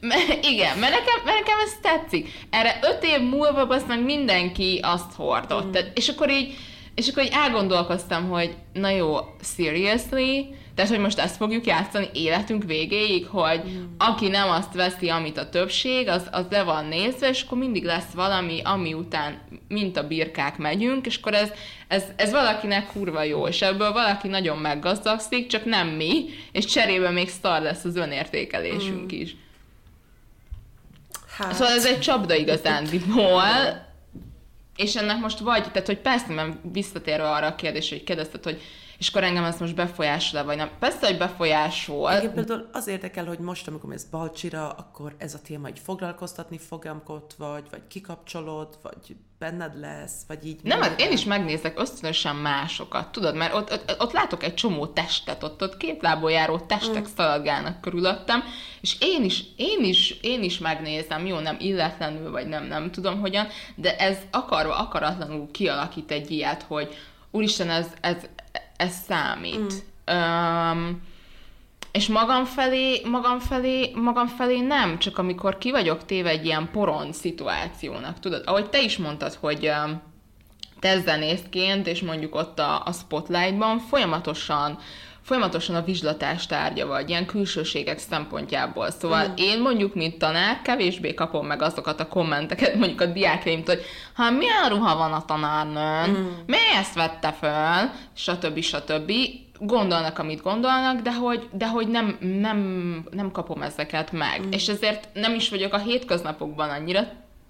mert, 0.00 0.44
igen, 0.46 0.78
mert 0.78 0.92
nekem, 0.92 1.24
mert 1.24 1.38
nekem 1.38 1.58
ez 1.64 1.72
tetszik. 1.82 2.28
Erre 2.50 2.78
öt 2.82 3.04
év 3.04 3.20
múlva 3.20 3.66
azt 3.66 3.86
meg 3.86 4.04
mindenki 4.04 4.80
azt 4.82 5.12
hordott. 5.16 5.66
Mm. 5.66 5.70
Tehát, 5.70 5.98
és 5.98 6.08
akkor 6.08 6.30
így, 6.30 6.54
és 6.94 7.08
akkor 7.08 7.22
így 7.22 7.32
elgondolkoztam, 7.32 8.28
hogy 8.28 8.54
na 8.72 8.88
jó, 8.88 9.16
seriously? 9.56 10.54
Tehát, 10.76 10.90
hogy 10.90 11.00
most 11.00 11.18
ezt 11.18 11.36
fogjuk 11.36 11.66
játszani 11.66 12.08
életünk 12.12 12.64
végéig, 12.64 13.26
hogy 13.26 13.62
mm. 13.66 13.84
aki 13.98 14.28
nem 14.28 14.50
azt 14.50 14.74
veszi, 14.74 15.08
amit 15.08 15.38
a 15.38 15.48
többség, 15.48 16.08
az, 16.08 16.28
az 16.30 16.44
le 16.50 16.62
van 16.62 16.84
nézve, 16.84 17.28
és 17.28 17.42
akkor 17.42 17.58
mindig 17.58 17.84
lesz 17.84 18.10
valami, 18.14 18.60
ami 18.64 18.94
után, 18.94 19.38
mint 19.68 19.96
a 19.96 20.06
birkák 20.06 20.56
megyünk, 20.56 21.06
és 21.06 21.16
akkor 21.16 21.34
ez, 21.34 21.50
ez, 21.88 22.04
ez 22.16 22.30
valakinek 22.30 22.86
kurva 22.86 23.22
jó, 23.22 23.46
és 23.46 23.62
ebből 23.62 23.92
valaki 23.92 24.28
nagyon 24.28 24.58
meggazdagszik, 24.58 25.46
csak 25.46 25.64
nem 25.64 25.88
mi, 25.88 26.24
és 26.52 26.64
cserébe 26.64 27.10
még 27.10 27.28
szar 27.28 27.62
lesz 27.62 27.84
az 27.84 27.96
önértékelésünk 27.96 29.14
mm. 29.14 29.20
is. 29.20 29.36
Hát. 31.36 31.52
Szóval 31.52 31.72
ez 31.72 31.86
egy 31.86 32.00
csapda 32.00 32.34
igazándiból, 32.34 33.42
és 34.76 34.96
ennek 34.96 35.18
most 35.18 35.38
vagy, 35.38 35.62
tehát 35.62 35.86
hogy 35.86 35.98
persze, 35.98 36.32
mert 36.32 36.56
visszatérve 36.72 37.30
arra 37.30 37.46
a 37.46 37.54
kérdésre, 37.54 37.96
hogy 37.96 38.04
kérdezted, 38.04 38.44
hogy 38.44 38.60
és 38.98 39.08
akkor 39.08 39.24
engem 39.24 39.44
ez 39.44 39.60
most 39.60 39.74
befolyásol 39.74 40.44
vagy 40.44 40.56
nem. 40.56 40.70
Persze, 40.78 41.06
hogy 41.06 41.18
befolyásol. 41.18 42.12
Igen, 42.12 42.34
például 42.34 42.68
az 42.72 42.86
érdekel, 42.86 43.24
hogy 43.24 43.38
most, 43.38 43.68
amikor 43.68 43.92
ez 43.92 44.04
Balcsira, 44.04 44.70
akkor 44.70 45.14
ez 45.18 45.34
a 45.34 45.40
téma 45.40 45.66
egy 45.66 45.78
foglalkoztatni 45.78 46.58
fogamkot, 46.58 47.34
vagy, 47.38 47.64
vagy 47.70 47.82
kikapcsolod, 47.88 48.78
vagy 48.82 49.16
benned 49.38 49.78
lesz, 49.80 50.22
vagy 50.28 50.46
így... 50.46 50.60
Nem, 50.62 50.80
hát 50.80 51.00
én 51.00 51.12
is 51.12 51.24
megnézek 51.24 51.80
ösztönösen 51.80 52.36
másokat, 52.36 53.12
tudod, 53.12 53.34
mert 53.34 53.54
ott, 53.54 53.72
ott, 53.72 53.96
ott 53.98 54.12
látok 54.12 54.42
egy 54.42 54.54
csomó 54.54 54.86
testet, 54.86 55.42
ott, 55.42 55.62
ott 55.62 55.76
két 55.76 56.02
lából 56.02 56.30
járó 56.30 56.58
testek 56.58 57.02
mm. 57.02 57.12
szaladgálnak 57.16 57.80
körülöttem, 57.80 58.42
és 58.80 58.96
én 59.00 59.24
is, 59.24 59.44
én 59.56 59.84
is, 59.84 60.10
én 60.20 60.42
is 60.42 60.58
megnézem, 60.58 61.26
jó, 61.26 61.38
nem 61.38 61.56
illetlenül, 61.58 62.30
vagy 62.30 62.46
nem, 62.46 62.64
nem 62.64 62.90
tudom 62.90 63.20
hogyan, 63.20 63.46
de 63.74 63.96
ez 63.96 64.18
akarva, 64.30 64.76
akaratlanul 64.76 65.50
kialakít 65.50 66.10
egy 66.10 66.30
ilyet, 66.30 66.62
hogy 66.62 66.96
úristen, 67.30 67.70
ez, 67.70 67.86
ez, 68.00 68.16
ez 68.76 68.94
számít. 69.06 69.84
Mm. 70.12 70.16
Um, 70.16 71.02
és 71.92 72.08
magam 72.08 72.44
felé, 72.44 73.00
magam 73.04 73.38
felé, 73.38 73.90
magam 73.94 74.26
felé 74.26 74.60
nem, 74.60 74.98
csak 74.98 75.18
amikor 75.18 75.58
ki 75.58 75.70
vagyok 75.70 76.04
téve 76.04 76.28
egy 76.28 76.44
ilyen 76.44 76.68
poron 76.72 77.12
szituációnak, 77.12 78.20
tudod, 78.20 78.42
ahogy 78.46 78.70
te 78.70 78.82
is 78.82 78.96
mondtad, 78.96 79.34
hogy 79.34 79.68
um, 79.68 80.02
te 80.80 81.00
zenészként, 81.00 81.86
és 81.86 82.02
mondjuk 82.02 82.34
ott 82.34 82.58
a, 82.58 82.82
a 82.84 82.92
spotlightban 82.92 83.78
folyamatosan 83.78 84.78
folyamatosan 85.26 85.76
a 85.76 85.82
vizslatás 85.82 86.46
tárgya 86.46 86.86
vagy, 86.86 87.08
ilyen 87.08 87.26
külsőségek 87.26 87.98
szempontjából. 87.98 88.90
Szóval 88.90 89.28
mm. 89.28 89.32
én 89.36 89.60
mondjuk, 89.60 89.94
mint 89.94 90.18
tanár, 90.18 90.62
kevésbé 90.62 91.14
kapom 91.14 91.46
meg 91.46 91.62
azokat 91.62 92.00
a 92.00 92.08
kommenteket, 92.08 92.74
mondjuk 92.74 93.00
a 93.00 93.06
diákjaimtól, 93.06 93.74
hogy 93.74 93.84
ha 94.14 94.30
milyen 94.30 94.68
ruha 94.68 94.96
van 94.96 95.12
a 95.12 95.24
tanárnőn, 95.24 96.28
mi 96.46 96.56
ezt 96.78 96.94
vette 96.94 97.32
föl, 97.32 97.90
stb. 98.14 98.60
stb. 98.60 99.12
Gondolnak, 99.58 100.18
amit 100.18 100.42
gondolnak, 100.42 101.00
de 101.00 101.14
hogy, 101.14 101.48
de 101.52 101.68
hogy 101.68 101.88
nem, 101.88 102.16
nem, 102.20 102.58
nem 103.10 103.30
kapom 103.30 103.62
ezeket 103.62 104.12
meg. 104.12 104.46
Mm. 104.46 104.50
És 104.50 104.68
ezért 104.68 105.08
nem 105.12 105.34
is 105.34 105.48
vagyok 105.48 105.72
a 105.72 105.78
hétköznapokban 105.78 106.70
annyira 106.70 107.00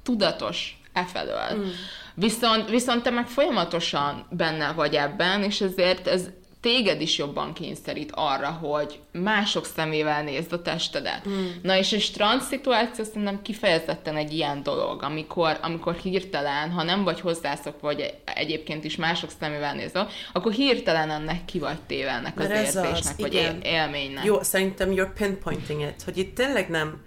tudatos 0.03 0.81
e 0.93 1.05
felől. 1.05 1.55
Mm. 1.55 1.68
Viszont, 2.14 2.68
viszont 2.70 3.03
te 3.03 3.11
meg 3.11 3.27
folyamatosan 3.27 4.27
benne 4.31 4.72
vagy 4.72 4.95
ebben, 4.95 5.43
és 5.43 5.61
ezért 5.61 6.07
ez, 6.07 6.29
téged 6.67 7.01
is 7.01 7.19
jobban 7.19 7.53
kényszerít 7.53 8.11
arra, 8.14 8.51
hogy 8.51 9.01
mások 9.12 9.64
szemével 9.64 10.23
nézd 10.23 10.53
a 10.53 10.62
testedet. 10.62 11.29
Mm. 11.29 11.47
Na 11.62 11.77
és 11.77 11.93
egy 11.93 12.01
strand 12.01 12.43
szituáció 12.43 13.05
szerintem 13.05 13.43
kifejezetten 13.43 14.17
egy 14.17 14.33
ilyen 14.33 14.62
dolog, 14.62 15.03
amikor, 15.03 15.59
amikor 15.62 15.95
hirtelen, 15.95 16.71
ha 16.71 16.83
nem 16.83 17.05
vagy 17.05 17.21
hozzászok, 17.21 17.81
vagy 17.81 18.14
egyébként 18.25 18.85
is 18.85 18.97
mások 18.97 19.31
szemével 19.41 19.75
nézve, 19.75 20.07
akkor 20.33 20.53
hirtelen 20.53 21.11
ennek 21.11 21.45
ki 21.45 21.59
vagy 21.59 21.81
téve 21.87 22.11
ennek 22.11 22.39
az 22.39 22.51
érzésnek, 22.51 22.95
az, 22.95 23.14
vagy 23.19 23.35
igen. 23.35 23.61
élménynek. 23.61 24.25
Jó, 24.25 24.43
szerintem 24.43 24.91
you're 24.93 25.12
pinpointing 25.14 25.81
it, 25.81 26.03
hogy 26.03 26.19
itt 26.19 26.35
tényleg 26.35 26.69
nem 26.69 27.05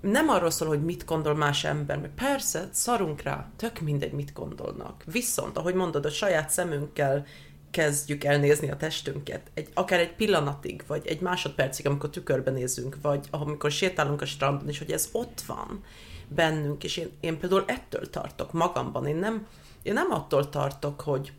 nem 0.00 0.28
arról 0.28 0.50
szól, 0.50 0.68
hogy 0.68 0.84
mit 0.84 1.04
gondol 1.04 1.34
más 1.34 1.64
ember, 1.64 1.98
mert 1.98 2.14
persze, 2.14 2.68
szarunk 2.72 3.22
rá, 3.22 3.50
tök 3.56 3.80
mindegy, 3.80 4.12
mit 4.12 4.32
gondolnak. 4.32 5.02
Viszont, 5.12 5.56
ahogy 5.56 5.74
mondod, 5.74 6.04
a 6.04 6.10
saját 6.10 6.50
szemünkkel 6.50 7.26
kezdjük 7.70 8.24
el 8.24 8.38
nézni 8.38 8.70
a 8.70 8.76
testünket. 8.76 9.50
Egy, 9.54 9.68
akár 9.74 10.00
egy 10.00 10.12
pillanatig, 10.12 10.84
vagy 10.86 11.06
egy 11.06 11.20
másodpercig, 11.20 11.86
amikor 11.86 12.10
tükörben 12.10 12.54
nézünk, 12.54 12.96
vagy 13.02 13.26
amikor 13.30 13.70
sétálunk 13.70 14.20
a 14.20 14.26
strandon, 14.26 14.68
és 14.68 14.78
hogy 14.78 14.92
ez 14.92 15.08
ott 15.12 15.40
van. 15.40 15.84
bennünk, 16.28 16.84
és 16.84 16.96
én, 16.96 17.10
én 17.20 17.38
például 17.38 17.64
ettől 17.66 18.10
tartok 18.10 18.52
magamban. 18.52 19.06
Én 19.06 19.16
nem, 19.16 19.46
én 19.82 19.92
nem 19.92 20.10
attól 20.10 20.48
tartok, 20.48 21.00
hogy, 21.00 21.32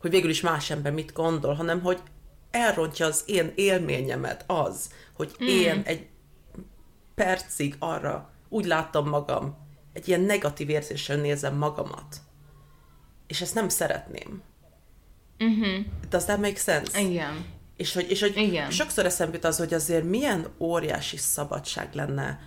hogy 0.00 0.10
végül 0.10 0.30
is 0.30 0.40
más 0.40 0.70
ember 0.70 0.92
mit 0.92 1.12
gondol, 1.12 1.54
hanem 1.54 1.80
hogy 1.80 2.00
elrontja 2.50 3.06
az 3.06 3.22
én 3.26 3.52
élményemet 3.54 4.44
az, 4.46 4.92
hogy 5.12 5.36
mm. 5.42 5.46
én 5.46 5.82
egy 5.84 6.06
percig 7.14 7.76
arra 7.78 8.30
úgy 8.48 8.64
láttam 8.64 9.08
magam, 9.08 9.56
egy 9.92 10.08
ilyen 10.08 10.20
negatív 10.20 10.68
érzéssel 10.68 11.16
nézem 11.16 11.56
magamat. 11.56 12.16
És 13.26 13.40
ezt 13.40 13.54
nem 13.54 13.68
szeretném. 13.68 14.42
Uh-huh. 15.38 15.84
Does 16.08 16.24
that 16.24 16.40
make 16.40 16.56
sense? 16.56 17.00
Igen. 17.00 17.44
És 17.76 17.94
hogy, 17.94 18.10
és 18.10 18.20
hogy 18.20 18.36
Igen. 18.36 18.70
sokszor 18.70 19.04
eszembe 19.04 19.34
jut 19.34 19.44
az, 19.44 19.56
hogy 19.56 19.74
azért 19.74 20.04
milyen 20.04 20.46
óriási 20.58 21.16
szabadság 21.16 21.94
lenne, 21.94 22.40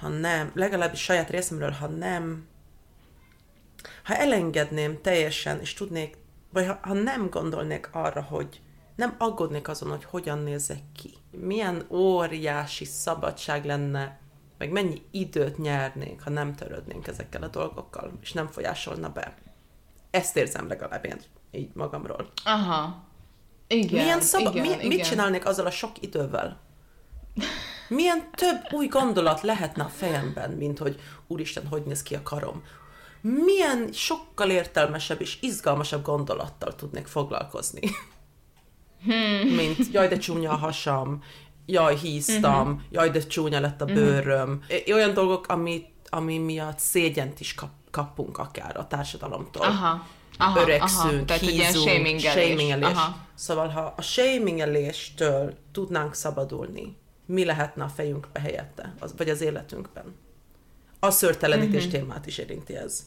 ha 0.00 0.08
nem, 0.08 0.50
legalábbis 0.54 1.00
saját 1.00 1.30
részemről, 1.30 1.70
ha 1.70 1.86
nem, 1.86 2.46
ha 4.04 4.14
elengedném 4.16 5.00
teljesen, 5.02 5.60
és 5.60 5.74
tudnék, 5.74 6.16
vagy 6.50 6.66
ha, 6.66 6.78
ha 6.82 6.92
nem 6.92 7.30
gondolnék 7.30 7.88
arra, 7.92 8.22
hogy 8.22 8.60
nem 8.96 9.14
aggódnék 9.18 9.68
azon, 9.68 9.90
hogy 9.90 10.04
hogyan 10.04 10.38
nézek 10.38 10.80
ki. 10.96 11.14
Milyen 11.30 11.86
óriási 11.90 12.84
szabadság 12.84 13.64
lenne, 13.64 14.18
meg 14.58 14.70
mennyi 14.70 15.02
időt 15.10 15.58
nyernénk, 15.58 16.22
ha 16.22 16.30
nem 16.30 16.54
törődnénk 16.54 17.06
ezekkel 17.06 17.42
a 17.42 17.48
dolgokkal, 17.48 18.12
és 18.20 18.32
nem 18.32 18.46
folyásolna 18.46 19.08
be. 19.08 19.34
Ezt 20.10 20.36
érzem 20.36 20.68
legalább 20.68 21.04
én 21.04 21.20
így 21.56 21.70
magamról. 21.74 22.30
Aha. 22.44 23.04
Igen, 23.66 24.02
Milyen 24.02 24.20
szaba- 24.20 24.54
igen, 24.54 24.66
mi, 24.66 24.72
igen. 24.72 24.86
Mit 24.86 25.04
csinálnék 25.04 25.46
azzal 25.46 25.66
a 25.66 25.70
sok 25.70 25.90
idővel? 26.00 26.60
Milyen 27.88 28.30
több 28.34 28.72
új 28.72 28.86
gondolat 28.86 29.40
lehetne 29.40 29.82
a 29.82 29.88
fejemben, 29.88 30.50
mint 30.50 30.78
hogy 30.78 31.00
úristen, 31.26 31.66
hogy 31.66 31.82
néz 31.82 32.02
ki 32.02 32.14
a 32.14 32.22
karom? 32.22 32.62
Milyen 33.20 33.92
sokkal 33.92 34.50
értelmesebb 34.50 35.20
és 35.20 35.38
izgalmasabb 35.40 36.04
gondolattal 36.04 36.74
tudnék 36.74 37.06
foglalkozni? 37.06 37.80
Hmm. 39.02 39.48
Mint 39.48 39.76
jaj, 39.92 40.08
de 40.08 40.16
csúnya 40.16 40.50
a 40.50 40.56
hasam, 40.56 41.22
jaj, 41.66 41.96
híztam, 41.96 42.68
uh-huh. 42.68 42.80
jaj, 42.90 43.10
de 43.10 43.26
csúnya 43.26 43.60
lett 43.60 43.80
a 43.80 43.84
mhm. 43.84 43.94
bőröm. 43.94 44.62
Uh-huh. 44.68 44.94
Olyan 44.94 45.14
dolgok, 45.14 45.46
ami, 45.46 45.84
ami 46.08 46.38
miatt 46.38 46.78
szégyent 46.78 47.40
is 47.40 47.54
kap, 47.54 47.70
kapunk 47.90 48.38
akár 48.38 48.76
a 48.76 48.86
társadalomtól. 48.86 49.62
Aha. 49.62 50.06
Aha, 50.38 50.60
öregszünk, 50.60 51.30
aha. 51.30 51.38
hízunk, 51.38 51.88
shamingelés. 51.88 52.48
shamingelés. 52.48 52.88
Aha. 52.88 53.16
Szóval, 53.34 53.68
ha 53.68 53.94
a 53.96 54.02
shamingeléstől 54.02 55.56
tudnánk 55.72 56.14
szabadulni, 56.14 56.96
mi 57.26 57.44
lehetne 57.44 57.84
a 57.84 57.88
fejünkbe 57.88 58.40
helyette, 58.40 58.94
az, 59.00 59.14
vagy 59.16 59.28
az 59.28 59.40
életünkben? 59.40 60.14
A 61.00 61.10
szörtelenítés 61.10 61.84
uh-huh. 61.84 62.00
témát 62.00 62.26
is 62.26 62.38
érinti 62.38 62.76
ez. 62.76 63.06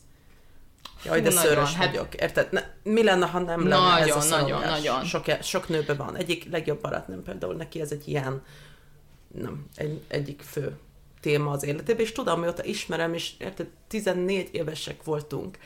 Jaj, 1.05 1.21
de 1.21 1.29
szörös 1.29 1.73
hát... 1.73 1.85
vagyok. 1.85 2.15
Érted? 2.15 2.51
Ne, 2.51 2.61
mi 2.83 3.03
lenne, 3.03 3.25
ha 3.25 3.39
nem 3.39 3.67
lenne 3.67 3.89
nagyon, 3.89 4.17
ez 4.17 4.25
a 4.33 4.39
Nagyon, 4.39 4.61
nagyon. 4.61 5.03
Sok, 5.03 5.25
sok 5.41 5.67
nőben 5.67 5.97
van. 5.97 6.15
Egyik 6.15 6.51
legjobb 6.51 6.81
barátnőm 6.81 7.23
például, 7.23 7.55
neki 7.55 7.81
ez 7.81 7.91
egy 7.91 8.07
ilyen, 8.07 8.43
nem, 9.27 9.65
egy, 9.75 10.01
egyik 10.07 10.41
fő 10.41 10.77
téma 11.21 11.51
az 11.51 11.63
életében, 11.63 12.05
és 12.05 12.11
tudom, 12.11 12.39
mióta 12.39 12.63
ismerem, 12.63 13.13
és 13.13 13.33
érted, 13.37 13.67
14 13.87 14.49
évesek 14.51 15.03
voltunk, 15.03 15.57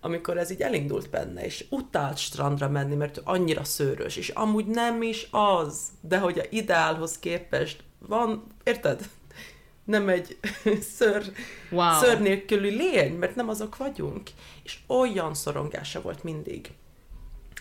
amikor 0.00 0.38
ez 0.38 0.50
így 0.50 0.62
elindult 0.62 1.10
benne, 1.10 1.44
és 1.44 1.64
utált 1.68 2.18
strandra 2.18 2.68
menni, 2.68 2.94
mert 2.94 3.16
ő 3.16 3.20
annyira 3.24 3.64
szőrös, 3.64 4.16
és 4.16 4.28
amúgy 4.28 4.66
nem 4.66 5.02
is 5.02 5.28
az, 5.30 5.88
de 6.00 6.18
hogy 6.18 6.38
a 6.38 6.44
ideálhoz 6.50 7.18
képest 7.18 7.82
van, 7.98 8.44
érted? 8.64 9.08
Nem 9.84 10.08
egy 10.08 10.38
ször, 10.96 11.32
wow. 11.70 12.00
ször 12.00 12.20
nélküli 12.20 12.68
lény, 12.68 13.14
mert 13.14 13.34
nem 13.34 13.48
azok 13.48 13.76
vagyunk. 13.76 14.30
És 14.62 14.78
olyan 14.86 15.34
szorongása 15.34 16.00
volt 16.02 16.22
mindig 16.22 16.70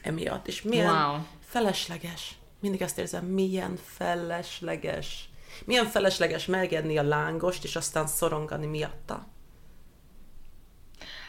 emiatt, 0.01 0.47
és 0.47 0.61
milyen 0.61 1.09
wow. 1.09 1.19
felesleges. 1.39 2.37
Mindig 2.59 2.81
azt 2.81 2.97
érzem, 2.97 3.25
milyen 3.25 3.79
felesleges. 3.85 5.29
Milyen 5.65 5.85
felesleges 5.85 6.45
megenni 6.45 6.97
a 6.97 7.03
lángost, 7.03 7.63
és 7.63 7.75
aztán 7.75 8.07
szorongani 8.07 8.65
miatta. 8.65 9.27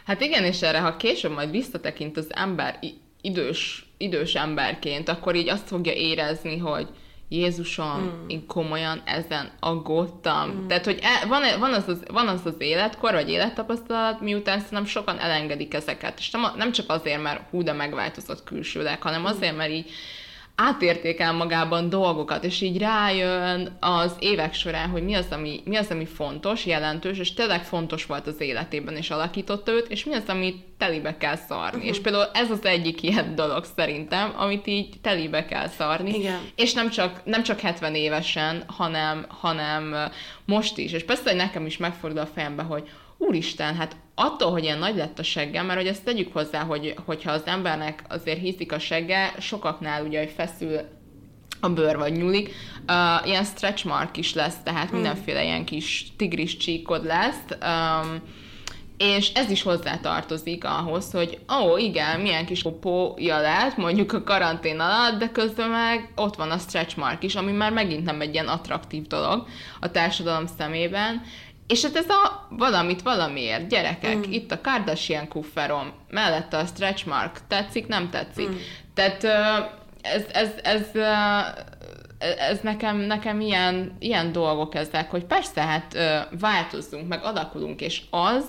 Hát 0.05 0.21
igen, 0.21 0.45
és 0.45 0.63
erre, 0.63 0.79
ha 0.79 0.97
később 0.97 1.33
majd 1.33 1.51
visszatekint 1.51 2.17
az 2.17 2.27
ember 2.35 2.79
idős, 3.21 3.87
idős 3.99 4.35
emberként, 4.35 5.09
akkor 5.09 5.35
így 5.35 5.49
azt 5.49 5.69
fogja 5.69 5.93
érezni, 5.93 6.59
hogy 6.59 6.89
Jézusom, 7.33 8.01
mm. 8.01 8.29
én 8.29 8.47
komolyan 8.47 9.03
ezen 9.05 9.51
aggódtam. 9.61 10.51
Mm. 10.51 10.67
Tehát, 10.67 10.85
hogy 10.85 10.99
e, 11.03 11.27
van, 11.27 11.43
van, 11.59 11.73
az 11.73 11.89
az, 11.89 12.03
van 12.13 12.29
az 12.29 12.41
az 12.45 12.55
életkor, 12.59 13.13
vagy 13.13 13.31
élettapasztalat, 13.31 14.21
miután 14.21 14.59
szerintem 14.59 14.85
sokan 14.85 15.19
elengedik 15.19 15.75
ezeket. 15.75 16.19
És 16.19 16.31
nem, 16.31 16.43
nem 16.57 16.73
csak 16.73 16.91
azért, 16.91 17.23
mert 17.23 17.51
hú, 17.51 17.63
de 17.63 17.73
megváltozott 17.73 18.45
külsőleg, 18.45 19.03
hanem 19.03 19.21
mm. 19.21 19.25
azért, 19.25 19.57
mert 19.57 19.71
így 19.71 19.91
átértékel 20.63 21.33
magában 21.33 21.89
dolgokat, 21.89 22.45
és 22.45 22.61
így 22.61 22.79
rájön 22.79 23.77
az 23.81 24.17
évek 24.19 24.55
során, 24.55 24.89
hogy 24.89 25.03
mi 25.03 25.15
az, 25.15 25.27
ami, 25.31 25.61
mi 25.65 25.77
az, 25.77 25.91
ami 25.91 26.05
fontos, 26.05 26.67
jelentős, 26.67 27.19
és 27.19 27.35
tényleg 27.35 27.65
fontos 27.65 28.07
volt 28.07 28.27
az 28.27 28.41
életében, 28.41 28.97
és 28.97 29.11
alakította 29.11 29.73
őt, 29.73 29.91
és 29.91 30.05
mi 30.05 30.15
az, 30.15 30.23
amit 30.27 30.65
telibe 30.79 31.17
kell 31.17 31.37
szarni. 31.37 31.77
Uh-huh. 31.77 31.91
És 31.91 32.01
például 32.01 32.31
ez 32.33 32.51
az 32.51 32.65
egyik 32.65 33.03
ilyen 33.09 33.35
dolog 33.35 33.65
szerintem, 33.77 34.35
amit 34.37 34.67
így 34.67 34.89
telibe 35.03 35.45
kell 35.45 35.69
szarni. 35.69 36.19
Igen. 36.19 36.41
És 36.57 36.73
nem 36.73 36.91
csak, 36.91 37.21
nem 37.25 37.43
csak 37.43 37.61
70 37.61 37.95
évesen, 37.95 38.65
hanem, 38.67 39.27
hanem 39.29 40.11
most 40.45 40.79
is. 40.79 40.93
És 40.93 41.05
persze, 41.05 41.23
hogy 41.25 41.37
nekem 41.37 41.67
is 41.67 41.77
megfordul 41.77 42.21
a 42.21 42.27
fejembe, 42.27 42.63
hogy 42.63 42.89
úristen, 43.17 43.77
hát 43.77 43.97
attól, 44.21 44.51
hogy 44.51 44.63
ilyen 44.63 44.79
nagy 44.79 44.97
lett 44.97 45.19
a 45.19 45.23
seggem, 45.23 45.67
mert 45.67 45.79
hogy 45.79 45.89
ezt 45.89 46.05
tegyük 46.05 46.33
hozzá, 46.33 46.63
hogy, 46.63 46.95
hogyha 47.05 47.33
az 47.33 47.43
embernek 47.45 48.05
azért 48.09 48.41
hízik 48.41 48.73
a 48.73 48.79
segge, 48.79 49.35
sokaknál 49.39 50.05
ugye, 50.05 50.19
hogy 50.19 50.33
feszül 50.37 50.81
a 51.61 51.69
bőr 51.69 51.97
vagy 51.97 52.13
nyúlik, 52.13 52.55
uh, 52.89 53.27
ilyen 53.27 53.45
stretch 53.45 53.87
mark 53.87 54.17
is 54.17 54.35
lesz, 54.35 54.63
tehát 54.65 54.89
hmm. 54.89 55.01
mindenféle 55.01 55.45
ilyen 55.45 55.65
kis 55.65 56.07
tigris 56.17 56.57
csíkod 56.57 57.05
lesz, 57.05 57.45
um, 57.63 58.23
és 58.97 59.33
ez 59.35 59.51
is 59.51 59.63
hozzá 59.63 59.97
tartozik 59.97 60.65
ahhoz, 60.65 61.11
hogy 61.11 61.39
ó, 61.61 61.71
oh, 61.71 61.83
igen, 61.83 62.21
milyen 62.21 62.47
kis 62.47 62.63
popója 62.63 63.41
lehet, 63.41 63.77
mondjuk 63.77 64.13
a 64.13 64.23
karantén 64.23 64.81
alatt, 64.81 65.19
de 65.19 65.29
közben 65.29 65.69
meg 65.69 66.13
ott 66.17 66.37
van 66.37 66.51
a 66.51 66.59
stretch 66.59 66.97
mark 66.97 67.25
is, 67.25 67.35
ami 67.35 67.53
már 67.53 67.73
megint 67.73 68.05
nem 68.05 68.21
egy 68.21 68.33
ilyen 68.33 68.49
attraktív 68.49 69.07
dolog 69.07 69.47
a 69.81 69.91
társadalom 69.91 70.47
szemében, 70.59 71.23
és 71.71 71.83
hát 71.83 71.97
ez 71.97 72.09
a 72.09 72.47
valamit 72.51 73.03
valamiért, 73.03 73.69
gyerekek, 73.69 74.17
mm. 74.17 74.33
itt 74.33 74.53
a 74.53 74.61
Kardashian 74.61 75.29
kufferom, 75.29 75.93
mellette 76.09 76.57
a 76.57 76.67
stretch 76.67 77.07
mark, 77.07 77.41
tetszik, 77.49 77.87
nem 77.87 78.11
tetszik. 78.11 78.49
Mm. 78.49 78.57
Tehát 78.95 79.25
ez, 80.03 80.25
ez, 80.33 80.51
ez, 80.63 80.87
ez 82.39 82.61
nekem, 82.63 82.97
nekem 82.97 83.41
ilyen, 83.41 83.97
ilyen 83.99 84.33
dolgok 84.33 84.75
ezek, 84.75 85.11
hogy 85.11 85.25
persze, 85.25 85.61
hát 85.61 85.99
változzunk, 86.41 87.09
meg 87.09 87.25
alakulunk, 87.25 87.81
és 87.81 88.03
az 88.11 88.45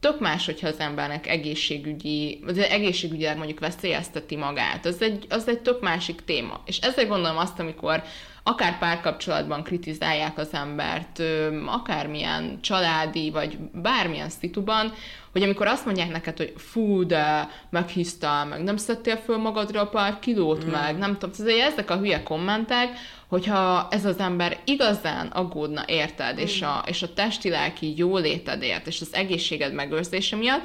tök 0.00 0.20
más, 0.20 0.46
hogyha 0.46 0.68
az 0.68 0.78
embernek 0.78 1.26
egészségügyi, 1.26 2.40
vagy 2.44 2.58
egészségügyileg 2.58 3.36
mondjuk 3.36 3.60
veszélyezteti 3.60 4.36
magát. 4.36 4.86
Az 4.86 5.02
egy, 5.02 5.26
az 5.28 5.48
egy 5.48 5.60
tök 5.60 5.80
másik 5.80 6.24
téma. 6.24 6.62
És 6.64 6.78
ezért 6.78 7.08
gondolom 7.08 7.36
azt, 7.36 7.58
amikor 7.58 8.02
akár 8.48 8.78
párkapcsolatban 8.78 9.62
kritizálják 9.62 10.38
az 10.38 10.48
embert, 10.52 11.22
akármilyen 11.66 12.58
családi, 12.60 13.30
vagy 13.30 13.58
bármilyen 13.58 14.28
szituban, 14.28 14.92
hogy 15.32 15.42
amikor 15.42 15.66
azt 15.66 15.84
mondják 15.84 16.10
neked, 16.10 16.36
hogy 16.36 16.52
fú, 16.56 17.06
de 17.06 17.48
meghisztál, 17.70 18.44
meg 18.44 18.62
nem 18.62 18.76
szedtél 18.76 19.16
föl 19.16 19.36
magadra 19.36 19.86
pár 19.86 20.18
kilót, 20.18 20.64
mm. 20.64 20.70
meg 20.70 20.98
nem 20.98 21.12
tudom, 21.12 21.30
azért 21.38 21.72
ezek 21.72 21.90
a 21.90 21.96
hülye 21.96 22.22
kommentek, 22.22 22.98
hogyha 23.28 23.88
ez 23.90 24.04
az 24.04 24.18
ember 24.18 24.58
igazán 24.64 25.26
aggódna 25.26 25.82
érted, 25.86 26.34
mm. 26.34 26.38
és, 26.38 26.62
a, 26.62 26.82
és 26.86 27.02
a 27.02 27.12
testi-lelki 27.12 27.94
jólétedért, 27.96 28.86
és 28.86 29.00
az 29.00 29.14
egészséged 29.14 29.72
megőrzése 29.72 30.36
miatt, 30.36 30.64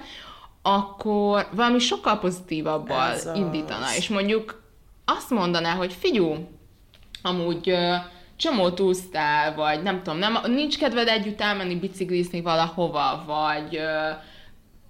akkor 0.62 1.48
valami 1.52 1.80
sokkal 1.80 2.20
pozitívabbal 2.20 3.12
ez 3.12 3.30
indítana, 3.34 3.86
az. 3.86 3.98
és 3.98 4.10
mondjuk 4.10 4.62
azt 5.06 5.30
mondaná, 5.30 5.74
hogy 5.76 5.94
figyú, 5.94 6.48
amúgy 7.22 7.76
csomót 8.36 8.80
úsztál, 8.80 9.56
vagy 9.56 9.84
nem 9.84 10.04
tudom, 10.04 10.20
nem, 10.20 10.38
nincs 10.46 10.78
kedved 10.78 11.08
együtt 11.08 11.42
elmenni 11.42 11.76
biciklizni 11.76 12.42
valahova, 12.42 13.24
vagy 13.26 13.80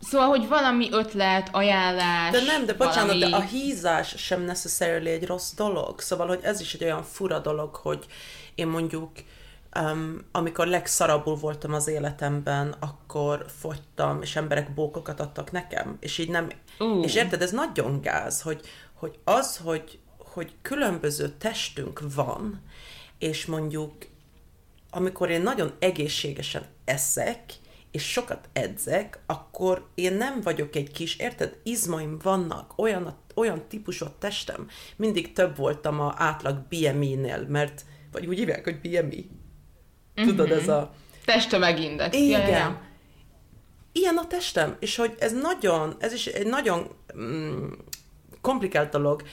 Szóval, 0.02 0.28
hogy 0.28 0.48
valami 0.48 0.88
ötlet, 0.92 1.50
ajánlás... 1.52 2.32
De 2.32 2.42
nem, 2.42 2.66
de 2.66 2.74
bocsánat, 2.74 3.14
valami... 3.14 3.32
de 3.32 3.36
a 3.36 3.42
hízás 3.42 4.14
sem 4.18 4.42
necessarily 4.42 5.10
egy 5.10 5.26
rossz 5.26 5.54
dolog. 5.54 6.00
Szóval, 6.00 6.28
hogy 6.28 6.40
ez 6.42 6.62
is 6.62 6.74
egy 6.74 6.84
olyan 6.84 7.04
fura 7.04 7.40
dolog, 7.40 7.76
hogy 7.76 8.06
én 8.56 8.68
mondjuk, 8.68 9.12
um, 9.80 10.18
amikor 10.32 10.68
legszarabul 10.68 11.36
voltam 11.36 11.74
az 11.74 11.88
életemben, 11.88 12.76
akkor 12.80 13.46
fogytam, 13.60 14.22
és 14.22 14.36
emberek 14.36 14.74
bókokat 14.74 15.20
adtak 15.20 15.52
nekem, 15.52 15.98
és 16.00 16.18
így 16.18 16.30
nem... 16.30 16.48
Uh. 16.80 17.04
És 17.04 17.16
érted, 17.16 17.42
ez 17.42 17.52
nagyon 17.52 18.02
gáz, 18.02 18.42
hogy, 18.42 18.62
hogy 18.94 19.20
az, 19.24 19.58
hogy 19.58 20.00
hogy 20.32 20.56
különböző 20.62 21.30
testünk 21.30 22.02
van, 22.16 22.62
és 23.18 23.46
mondjuk 23.46 23.94
amikor 24.92 25.30
én 25.30 25.42
nagyon 25.42 25.74
egészségesen 25.80 26.66
eszek, 26.86 27.40
és 27.92 28.12
sokat 28.12 28.50
edzek, 28.54 29.20
akkor 29.26 29.88
én 29.96 30.14
nem 30.14 30.42
vagyok 30.42 30.76
egy 30.76 30.92
kis, 30.92 31.16
érted, 31.16 31.58
izmaim 31.64 32.18
vannak, 32.24 32.74
olyan, 32.76 33.18
olyan 33.36 33.68
típusú 33.68 34.06
testem. 34.20 34.68
Mindig 34.96 35.34
több 35.34 35.58
voltam 35.58 36.00
a 36.00 36.14
átlag 36.18 36.58
BMI-nél, 36.70 37.46
mert, 37.48 37.86
vagy 38.12 38.26
úgy 38.26 38.38
hívják, 38.38 38.64
hogy 38.64 38.80
BMI. 38.82 39.30
Tudod, 40.16 40.48
mm-hmm. 40.48 40.58
ez 40.58 40.68
a... 40.68 40.94
Testtömegindex. 41.26 42.18
Igen. 42.18 42.42
Ja, 42.42 42.48
ja. 42.48 42.82
Ilyen 43.92 44.18
a 44.18 44.28
testem, 44.28 44.76
és 44.80 44.96
hogy 44.96 45.16
ez 45.20 45.34
nagyon, 45.34 45.96
ez 46.00 46.14
is 46.14 46.26
egy 46.26 46.48
nagyon 46.48 46.90
mm, 47.18 47.72
komplikált 48.42 48.92
dolog, 48.92 49.24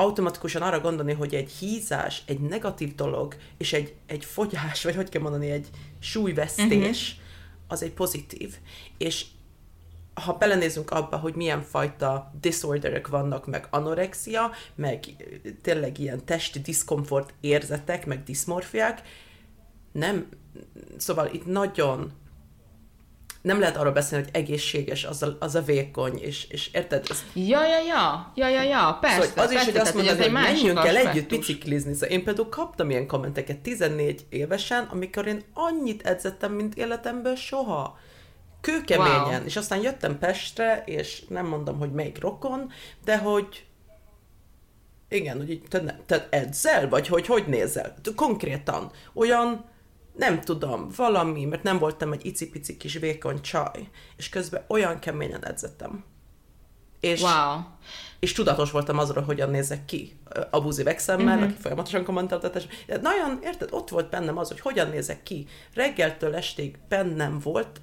automatikusan 0.00 0.62
arra 0.62 0.80
gondolni, 0.80 1.12
hogy 1.12 1.34
egy 1.34 1.50
hízás, 1.50 2.22
egy 2.26 2.40
negatív 2.40 2.94
dolog, 2.94 3.36
és 3.56 3.72
egy, 3.72 3.94
egy 4.06 4.24
fogyás, 4.24 4.84
vagy 4.84 4.94
hogy 4.94 5.08
kell 5.08 5.22
mondani, 5.22 5.50
egy 5.50 5.68
súlyvesztés, 5.98 7.10
uh-huh. 7.12 7.66
az 7.68 7.82
egy 7.82 7.92
pozitív. 7.92 8.56
És 8.98 9.24
ha 10.14 10.32
belenézünk 10.32 10.90
abba, 10.90 11.16
hogy 11.16 11.34
milyen 11.34 11.62
fajta 11.62 12.32
disorderek 12.40 13.08
vannak, 13.08 13.46
meg 13.46 13.66
anorexia, 13.70 14.50
meg 14.74 15.04
tényleg 15.62 15.98
ilyen 15.98 16.24
testi 16.24 16.60
diszkomfort 16.60 17.34
érzetek, 17.40 18.06
meg 18.06 18.22
diszmorfiák, 18.22 19.02
nem, 19.92 20.28
szóval 20.96 21.28
itt 21.32 21.46
nagyon 21.46 22.12
nem 23.48 23.60
lehet 23.60 23.76
arról 23.76 23.92
beszélni, 23.92 24.24
hogy 24.24 24.34
egészséges 24.34 25.04
az 25.04 25.22
a, 25.22 25.36
az 25.40 25.54
a 25.54 25.62
vékony, 25.62 26.18
és, 26.18 26.46
és 26.48 26.70
érted? 26.72 27.06
Ez... 27.10 27.24
Ja, 27.34 27.66
ja, 27.66 27.78
ja, 27.86 28.32
ja, 28.34 28.48
ja, 28.48 28.62
ja, 28.62 28.98
persze. 29.00 29.26
Szóval 29.26 29.44
az 29.44 29.52
persze, 29.52 29.68
is, 29.68 29.72
hogy 29.72 29.80
azt 29.80 29.94
mondod, 29.94 30.22
hogy, 30.22 30.32
menjünk 30.32 30.78
el 30.78 30.96
együtt 30.96 31.28
biciklizni. 31.28 31.92
Szóval 31.92 32.08
én 32.08 32.24
például 32.24 32.48
kaptam 32.48 32.90
ilyen 32.90 33.06
kommenteket 33.06 33.58
14 33.58 34.26
évesen, 34.28 34.84
amikor 34.84 35.26
én 35.26 35.44
annyit 35.52 36.06
edzettem, 36.06 36.52
mint 36.52 36.74
életemből 36.74 37.34
soha. 37.34 37.98
Kőkeményen. 38.60 39.38
Wow. 39.38 39.44
És 39.44 39.56
aztán 39.56 39.82
jöttem 39.82 40.18
Pestre, 40.18 40.82
és 40.86 41.22
nem 41.28 41.46
mondom, 41.46 41.78
hogy 41.78 41.92
melyik 41.92 42.20
rokon, 42.20 42.72
de 43.04 43.18
hogy 43.18 43.64
igen, 45.08 45.36
hogy 45.36 45.62
te, 45.68 46.00
te 46.06 46.28
edzel, 46.30 46.88
vagy 46.88 47.06
hogy 47.06 47.26
hogy 47.26 47.44
nézel? 47.46 47.94
Konkrétan. 48.16 48.90
Olyan 49.12 49.64
nem 50.18 50.40
tudom, 50.40 50.88
valami, 50.96 51.44
mert 51.44 51.62
nem 51.62 51.78
voltam 51.78 52.12
egy 52.12 52.26
icipici 52.26 52.76
kis 52.76 52.94
vékony 52.94 53.40
csaj, 53.40 53.88
és 54.16 54.28
közben 54.28 54.64
olyan 54.68 54.98
keményen 54.98 55.46
edzettem. 55.46 56.04
És, 57.00 57.20
wow. 57.20 57.60
és 58.18 58.32
tudatos 58.32 58.70
voltam 58.70 58.98
azról, 58.98 59.24
hogyan 59.24 59.50
nézek 59.50 59.84
ki. 59.84 60.18
Abúzi 60.50 60.82
vexemmel, 60.82 61.34
uh-huh. 61.34 61.50
aki 61.50 61.60
folyamatosan 61.60 62.04
kommenteltetett. 62.04 62.66
Nagyon, 62.86 63.38
érted, 63.42 63.68
ott 63.72 63.88
volt 63.88 64.10
bennem 64.10 64.38
az, 64.38 64.48
hogy 64.48 64.60
hogyan 64.60 64.88
nézek 64.88 65.22
ki. 65.22 65.46
Reggeltől 65.74 66.34
estig 66.34 66.78
bennem 66.88 67.38
volt 67.38 67.80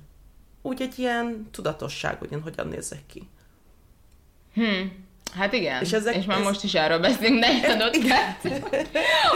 úgy 0.62 0.82
egy 0.82 1.00
ilyen 1.00 1.48
tudatosság, 1.52 2.18
hogy 2.18 2.32
én 2.32 2.42
hogyan 2.42 2.68
nézek 2.68 3.06
ki. 3.06 3.30
Hmm. 4.54 5.06
Hát 5.34 5.54
igen, 5.54 5.82
és, 5.82 5.92
ezek, 5.92 6.16
és 6.16 6.26
már 6.26 6.40
ez... 6.40 6.46
most 6.46 6.64
is 6.64 6.74
erről 6.74 7.00
beszélünk, 7.00 7.40
de 7.40 7.48
adott 7.74 7.96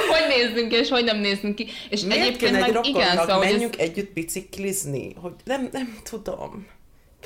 hogy 0.09 0.27
nézzünk 0.37 0.73
és 0.73 0.89
hogy 0.89 1.03
nem 1.03 1.17
nézzünk 1.17 1.55
ki. 1.55 1.67
És 1.89 2.01
Miért 2.01 2.21
egyébként 2.25 2.59
meg 2.59 2.85
igen, 2.85 3.17
szóval, 3.17 3.39
menjünk 3.39 3.79
ez... 3.79 3.87
együtt 3.87 4.13
biciklizni, 4.13 5.13
hogy 5.21 5.33
nem, 5.43 5.69
nem 5.71 5.97
tudom. 6.09 6.67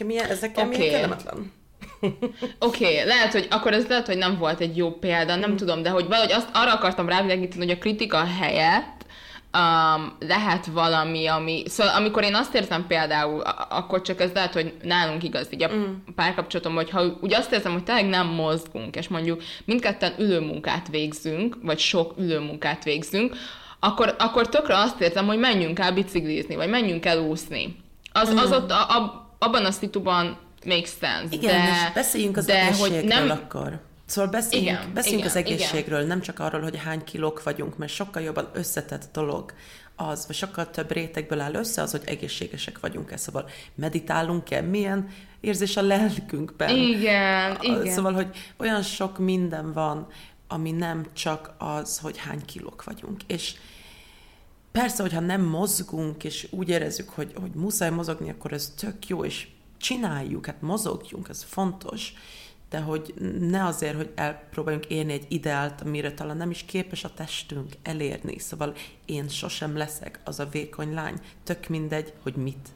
Milyen, 0.06 0.30
ezek 0.30 0.58
okay. 0.58 0.78
milyen 0.78 0.94
kellemetlen. 0.94 1.52
Oké, 2.02 2.16
okay, 2.86 3.06
lehet, 3.06 3.32
hogy 3.32 3.48
akkor 3.50 3.74
ez 3.74 3.88
lehet, 3.88 4.06
hogy 4.06 4.18
nem 4.18 4.38
volt 4.38 4.60
egy 4.60 4.78
jó 4.78 4.92
példa, 4.92 5.36
nem 5.36 5.52
mm. 5.52 5.56
tudom, 5.56 5.82
de 5.82 5.90
hogy 5.90 6.08
valahogy 6.08 6.32
azt 6.32 6.50
arra 6.54 6.74
akartam 6.74 7.10
rávilágítani, 7.10 7.66
hogy 7.66 7.76
a 7.76 7.78
kritika 7.78 8.26
helyett 8.26 9.03
um, 9.58 10.16
lehet 10.20 10.66
valami, 10.66 11.28
ami... 11.28 11.64
Szóval 11.66 11.96
amikor 11.96 12.24
én 12.24 12.36
azt 12.36 12.56
érzem 12.56 12.88
például, 12.88 13.42
akkor 13.70 14.02
csak 14.02 14.22
ez 14.22 14.32
lehet, 14.34 14.54
hogy 14.54 14.74
nálunk 14.82 15.24
igaz, 15.24 15.48
így 15.50 15.64
a 15.64 15.74
mm. 15.74 15.94
párkapcsolatom, 16.16 16.76
hogy 16.76 16.90
ha 16.90 17.18
úgy 17.22 17.34
azt 17.34 17.52
érzem, 17.52 17.72
hogy 17.72 17.84
tényleg 17.84 18.06
nem 18.06 18.28
mozgunk, 18.28 18.96
és 18.96 19.08
mondjuk 19.08 19.42
mindketten 19.66 20.14
ülőmunkát 20.18 20.88
végzünk, 20.88 21.58
vagy 21.62 21.80
sok 21.80 22.14
ülőmunkát 22.18 22.84
végzünk, 22.84 23.36
akkor, 23.80 24.16
akkor 24.20 24.50
tökre 24.50 24.78
azt 24.78 25.02
érzem, 25.02 25.26
hogy 25.26 25.40
menjünk 25.40 25.80
el 25.80 25.94
biciklizni, 25.94 26.56
vagy 26.56 26.70
menjünk 26.70 27.06
el 27.06 27.20
úszni. 27.20 27.76
Az, 28.12 28.34
mm. 28.34 28.38
az 28.38 28.52
ott 28.52 28.72
a, 28.72 28.98
a, 28.98 29.28
abban 29.40 29.66
a 29.66 29.72
szituban 29.72 30.38
makes 30.66 30.92
sense. 31.02 31.36
Igen, 31.36 31.66
de, 31.66 31.72
és 31.72 31.94
beszéljünk 31.94 32.38
az 32.38 32.46
de, 32.46 32.76
hogy 32.76 33.04
nem, 33.04 33.30
akkor. 33.30 33.82
Szóval 34.14 34.30
beszéljünk, 34.32 34.80
igen, 34.80 34.94
beszéljünk 34.94 35.24
igen, 35.24 35.36
az 35.36 35.44
egészségről, 35.44 35.98
igen. 35.98 36.08
nem 36.08 36.22
csak 36.22 36.40
arról, 36.40 36.62
hogy 36.62 36.78
hány 36.78 37.04
kilók 37.04 37.44
vagyunk, 37.44 37.78
mert 37.78 37.92
sokkal 37.92 38.22
jobban 38.22 38.50
összetett 38.54 39.10
dolog 39.14 39.54
az, 39.96 40.28
vagy 40.28 40.36
sokkal 40.36 40.70
több 40.70 40.92
rétegből 40.92 41.40
áll 41.40 41.54
össze 41.54 41.82
az, 41.82 41.92
hogy 41.92 42.02
egészségesek 42.06 42.80
vagyunk-e. 42.80 43.18
Szóval 43.18 43.50
meditálunk-e, 43.76 44.62
milyen 44.62 45.10
érzés 45.40 45.78
a 45.78 45.82
lelkünkben. 45.82 46.70
Igen, 46.70 47.58
igen. 47.62 47.94
Szóval, 47.94 48.14
hogy 48.14 48.28
olyan 48.58 48.82
sok 48.82 49.18
minden 49.18 49.74
van, 49.74 50.08
ami 50.48 50.72
nem 50.72 51.06
csak 51.14 51.54
az, 51.58 52.00
hogy 52.00 52.18
hány 52.18 52.46
kilók 52.46 52.84
vagyunk. 52.84 53.22
És 53.28 53.56
persze, 54.72 55.02
hogyha 55.02 55.20
nem 55.20 55.42
mozgunk, 55.42 56.24
és 56.24 56.48
úgy 56.52 56.70
érezzük, 56.70 57.10
hogy, 57.10 57.34
hogy 57.42 57.52
muszáj 57.52 57.90
mozogni, 57.90 58.30
akkor 58.30 58.54
ez 58.54 58.74
tök 58.78 59.08
jó, 59.08 59.26
és 59.26 59.48
csináljuk, 59.78 60.46
hát 60.46 60.62
mozogjunk, 60.62 61.30
ez 61.30 61.44
fontos 61.44 62.14
de 62.74 62.80
hogy 62.80 63.14
ne 63.40 63.66
azért, 63.66 63.96
hogy 63.96 64.12
elpróbáljunk 64.16 64.86
élni 64.86 65.14
egy 65.14 65.26
ideált, 65.28 65.82
amire 65.82 66.14
talán 66.14 66.38
nem 66.38 66.50
is 66.50 66.64
képes 66.64 67.04
a 67.04 67.14
testünk 67.14 67.74
elérni. 67.84 68.40
Szóval 68.40 68.74
én 69.06 69.28
sosem 69.28 69.78
leszek 69.78 70.20
az 70.24 70.40
a 70.40 70.46
vékony 70.46 70.94
lány. 70.94 71.20
Tök 71.44 71.68
mindegy, 71.68 72.14
hogy 72.24 72.36
mit. 72.36 72.70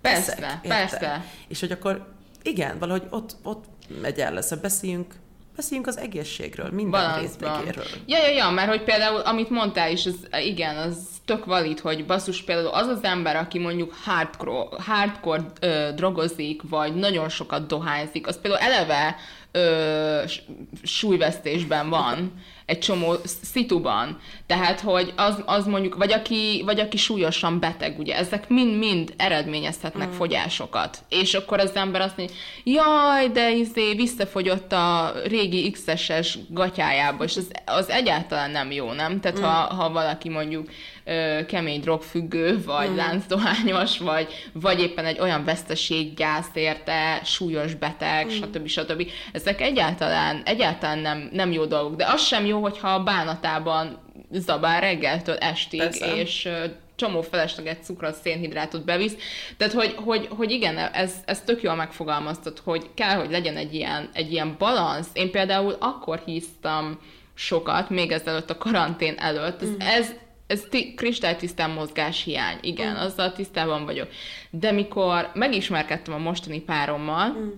Persze, 0.00 0.32
Eszek, 0.32 0.60
persze. 0.60 1.24
És 1.48 1.60
hogy 1.60 1.72
akkor 1.72 2.12
igen, 2.42 2.78
valahogy 2.78 3.06
ott, 3.10 3.36
ott 3.42 3.64
megy 4.00 4.20
el 4.20 4.32
lesz, 4.32 4.54
beszéljünk 4.54 5.14
Beszéljünk 5.56 5.88
az 5.88 5.98
egészségről, 5.98 6.70
minden 6.70 7.20
részlegéről. 7.20 7.84
Ja, 8.06 8.18
ja, 8.18 8.28
ja, 8.28 8.50
mert 8.50 8.68
hogy 8.68 8.82
például, 8.82 9.20
amit 9.20 9.50
mondtál 9.50 9.90
is, 9.90 10.06
az, 10.06 10.28
igen, 10.44 10.76
az 10.76 10.96
tök 11.24 11.44
valid, 11.44 11.80
hogy 11.80 12.06
basszus 12.06 12.42
például 12.42 12.68
az 12.68 12.86
az 12.86 13.02
ember, 13.04 13.36
aki 13.36 13.58
mondjuk 13.58 13.94
hardcore, 14.04 14.82
hardcore 14.82 15.44
ö, 15.60 15.90
drogozik, 15.94 16.62
vagy 16.68 16.94
nagyon 16.94 17.28
sokat 17.28 17.66
dohányzik, 17.66 18.26
az 18.26 18.40
például 18.40 18.62
eleve 18.62 19.16
ö, 19.52 20.22
súlyvesztésben 20.82 21.88
van 21.88 22.32
egy 22.66 22.78
csomó 22.78 23.14
szituban. 23.42 24.20
Tehát, 24.46 24.80
hogy 24.80 25.12
az, 25.16 25.42
az 25.46 25.66
mondjuk, 25.66 25.94
vagy 25.94 26.12
aki, 26.12 26.62
vagy 26.64 26.80
aki 26.80 26.96
súlyosan 26.96 27.60
beteg, 27.60 27.98
ugye, 27.98 28.16
ezek 28.16 28.48
mind-mind 28.48 29.14
eredményezhetnek 29.16 30.08
mm. 30.08 30.12
fogyásokat. 30.12 30.98
És 31.08 31.34
akkor 31.34 31.58
az 31.58 31.74
ember 31.74 32.00
azt 32.00 32.16
mondja, 32.16 32.36
jaj, 32.64 33.28
de 33.28 33.50
izé 33.50 33.94
visszafogyott 33.94 34.72
a 34.72 35.12
régi 35.24 35.70
X-es 35.70 36.38
gatyájába, 36.48 37.24
és 37.24 37.36
az, 37.36 37.50
az 37.64 37.90
egyáltalán 37.90 38.50
nem 38.50 38.70
jó, 38.70 38.92
nem? 38.92 39.20
Tehát, 39.20 39.38
mm. 39.38 39.42
ha, 39.42 39.74
ha 39.74 39.90
valaki 39.90 40.28
mondjuk 40.28 40.68
ö, 41.04 41.40
kemény 41.46 41.80
drogfüggő, 41.80 42.62
vagy 42.64 42.90
mm. 42.90 42.96
láncdohányos, 42.96 43.98
vagy, 43.98 44.48
vagy 44.52 44.80
éppen 44.80 45.04
egy 45.04 45.20
olyan 45.20 45.44
veszteséggyász 45.44 46.50
érte, 46.54 47.20
súlyos 47.24 47.74
beteg, 47.74 48.26
mm. 48.26 48.28
stb. 48.28 48.66
stb. 48.66 49.10
Ezek 49.32 49.60
egyáltalán, 49.60 50.42
egyáltalán 50.44 50.98
nem, 50.98 51.28
nem 51.32 51.52
jó 51.52 51.64
dolgok. 51.64 51.96
De 51.96 52.06
az 52.06 52.22
sem 52.22 52.46
jó, 52.46 52.60
hogyha 52.60 52.88
a 52.88 53.02
bánatában 53.02 53.98
zabál 54.32 54.80
reggeltől 54.80 55.36
estig, 55.36 55.80
Persze. 55.80 56.16
és 56.16 56.48
csomó 56.96 57.22
felesleget 57.22 57.84
cukrot, 57.84 58.14
szénhidrátot 58.14 58.84
bevisz. 58.84 59.16
Tehát, 59.56 59.72
hogy, 59.72 59.94
hogy, 60.04 60.28
hogy 60.30 60.50
igen, 60.50 60.78
ez, 60.78 61.14
ez 61.24 61.40
tök 61.40 61.62
jól 61.62 61.74
megfogalmaztat, 61.74 62.60
hogy 62.64 62.90
kell, 62.94 63.16
hogy 63.16 63.30
legyen 63.30 63.56
egy 63.56 63.74
ilyen, 63.74 64.08
egy 64.12 64.32
ilyen 64.32 64.54
balansz. 64.58 65.08
Én 65.12 65.30
például 65.30 65.76
akkor 65.80 66.22
hisztam 66.24 66.98
sokat, 67.34 67.90
még 67.90 68.12
ezelőtt 68.12 68.50
a 68.50 68.58
karantén 68.58 69.14
előtt. 69.18 69.62
Ez, 69.62 69.68
mm. 69.68 69.78
ez, 69.78 70.14
ez 70.46 70.60
t- 70.70 70.94
kristálytisztán 70.94 71.70
mozgás 71.70 72.22
hiány, 72.22 72.58
igen, 72.60 72.92
mm. 72.92 72.98
azzal 72.98 73.32
tisztában 73.32 73.84
vagyok. 73.84 74.08
De 74.50 74.72
mikor 74.72 75.30
megismerkedtem 75.34 76.14
a 76.14 76.18
mostani 76.18 76.60
párommal, 76.60 77.28
mm. 77.28 77.48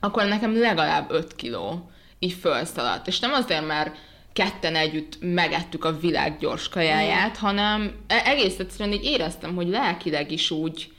akkor 0.00 0.24
nekem 0.24 0.58
legalább 0.58 1.10
5 1.10 1.34
kiló 1.34 1.90
így 2.18 2.32
felszaladt. 2.32 3.06
És 3.06 3.20
nem 3.20 3.32
azért, 3.32 3.66
mert 3.66 3.96
ketten 4.32 4.76
együtt 4.76 5.16
megettük 5.20 5.84
a 5.84 5.98
világ 5.98 6.38
gyors 6.38 6.68
kajáját, 6.68 7.38
mm. 7.38 7.40
hanem 7.40 7.92
e- 8.06 8.22
egész 8.24 8.58
egyszerűen 8.58 8.94
így 8.94 9.04
éreztem, 9.04 9.54
hogy 9.54 9.68
lelkileg 9.68 10.30
is 10.30 10.50
úgy, 10.50 10.92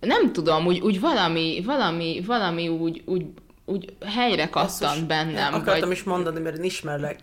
nem 0.00 0.32
tudom, 0.32 0.66
úgy, 0.66 0.80
úgy 0.80 1.00
valami, 1.00 1.62
valami, 1.64 2.22
valami 2.26 2.68
úgy, 2.68 3.02
úgy, 3.04 3.26
úgy 3.64 3.94
helyre 4.06 4.48
kattant 4.48 5.06
bennem. 5.06 5.54
Akartam 5.54 5.88
vagy... 5.88 5.96
is 5.96 6.02
mondani, 6.02 6.40
mert 6.40 6.56
én 6.56 6.64
ismerlek 6.64 7.18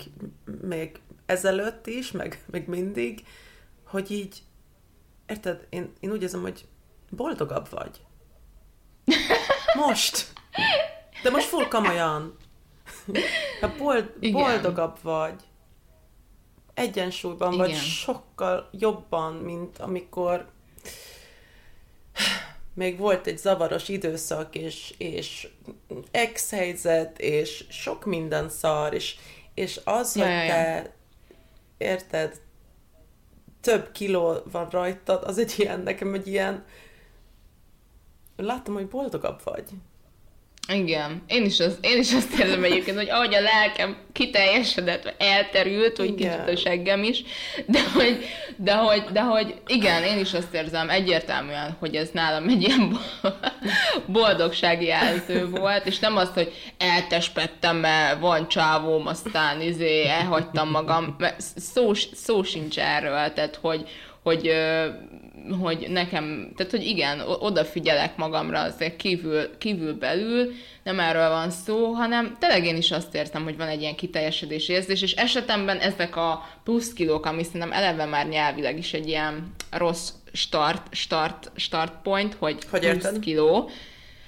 még 0.61 0.91
ezelőtt 1.25 1.87
is, 1.87 2.11
meg 2.11 2.43
még 2.45 2.67
mindig, 2.67 3.25
hogy 3.87 4.11
így, 4.11 4.43
érted, 5.27 5.67
én, 5.69 5.93
én 5.99 6.11
úgy 6.11 6.21
érzem, 6.21 6.41
hogy 6.41 6.65
boldogabb 7.09 7.69
vagy. 7.69 8.01
Most. 9.85 10.33
De 11.23 11.29
most 11.29 11.45
full 11.45 11.67
komolyan. 11.67 12.37
Ha 13.61 13.75
bold, 13.77 14.13
boldogabb 14.31 14.97
vagy, 15.01 15.43
egyensúlyban 16.73 17.53
Igen. 17.53 17.65
vagy 17.65 17.75
sokkal 17.75 18.69
jobban, 18.71 19.33
mint 19.33 19.77
amikor 19.77 20.47
még 22.73 22.97
volt 22.97 23.27
egy 23.27 23.37
zavaros 23.37 23.89
időszak, 23.89 24.55
és, 24.55 24.93
és 24.97 25.47
ex-helyzet, 26.11 27.19
és 27.19 27.65
sok 27.69 28.05
minden 28.05 28.49
szar, 28.49 28.93
és, 28.93 29.15
és 29.53 29.79
az, 29.83 30.15
ja, 30.15 30.23
hogy 30.23 30.47
te, 30.47 30.93
érted, 31.83 32.41
több 33.61 33.91
kiló 33.91 34.37
van 34.51 34.69
rajtad, 34.69 35.23
az 35.23 35.37
egy 35.37 35.53
ilyen, 35.57 35.79
nekem 35.79 36.13
egy 36.13 36.27
ilyen, 36.27 36.65
láttam, 38.35 38.73
hogy 38.73 38.87
boldogabb 38.87 39.41
vagy. 39.43 39.69
Igen, 40.67 41.23
én 41.27 41.45
is, 41.45 41.59
az, 41.59 41.77
én 41.81 41.99
is 41.99 42.13
azt 42.13 42.39
érzem 42.39 42.63
egyébként, 42.63 42.97
hogy 42.97 43.09
ahogy 43.09 43.35
a 43.35 43.41
lelkem 43.41 43.97
kiteljesedett, 44.11 45.13
elterült, 45.17 45.97
hogy 45.97 46.15
kicsit 46.15 46.47
a 46.47 46.55
seggem 46.55 47.03
is, 47.03 47.23
de 47.65 47.79
hogy, 47.93 48.25
de, 48.57 48.73
hogy, 48.73 49.03
de 49.11 49.21
hogy 49.21 49.55
igen, 49.67 50.03
én 50.03 50.19
is 50.19 50.33
azt 50.33 50.53
érzem 50.53 50.89
egyértelműen, 50.89 51.75
hogy 51.79 51.95
ez 51.95 52.09
nálam 52.13 52.49
egy 52.49 52.61
ilyen 52.61 52.99
boldogsági 54.05 54.85
jelző 54.85 55.49
volt, 55.49 55.85
és 55.85 55.99
nem 55.99 56.17
azt, 56.17 56.33
hogy 56.33 56.53
eltespettem, 56.77 57.77
mert 57.77 58.19
van 58.19 58.47
csávóm, 58.47 59.07
aztán 59.07 59.61
izé, 59.61 60.07
elhagytam 60.07 60.69
magam, 60.69 61.15
mert 61.17 61.41
szó, 61.55 61.93
szó 61.93 62.43
sincs 62.43 62.79
erről, 62.79 63.33
tehát 63.33 63.59
hogy, 63.61 63.89
hogy 64.23 64.51
hogy 65.61 65.85
nekem, 65.89 66.51
tehát 66.55 66.71
hogy 66.71 66.85
igen, 66.85 67.19
odafigyelek 67.19 68.17
magamra 68.17 68.59
azért 68.59 68.95
kívül, 68.95 69.57
kívül 69.57 69.93
belül, 69.93 70.51
nem 70.83 70.99
erről 70.99 71.29
van 71.29 71.49
szó, 71.49 71.91
hanem 71.91 72.35
tényleg 72.39 72.65
én 72.65 72.77
is 72.77 72.91
azt 72.91 73.15
értem, 73.15 73.43
hogy 73.43 73.57
van 73.57 73.67
egy 73.67 73.81
ilyen 73.81 73.95
kiteljesedési 73.95 74.73
érzés, 74.73 75.01
és 75.01 75.13
esetemben 75.13 75.77
ezek 75.77 76.15
a 76.15 76.49
plusz 76.63 76.93
kilók, 76.93 77.25
ami 77.25 77.43
szerintem 77.43 77.71
eleve 77.71 78.05
már 78.05 78.27
nyelvileg 78.27 78.77
is 78.77 78.93
egy 78.93 79.07
ilyen 79.07 79.53
rossz 79.71 80.09
start, 80.33 80.95
start, 80.95 81.51
start 81.55 81.93
point, 82.03 82.33
hogy, 82.33 82.57
hogy 82.69 82.79
plusz 82.79 82.93
érted? 82.93 83.19
kiló, 83.19 83.69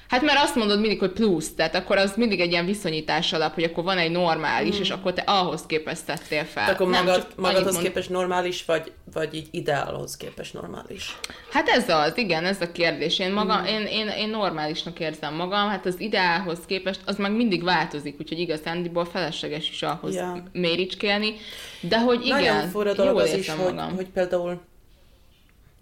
Hát 0.07 0.21
mert 0.21 0.39
azt 0.43 0.55
mondod 0.55 0.79
mindig, 0.79 0.99
hogy 0.99 1.11
plusz, 1.11 1.53
tehát 1.53 1.75
akkor 1.75 1.97
az 1.97 2.13
mindig 2.15 2.39
egy 2.39 2.51
ilyen 2.51 2.65
viszonyítás 2.65 3.33
alap, 3.33 3.53
hogy 3.53 3.63
akkor 3.63 3.83
van 3.83 3.97
egy 3.97 4.11
normális, 4.11 4.77
mm. 4.77 4.81
és 4.81 4.89
akkor 4.89 5.13
te 5.13 5.21
ahhoz 5.21 5.65
képest 5.65 6.05
tettél 6.05 6.43
fel. 6.43 6.69
Akkor 6.69 6.87
magad, 6.87 7.27
magadhoz 7.35 7.73
mond... 7.73 7.85
képest 7.85 8.09
normális, 8.09 8.65
vagy, 8.65 8.91
vagy 9.13 9.33
így 9.33 9.47
ideálhoz 9.51 10.17
képest 10.17 10.53
normális? 10.53 11.17
Hát 11.51 11.67
ez 11.67 11.89
az, 11.89 12.17
igen, 12.17 12.45
ez 12.45 12.61
a 12.61 12.71
kérdés. 12.71 13.19
Én, 13.19 13.31
magam, 13.31 13.61
mm. 13.61 13.65
én, 13.65 13.85
én, 13.85 14.07
én 14.07 14.29
normálisnak 14.29 14.99
érzem 14.99 15.33
magam, 15.33 15.69
hát 15.69 15.85
az 15.85 15.99
ideálhoz 15.99 16.59
képest 16.65 16.99
az 17.05 17.17
meg 17.17 17.31
mindig 17.31 17.63
változik, 17.63 18.15
úgyhogy 18.19 18.39
igazándiból 18.39 19.05
felesleges 19.05 19.69
is 19.69 19.81
ahhoz 19.81 20.13
yeah. 20.13 20.37
méricskélni, 20.51 21.35
de 21.81 21.99
hogy 21.99 22.25
igen, 22.25 22.39
Nagyon 22.39 22.69
fura 22.69 22.93
dolog 22.93 23.19
az 23.19 23.33
is, 23.33 23.53
magam. 23.53 23.77
hogy, 23.77 23.95
hogy 23.95 24.09
például 24.09 24.61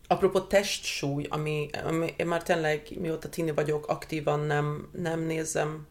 Apropó 0.08 0.40
testsúly, 0.40 1.26
ami, 1.30 1.70
ami 1.84 2.14
én 2.18 2.28
már 2.28 2.44
tényleg 2.44 2.88
mióta 3.00 3.30
tini 3.30 3.52
vagyok, 3.52 3.88
aktívan 3.88 4.40
nem, 4.40 4.90
nem 4.92 5.20
nézem, 5.20 5.88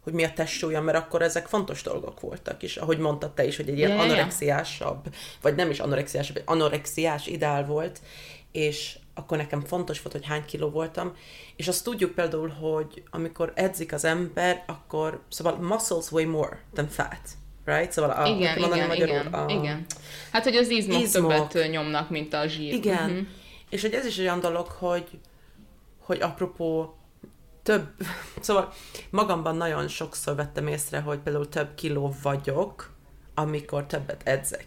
hogy 0.00 0.12
mi 0.12 0.24
a 0.24 0.32
testsúlya, 0.32 0.80
mert 0.80 0.98
akkor 0.98 1.22
ezek 1.22 1.46
fontos 1.46 1.82
dolgok 1.82 2.20
voltak, 2.20 2.62
és 2.62 2.76
ahogy 2.76 2.98
mondtad 2.98 3.34
te 3.34 3.46
is, 3.46 3.56
hogy 3.56 3.68
egy 3.68 3.78
ilyen 3.78 3.90
yeah. 3.90 4.02
anorexiásabb, 4.02 5.14
vagy 5.40 5.54
nem 5.54 5.70
is 5.70 5.80
anorexiásabb, 5.80 6.36
egy 6.36 6.42
anorexiás 6.46 7.26
ideál 7.26 7.64
volt, 7.66 8.00
és 8.52 8.98
akkor 9.14 9.36
nekem 9.36 9.60
fontos 9.60 10.02
volt, 10.02 10.12
hogy 10.12 10.26
hány 10.26 10.44
kiló 10.44 10.70
voltam, 10.70 11.16
és 11.56 11.68
azt 11.68 11.84
tudjuk 11.84 12.14
például, 12.14 12.48
hogy 12.48 13.02
amikor 13.10 13.52
edzik 13.54 13.92
az 13.92 14.04
ember, 14.04 14.64
akkor, 14.66 15.22
szóval 15.28 15.56
muscles 15.56 16.10
way 16.10 16.26
more 16.26 16.62
than 16.74 16.88
fat, 16.88 17.20
right? 17.64 17.92
Szóval 17.92 18.10
a, 18.10 18.26
igen, 18.26 18.58
igen, 18.58 18.86
magyarul, 18.86 19.16
igen, 19.16 19.26
a, 19.26 19.50
igen. 19.50 19.86
Hát, 20.32 20.44
hogy 20.44 20.56
az 20.56 20.68
izmok, 20.68 21.00
izmok 21.00 21.48
többet 21.48 21.70
nyomnak, 21.70 22.10
mint 22.10 22.34
a 22.34 22.46
zsír. 22.46 22.72
Igen, 22.72 23.10
uh-huh. 23.10 23.26
És 23.70 23.82
hogy 23.82 23.92
ez 23.92 24.06
is 24.06 24.18
olyan 24.18 24.40
dolog, 24.40 24.66
hogy, 24.66 25.20
hogy 25.98 26.20
apropó 26.20 26.98
több, 27.62 27.88
szóval 28.40 28.72
magamban 29.10 29.56
nagyon 29.56 29.88
sokszor 29.88 30.34
vettem 30.34 30.66
észre, 30.66 31.00
hogy 31.00 31.18
például 31.18 31.48
több 31.48 31.74
kiló 31.74 32.14
vagyok, 32.22 32.90
amikor 33.34 33.86
többet 33.86 34.22
edzek. 34.24 34.66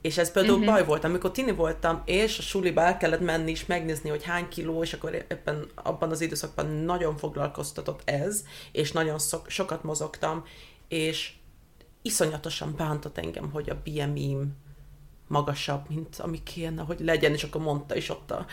És 0.00 0.18
ez 0.18 0.32
például 0.32 0.58
uh-huh. 0.58 0.72
baj 0.72 0.84
volt, 0.84 1.04
amikor 1.04 1.30
tini 1.30 1.52
voltam, 1.52 2.02
és 2.04 2.38
a 2.38 2.42
suliba 2.42 2.80
el 2.80 2.96
kellett 2.96 3.20
menni 3.20 3.50
és 3.50 3.66
megnézni, 3.66 4.10
hogy 4.10 4.24
hány 4.24 4.48
kiló, 4.48 4.82
és 4.82 4.92
akkor 4.92 5.14
éppen 5.14 5.66
abban 5.74 6.10
az 6.10 6.20
időszakban 6.20 6.66
nagyon 6.66 7.16
foglalkoztatott 7.16 8.00
ez, 8.04 8.44
és 8.72 8.92
nagyon 8.92 9.18
szok, 9.18 9.48
sokat 9.48 9.82
mozogtam, 9.82 10.44
és 10.88 11.32
iszonyatosan 12.02 12.74
bántott 12.76 13.18
engem, 13.18 13.50
hogy 13.50 13.70
a 13.70 13.80
BMI-m 13.84 14.56
magasabb, 15.32 15.88
mint 15.88 16.16
ami 16.18 16.42
kéne, 16.42 16.82
hogy 16.82 17.00
legyen, 17.00 17.32
és 17.32 17.42
akkor 17.42 17.60
mondta 17.60 17.96
is 17.96 18.08
ott 18.08 18.30
a, 18.30 18.46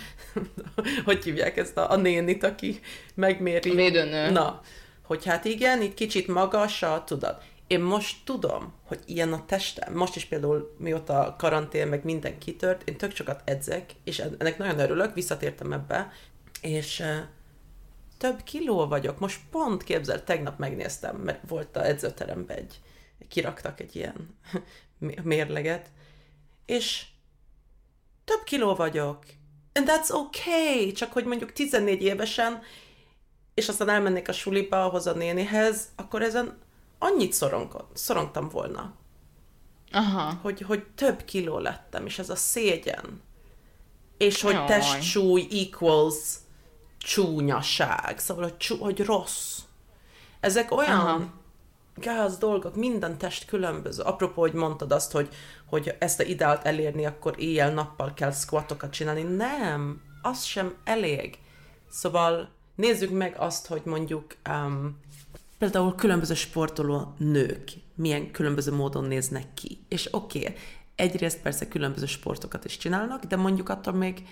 hogy 1.05 1.23
hívják 1.23 1.57
ezt 1.57 1.77
a, 1.77 1.91
a 1.91 1.95
nénit, 1.95 2.43
aki 2.43 2.79
megméri. 3.15 3.75
Védőnő. 3.75 4.29
Na, 4.29 4.61
hogy 5.03 5.25
hát 5.25 5.45
igen, 5.45 5.81
itt 5.81 5.93
kicsit 5.93 6.27
magasabb, 6.27 7.03
tudod. 7.03 7.37
Én 7.67 7.81
most 7.81 8.17
tudom, 8.23 8.73
hogy 8.87 8.99
ilyen 9.05 9.33
a 9.33 9.45
testem. 9.45 9.93
Most 9.93 10.15
is 10.15 10.25
például 10.25 10.75
mióta 10.77 11.25
a 11.25 11.35
karantén, 11.35 11.87
meg 11.87 12.03
minden 12.03 12.37
kitört, 12.37 12.89
én 12.89 12.97
tök 12.97 13.15
sokat 13.15 13.41
edzek, 13.45 13.91
és 14.03 14.19
ennek 14.19 14.57
nagyon 14.57 14.79
örülök, 14.79 15.13
visszatértem 15.13 15.73
ebbe, 15.73 16.11
és 16.61 17.03
több 18.17 18.43
kiló 18.43 18.87
vagyok. 18.87 19.19
Most 19.19 19.39
pont 19.51 19.83
képzel, 19.83 20.23
tegnap 20.23 20.57
megnéztem, 20.57 21.15
mert 21.15 21.49
volt 21.49 21.75
a 21.75 21.85
edzőteremben 21.85 22.57
egy, 22.57 22.79
kiraktak 23.27 23.79
egy 23.79 23.95
ilyen 23.95 24.37
mérleget, 25.23 25.89
és 26.69 27.05
több 28.25 28.43
kiló 28.43 28.75
vagyok. 28.75 29.23
And 29.73 29.89
that's 29.89 30.11
okay, 30.11 30.91
csak 30.91 31.13
hogy 31.13 31.25
mondjuk 31.25 31.53
14 31.53 32.01
évesen, 32.01 32.61
és 33.53 33.69
aztán 33.69 33.89
elmennék 33.89 34.27
a 34.27 34.31
suliba, 34.31 34.83
ahhoz 34.83 35.07
a 35.07 35.13
nénihez, 35.13 35.87
akkor 35.95 36.21
ezen 36.21 36.57
annyit 36.99 37.33
szorongtam 37.93 38.49
volna. 38.49 38.93
Aha. 39.91 40.39
Hogy, 40.41 40.61
hogy 40.61 40.83
több 40.95 41.25
kiló 41.25 41.57
lettem, 41.57 42.05
és 42.05 42.19
ez 42.19 42.29
a 42.29 42.35
szégyen. 42.35 43.21
És 44.17 44.41
hogy 44.41 44.53
Jaj. 44.53 44.65
testsúly 44.65 45.47
equals 45.51 46.15
csúnyaság. 46.97 48.19
Szóval, 48.19 48.43
hogy, 48.43 48.57
csú, 48.57 48.77
hogy 48.77 49.05
rossz. 49.05 49.57
Ezek 50.39 50.71
olyan 50.71 50.99
Aha 50.99 51.38
gáz 51.99 52.37
dolgok, 52.37 52.75
minden 52.75 53.17
test 53.17 53.45
különböző. 53.45 54.01
Apropó, 54.01 54.41
hogy 54.41 54.53
mondtad 54.53 54.91
azt, 54.91 55.11
hogy, 55.11 55.29
hogy 55.65 55.95
ezt 55.99 56.19
a 56.19 56.23
ideált 56.23 56.65
elérni, 56.65 57.05
akkor 57.05 57.35
éjjel-nappal 57.37 58.13
kell 58.13 58.31
squatokat 58.31 58.91
csinálni. 58.91 59.21
Nem, 59.21 60.01
az 60.21 60.43
sem 60.43 60.75
elég. 60.83 61.37
Szóval 61.89 62.49
nézzük 62.75 63.11
meg 63.11 63.35
azt, 63.37 63.67
hogy 63.67 63.81
mondjuk 63.85 64.35
um, 64.49 64.99
például 65.57 65.95
különböző 65.95 66.33
sportoló 66.33 67.13
nők 67.17 67.71
milyen 67.95 68.31
különböző 68.31 68.71
módon 68.71 69.03
néznek 69.03 69.53
ki. 69.53 69.77
És 69.87 70.07
oké, 70.11 70.39
okay, 70.39 70.55
egyrészt 70.95 71.41
persze 71.41 71.67
különböző 71.67 72.05
sportokat 72.05 72.65
is 72.65 72.77
csinálnak, 72.77 73.23
de 73.23 73.35
mondjuk 73.35 73.69
attól 73.69 73.93
még 73.93 74.23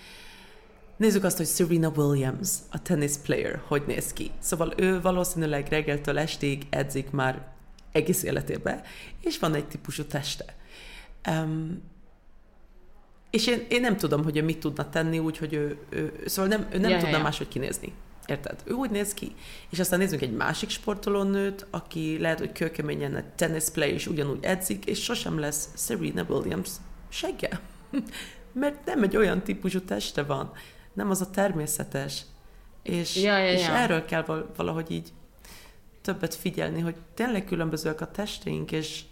Nézzük 0.98 1.24
azt, 1.24 1.36
hogy 1.36 1.46
Serena 1.46 1.92
Williams, 1.96 2.48
a 2.70 2.82
tennis 2.82 3.12
player, 3.22 3.60
hogy 3.66 3.82
néz 3.86 4.12
ki. 4.12 4.30
Szóval 4.38 4.72
ő 4.76 5.00
valószínűleg 5.00 5.68
reggeltől 5.68 6.18
estig 6.18 6.66
edzik 6.70 7.10
már 7.10 7.46
egész 7.92 8.22
életében, 8.22 8.82
és 9.20 9.38
van 9.38 9.54
egy 9.54 9.66
típusú 9.66 10.04
teste. 10.04 10.56
Um, 11.30 11.82
és 13.30 13.46
én, 13.46 13.66
én 13.68 13.80
nem 13.80 13.96
tudom, 13.96 14.24
hogy 14.24 14.36
ő 14.36 14.42
mit 14.42 14.58
tudna 14.58 14.88
tenni 14.88 15.18
úgy, 15.18 15.38
hogy 15.38 15.52
ő, 15.52 15.78
ő 15.88 16.22
szóval 16.26 16.50
nem, 16.50 16.66
ő 16.72 16.78
nem 16.78 16.90
ja, 16.90 16.98
tudna 16.98 17.16
ja. 17.16 17.22
máshogy 17.22 17.48
kinézni. 17.48 17.92
Érted? 18.26 18.62
Ő 18.64 18.72
úgy 18.72 18.90
néz 18.90 19.14
ki. 19.14 19.34
És 19.70 19.78
aztán 19.78 19.98
nézzünk 19.98 20.22
egy 20.22 20.32
másik 20.32 20.68
sportolónőt, 20.68 21.66
aki 21.70 22.18
lehet, 22.18 22.38
hogy 22.38 22.52
kőkeményen 22.52 23.16
egy 23.16 23.26
tennis 23.26 23.64
play 23.72 23.90
és 23.90 24.06
ugyanúgy 24.06 24.44
edzik, 24.44 24.84
és 24.84 25.02
sosem 25.02 25.38
lesz 25.38 25.68
Serena 25.76 26.22
Williams 26.28 26.70
segge. 27.08 27.60
Mert 28.52 28.84
nem 28.84 29.02
egy 29.02 29.16
olyan 29.16 29.42
típusú 29.42 29.80
teste 29.80 30.22
van. 30.22 30.52
Nem 30.92 31.10
az 31.10 31.20
a 31.20 31.30
természetes. 31.30 32.22
És, 32.82 33.16
ja, 33.16 33.38
ja, 33.38 33.52
és 33.52 33.66
ja. 33.66 33.74
erről 33.74 34.04
kell 34.04 34.46
valahogy 34.56 34.90
így 34.90 35.12
többet 36.08 36.34
figyelni, 36.34 36.80
hogy 36.80 36.96
tényleg 37.14 37.44
különbözőek 37.44 38.00
a 38.00 38.10
testeink, 38.10 38.72
és, 38.72 39.02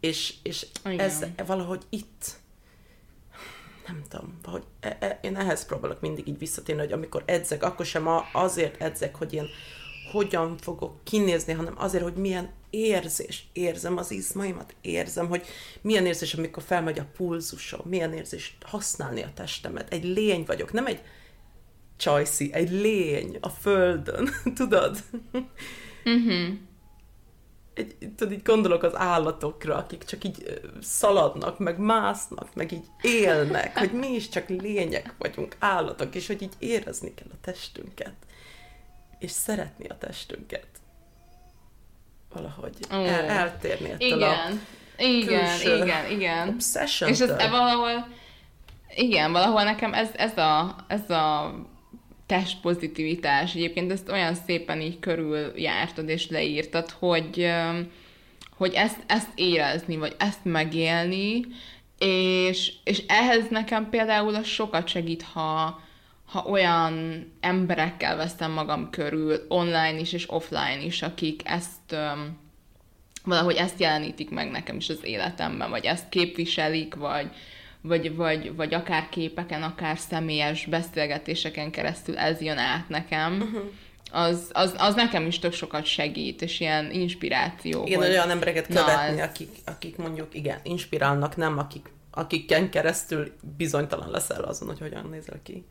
és, 0.00 0.34
és 0.42 0.66
ez 0.82 1.24
valahogy 1.46 1.82
itt, 1.88 2.24
nem 3.86 4.02
tudom, 4.08 4.38
valahogy 4.42 4.66
e, 4.80 4.96
e, 5.00 5.18
én 5.22 5.36
ehhez 5.36 5.66
próbálok 5.66 6.00
mindig 6.00 6.28
így 6.28 6.38
visszatérni, 6.38 6.80
hogy 6.80 6.92
amikor 6.92 7.22
edzek, 7.26 7.62
akkor 7.62 7.86
sem 7.86 8.08
azért 8.32 8.80
edzek, 8.80 9.16
hogy 9.16 9.32
én 9.32 9.46
hogyan 10.12 10.56
fogok 10.56 11.04
kinézni, 11.04 11.52
hanem 11.52 11.74
azért, 11.76 12.02
hogy 12.02 12.16
milyen 12.16 12.50
érzés 12.70 13.48
érzem 13.52 13.96
az 13.96 14.10
izmaimat, 14.10 14.74
érzem, 14.80 15.28
hogy 15.28 15.46
milyen 15.80 16.06
érzés, 16.06 16.34
amikor 16.34 16.62
felmegy 16.62 16.98
a 16.98 17.06
pulzusom, 17.16 17.80
milyen 17.84 18.12
érzés 18.12 18.56
használni 18.64 19.22
a 19.22 19.32
testemet. 19.34 19.92
Egy 19.92 20.04
lény 20.04 20.44
vagyok, 20.46 20.72
nem 20.72 20.86
egy 20.86 21.02
csajszi, 21.96 22.50
egy 22.52 22.70
lény 22.70 23.38
a 23.40 23.48
földön, 23.48 24.28
tudod? 24.56 24.98
Mm-hmm. 26.08 26.54
egy, 27.74 27.96
tudod, 28.16 28.32
így 28.32 28.42
gondolok 28.42 28.82
az 28.82 28.96
állatokra, 28.96 29.76
akik 29.76 30.04
csak 30.04 30.24
így 30.24 30.60
szaladnak, 30.82 31.58
meg 31.58 31.78
másznak, 31.78 32.54
meg 32.54 32.72
így 32.72 32.86
élnek, 33.00 33.78
hogy 33.78 33.92
mi 33.92 34.08
is 34.14 34.28
csak 34.28 34.48
lények 34.48 35.14
vagyunk, 35.18 35.56
állatok, 35.58 36.14
és 36.14 36.26
hogy 36.26 36.42
így 36.42 36.54
érezni 36.58 37.14
kell 37.14 37.28
a 37.30 37.40
testünket, 37.40 38.14
és 39.18 39.30
szeretni 39.30 39.88
a 39.88 39.98
testünket. 39.98 40.66
Valahogy 42.32 42.76
oh. 42.90 43.12
el, 43.12 43.24
eltérni 43.24 43.90
ettől 43.90 44.08
igen. 44.08 44.62
a 44.98 45.02
igen, 45.02 45.60
igen, 45.60 46.10
igen. 46.10 46.56
És 47.06 47.20
ez 47.20 47.20
e 47.20 47.48
valahol, 47.48 48.08
igen, 48.94 49.32
valahol 49.32 49.62
nekem 49.62 49.94
ez, 49.94 50.08
ez, 50.14 50.38
a, 50.38 50.76
ez 50.88 51.10
a 51.10 51.54
testpozitivitás. 52.26 53.54
Egyébként 53.54 53.92
ezt 53.92 54.08
olyan 54.08 54.34
szépen 54.34 54.80
így 54.80 54.98
körüljártad 54.98 56.08
és 56.08 56.28
leírtad, 56.28 56.90
hogy, 56.90 57.50
hogy 58.56 58.72
ezt, 58.74 58.98
ezt 59.06 59.30
érezni, 59.34 59.96
vagy 59.96 60.14
ezt 60.18 60.44
megélni, 60.44 61.40
és, 61.98 62.72
és 62.84 63.02
ehhez 63.06 63.48
nekem 63.50 63.88
például 63.90 64.34
az 64.34 64.46
sokat 64.46 64.88
segít, 64.88 65.22
ha, 65.22 65.80
ha 66.26 66.44
olyan 66.48 67.26
emberekkel 67.40 68.16
veszem 68.16 68.52
magam 68.52 68.90
körül, 68.90 69.44
online 69.48 69.98
is 69.98 70.12
és 70.12 70.30
offline 70.30 70.82
is, 70.84 71.02
akik 71.02 71.40
ezt 71.44 71.96
valahogy 73.24 73.54
ezt 73.54 73.80
jelenítik 73.80 74.30
meg 74.30 74.50
nekem 74.50 74.76
is 74.76 74.88
az 74.88 75.00
életemben, 75.02 75.70
vagy 75.70 75.84
ezt 75.84 76.08
képviselik, 76.08 76.94
vagy, 76.94 77.30
vagy, 77.86 78.16
vagy, 78.16 78.56
vagy 78.56 78.74
akár 78.74 79.08
képeken, 79.08 79.62
akár 79.62 79.98
személyes 79.98 80.66
beszélgetéseken 80.66 81.70
keresztül 81.70 82.18
ez 82.18 82.40
jön 82.40 82.58
át 82.58 82.88
nekem, 82.88 83.40
uh-huh. 83.40 83.70
az, 84.10 84.50
az, 84.52 84.74
az 84.78 84.94
nekem 84.94 85.26
is 85.26 85.38
tök 85.38 85.52
sokat 85.52 85.84
segít, 85.84 86.42
és 86.42 86.60
ilyen 86.60 86.90
inspiráció. 86.90 87.86
Igen, 87.86 87.98
hogy, 87.98 88.08
olyan 88.08 88.30
embereket 88.30 88.66
követni, 88.66 89.20
ez... 89.20 89.28
akik, 89.28 89.50
akik 89.64 89.96
mondjuk, 89.96 90.34
igen, 90.34 90.58
inspirálnak, 90.62 91.36
nem 91.36 91.58
akik, 91.58 91.90
akikken 92.10 92.70
keresztül 92.70 93.32
bizonytalan 93.56 94.10
leszel 94.10 94.42
azon, 94.42 94.68
hogy 94.68 94.78
hogyan 94.78 95.08
nézel 95.10 95.40
ki. 95.42 95.64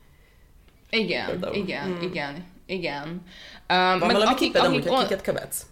Igen, 0.89 1.25
Például. 1.25 1.55
igen, 1.55 1.83
hmm. 1.83 2.01
igen, 2.01 2.45
igen. 2.65 3.07
Um, 3.07 3.21
van 3.67 3.99
valami 3.99 4.23
akik, 4.23 4.57
akik, 4.57 4.79
akik, 4.79 4.91
akiket 4.91 5.21
követsz? 5.21 5.65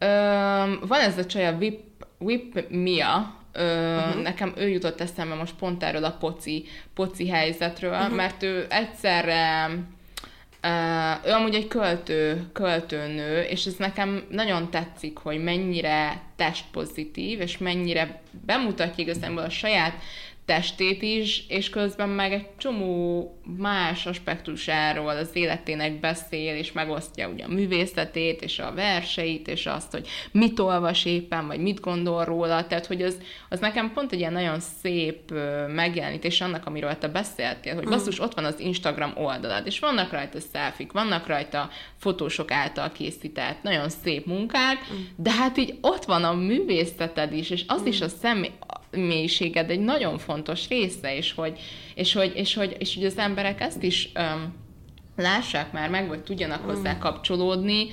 Um, 0.00 0.80
van 0.86 1.00
ez 1.00 1.18
a 1.18 1.26
csaj, 1.26 1.46
a 1.46 1.52
Whip, 1.52 1.80
Whip 2.18 2.68
Mia, 2.68 3.41
Ö, 3.52 3.96
uh-huh. 3.96 4.22
Nekem 4.22 4.52
ő 4.56 4.68
jutott 4.68 5.00
eszembe 5.00 5.34
most 5.34 5.54
pont 5.54 5.82
erről 5.82 6.04
a 6.04 6.16
poci, 6.20 6.64
poci 6.94 7.28
helyzetről, 7.28 7.92
uh-huh. 7.92 8.14
mert 8.14 8.42
ő 8.42 8.66
egyszerre 8.68 9.70
Uh, 10.64 11.26
ő 11.26 11.30
amúgy 11.30 11.54
egy 11.54 11.68
költő, 11.68 12.46
költőnő, 12.52 13.40
és 13.40 13.64
ez 13.64 13.74
nekem 13.74 14.24
nagyon 14.30 14.70
tetszik, 14.70 15.18
hogy 15.18 15.42
mennyire 15.42 16.20
testpozitív, 16.36 17.40
és 17.40 17.58
mennyire 17.58 18.20
bemutatja 18.46 19.04
igazából 19.04 19.42
a 19.42 19.50
saját 19.50 19.94
testét 20.44 21.02
is, 21.02 21.44
és 21.48 21.70
közben 21.70 22.08
meg 22.08 22.32
egy 22.32 22.46
csomó 22.56 23.30
más 23.44 24.06
aspektusáról 24.06 25.08
az 25.08 25.30
életének 25.32 26.00
beszél, 26.00 26.56
és 26.56 26.72
megosztja 26.72 27.28
ugye 27.28 27.44
a 27.44 27.48
művészetét, 27.48 28.42
és 28.42 28.58
a 28.58 28.72
verseit, 28.74 29.48
és 29.48 29.66
azt, 29.66 29.90
hogy 29.90 30.08
mit 30.32 30.58
olvas 30.58 31.04
éppen, 31.04 31.46
vagy 31.46 31.58
mit 31.58 31.80
gondol 31.80 32.24
róla, 32.24 32.66
tehát 32.66 32.86
hogy 32.86 33.02
az, 33.02 33.18
az 33.48 33.60
nekem 33.60 33.92
pont 33.92 34.12
egy 34.12 34.18
ilyen 34.18 34.32
nagyon 34.32 34.60
szép 34.60 35.32
megjelenítés 35.68 36.40
annak, 36.40 36.66
amiről 36.66 36.98
te 36.98 37.08
beszéltél, 37.08 37.74
hogy 37.74 37.86
mm. 37.86 37.90
basszus, 37.90 38.20
ott 38.20 38.34
van 38.34 38.44
az 38.44 38.60
Instagram 38.60 39.12
oldalad, 39.16 39.66
és 39.66 39.78
vannak 39.78 40.12
rajta 40.12 40.40
szelfik, 40.40 40.92
vannak 40.92 41.26
rajta 41.26 41.70
fotósok 41.96 42.50
által 42.50 42.92
készített, 42.92 43.62
nagyon 43.62 43.88
szép 43.88 44.26
munkák, 44.26 44.78
mm. 44.92 44.96
de 45.16 45.30
hát 45.30 45.56
így 45.56 45.78
ott 45.80 46.04
van 46.04 46.24
a 46.24 46.32
művészeted 46.32 47.32
is, 47.32 47.50
és 47.50 47.64
az 47.66 47.80
mm. 47.82 47.86
is 47.86 48.00
a 48.00 48.08
személy, 48.08 48.50
mélységed 48.96 49.70
egy 49.70 49.80
nagyon 49.80 50.18
fontos 50.18 50.68
része, 50.68 51.16
és 51.16 51.32
hogy, 51.32 51.58
és 51.94 52.12
hogy, 52.12 52.32
és 52.34 52.54
hogy, 52.54 52.76
és 52.78 52.94
hogy 52.94 53.04
az 53.04 53.18
emberek 53.18 53.60
ezt 53.60 53.82
is 53.82 54.12
um, 54.14 54.54
lássák 55.16 55.72
már 55.72 55.90
meg, 55.90 56.08
vagy 56.08 56.22
tudjanak 56.22 56.64
hozzá 56.64 56.94
mm. 56.94 56.98
kapcsolódni, 56.98 57.86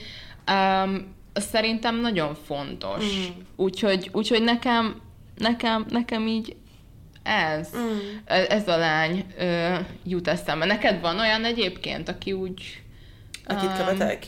um, 0.52 1.16
szerintem 1.34 2.00
nagyon 2.00 2.36
fontos. 2.36 3.04
Mm. 3.04 3.41
Úgyhogy, 3.56 4.10
úgyhogy 4.12 4.43
nekem, 4.43 5.02
nekem, 5.36 5.86
nekem 5.89 6.28
így 6.28 6.56
ez, 7.24 7.70
mm. 7.78 7.97
ez 8.26 8.68
a 8.68 8.78
lány 8.78 9.26
ö, 9.38 9.76
jut 10.04 10.28
eszembe. 10.28 10.66
Neked 10.66 11.02
van 11.02 11.20
olyan 11.20 11.45
egyébként, 11.45 12.10
aki 12.10 12.32
úgy... 12.32 12.82
Akit 13.45 13.70
um, 13.70 13.76
követek? 13.76 14.28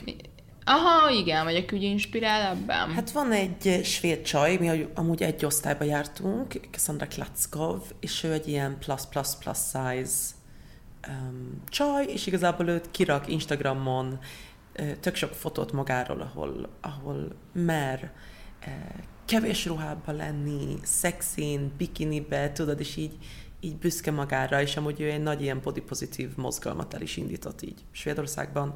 Aha, 0.74 1.10
igen, 1.10 1.44
vagy 1.44 1.56
aki 1.56 1.76
úgy 1.76 1.84
inspirál 1.84 2.56
ebben. 2.56 2.92
Hát 2.92 3.12
van 3.12 3.32
egy 3.32 3.80
svéd 3.84 4.22
csaj, 4.22 4.58
mi 4.58 4.88
amúgy 4.94 5.24
egy 5.24 5.46
osztályba 5.46 5.84
jártunk, 5.84 6.54
Cassandra 6.72 7.08
Klatskov, 7.08 7.82
és 8.00 8.24
ő 8.24 8.32
egy 8.32 8.48
ilyen 8.48 8.78
plus 8.80 9.02
plus 9.10 9.36
plus 9.40 9.58
size 9.58 10.36
um, 11.08 11.62
csaj, 11.70 12.06
és 12.06 12.26
igazából 12.26 12.68
őt 12.68 12.92
kirak 12.92 13.28
Instagramon 13.28 14.20
tök 15.00 15.16
sok 15.16 15.34
fotót 15.34 15.72
magáról, 15.72 16.22
ahol, 16.22 16.70
ahol 16.82 17.36
mer 17.54 18.12
kevés 19.26 19.66
ruhában 19.66 20.16
lenni, 20.16 20.78
szexin, 20.82 21.72
bikinibe, 21.78 22.52
tudod, 22.52 22.80
és 22.80 22.96
így, 22.96 23.18
így 23.60 23.76
büszke 23.76 24.12
magára, 24.12 24.62
és 24.62 24.78
amúgy 24.78 25.02
ő 25.02 25.10
egy 25.10 25.24
nagy 25.24 25.42
ilyen 25.42 25.60
body 25.64 25.82
pozitív 25.82 26.36
mozgalmat 26.36 26.94
el 26.94 27.02
is 27.02 27.18
indított 27.18 27.62
így 27.62 27.80
Svédországban. 27.92 28.74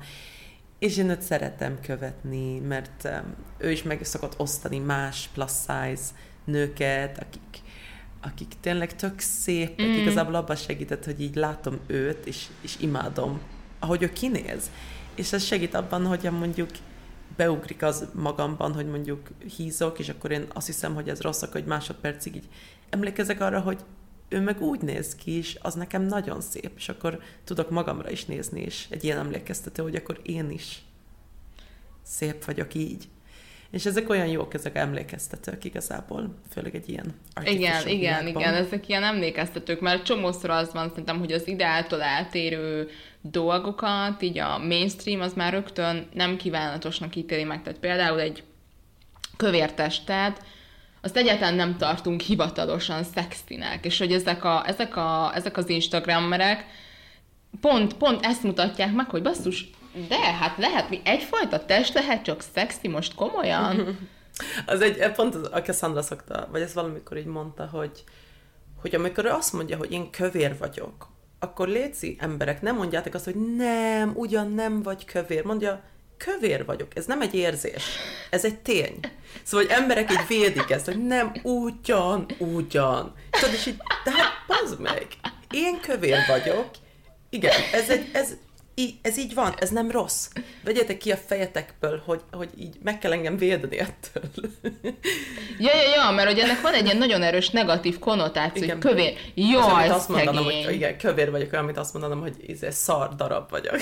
És 0.79 0.97
én 0.97 1.09
őt 1.09 1.21
szeretem 1.21 1.79
követni, 1.81 2.59
mert 2.59 3.03
um, 3.03 3.35
ő 3.57 3.71
is 3.71 3.83
meg 3.83 4.03
szokott 4.03 4.39
osztani 4.39 4.79
más 4.79 5.29
plus 5.33 5.51
size 5.51 6.03
nőket, 6.43 7.19
akik, 7.19 7.61
akik 8.21 8.53
tényleg 8.61 8.95
tök 8.95 9.19
szép, 9.19 9.81
mm. 9.81 9.93
igazából 9.93 10.35
abban 10.35 10.55
segített, 10.55 11.05
hogy 11.05 11.21
így 11.21 11.35
látom 11.35 11.79
őt, 11.87 12.25
és, 12.25 12.45
és 12.61 12.75
imádom, 12.79 13.41
ahogy 13.79 14.01
ő 14.01 14.13
kinéz. 14.13 14.71
És 15.15 15.33
ez 15.33 15.43
segít 15.43 15.73
abban, 15.73 16.05
hogy 16.05 16.29
mondjuk 16.31 16.69
beugrik 17.35 17.83
az 17.83 18.07
magamban, 18.13 18.73
hogy 18.73 18.87
mondjuk 18.87 19.27
hízok, 19.57 19.99
és 19.99 20.09
akkor 20.09 20.31
én 20.31 20.45
azt 20.53 20.65
hiszem, 20.65 20.93
hogy 20.93 21.09
ez 21.09 21.21
rossz, 21.21 21.43
hogy 21.51 21.65
másodpercig 21.65 22.35
így 22.35 22.47
emlékezek 22.89 23.41
arra, 23.41 23.59
hogy 23.59 23.79
ő 24.29 24.39
meg 24.39 24.61
úgy 24.61 24.81
néz 24.81 25.15
ki 25.15 25.37
is, 25.37 25.57
az 25.61 25.73
nekem 25.73 26.01
nagyon 26.01 26.41
szép, 26.41 26.71
és 26.77 26.89
akkor 26.89 27.19
tudok 27.43 27.69
magamra 27.69 28.09
is 28.09 28.25
nézni, 28.25 28.61
és 28.61 28.85
egy 28.89 29.03
ilyen 29.03 29.17
emlékeztető, 29.17 29.83
hogy 29.83 29.95
akkor 29.95 30.19
én 30.23 30.51
is 30.51 30.81
szép 32.03 32.45
vagyok 32.45 32.73
így. 32.73 33.07
És 33.71 33.85
ezek 33.85 34.09
olyan 34.09 34.27
jók, 34.27 34.53
ezek 34.53 34.75
emlékeztetők 34.75 35.63
igazából, 35.63 36.35
főleg 36.51 36.75
egy 36.75 36.89
ilyen 36.89 37.13
Igen, 37.41 37.53
igen, 37.53 37.83
világban. 37.85 38.41
igen, 38.41 38.53
ezek 38.53 38.87
ilyen 38.87 39.03
emlékeztetők, 39.03 39.79
mert 39.79 40.03
csomószor 40.05 40.49
az 40.49 40.73
van 40.73 40.89
szerintem, 40.89 41.19
hogy 41.19 41.31
az 41.31 41.47
ideáltól 41.47 42.01
eltérő 42.01 42.89
dolgokat, 43.21 44.21
így 44.21 44.37
a 44.37 44.57
mainstream 44.57 45.21
az 45.21 45.33
már 45.33 45.53
rögtön 45.53 46.07
nem 46.13 46.37
kívánatosnak 46.37 47.15
ítéli 47.15 47.43
meg. 47.43 47.61
Tehát 47.61 47.79
például 47.79 48.19
egy 48.19 48.43
kövér 49.37 49.73
testet, 49.73 50.43
azt 51.05 51.17
egyáltalán 51.17 51.55
nem 51.55 51.77
tartunk 51.77 52.21
hivatalosan 52.21 53.03
szexinek, 53.03 53.85
és 53.85 53.97
hogy 53.97 54.11
ezek, 54.11 54.43
a, 54.43 54.67
ezek, 54.67 54.95
a, 54.95 55.31
ezek 55.35 55.57
az 55.57 55.69
Instagrammerek 55.69 56.65
pont, 57.61 57.93
pont 57.93 58.25
ezt 58.25 58.43
mutatják 58.43 58.93
meg, 58.93 59.09
hogy 59.09 59.21
basszus, 59.21 59.69
de 60.07 60.19
hát 60.19 60.57
lehet, 60.57 60.89
mi 60.89 61.01
egyfajta 61.03 61.65
test 61.65 61.93
lehet 61.93 62.23
csak 62.23 62.43
szexi, 62.53 62.87
most 62.87 63.15
komolyan? 63.15 63.97
az 64.65 64.81
egy, 64.81 65.11
pont 65.11 65.35
az, 65.35 65.49
a 65.51 65.61
Cassandra 65.61 66.01
szokta, 66.01 66.47
vagy 66.51 66.61
ez 66.61 66.73
valamikor 66.73 67.17
így 67.17 67.25
mondta, 67.25 67.67
hogy, 67.71 68.03
hogy 68.81 68.95
amikor 68.95 69.25
ő 69.25 69.29
azt 69.29 69.53
mondja, 69.53 69.77
hogy 69.77 69.91
én 69.91 70.09
kövér 70.09 70.57
vagyok, 70.57 71.09
akkor 71.39 71.67
léci 71.67 72.15
emberek, 72.19 72.61
nem 72.61 72.75
mondjátok 72.75 73.13
azt, 73.13 73.25
hogy 73.25 73.55
nem, 73.55 74.11
ugyan 74.15 74.51
nem 74.51 74.81
vagy 74.81 75.05
kövér. 75.05 75.43
Mondja, 75.43 75.83
kövér 76.17 76.65
vagyok. 76.65 76.87
Ez 76.95 77.05
nem 77.05 77.21
egy 77.21 77.33
érzés. 77.33 77.83
Ez 78.29 78.45
egy 78.45 78.59
tény. 78.59 78.99
Szóval, 79.43 79.65
hogy 79.65 79.75
emberek 79.75 80.11
így 80.11 80.27
védik 80.27 80.69
ezt, 80.69 80.85
hogy 80.85 81.05
nem 81.05 81.31
ugyan, 81.43 82.25
ugyan. 82.37 83.13
Tudod, 83.29 83.53
és 83.53 83.65
így, 83.65 83.77
de 84.03 84.11
hát 84.11 84.31
bazd 84.47 84.79
meg. 84.79 85.07
Én 85.51 85.79
kövér 85.81 86.17
vagyok. 86.27 86.69
Igen, 87.29 87.53
ez, 87.71 87.89
egy, 87.89 88.09
ez, 88.13 88.33
így, 88.75 88.95
ez 89.01 89.17
így 89.17 89.33
van, 89.33 89.53
ez 89.59 89.69
nem 89.69 89.91
rossz. 89.91 90.27
Vegyetek 90.63 90.97
ki 90.97 91.11
a 91.11 91.17
fejetekből, 91.17 92.01
hogy, 92.05 92.21
hogy 92.31 92.49
így 92.57 92.75
meg 92.83 92.99
kell 92.99 93.11
engem 93.11 93.37
védeni 93.37 93.79
ettől. 93.79 94.23
Ja, 95.59 95.71
ja, 95.75 95.89
ja, 95.95 96.11
mert 96.11 96.27
hogy 96.27 96.39
ennek 96.39 96.61
van 96.61 96.73
egy 96.73 96.85
ilyen 96.85 96.97
nagyon 96.97 97.21
erős 97.21 97.49
negatív 97.49 97.99
konnotáció, 97.99 98.63
igen. 98.63 98.79
kövér. 98.79 99.17
Jaj, 99.35 99.89
az, 99.89 99.95
azt 99.95 100.09
mondanom, 100.09 100.43
hogy 100.43 100.67
igen, 100.71 100.97
kövér 100.97 101.31
vagyok, 101.31 101.51
olyan, 101.51 101.63
amit 101.63 101.77
azt 101.77 101.93
mondanom, 101.93 102.21
hogy 102.21 102.35
ez 102.41 102.49
izé, 102.49 102.69
szar 102.69 103.15
darab 103.15 103.49
vagyok. 103.49 103.75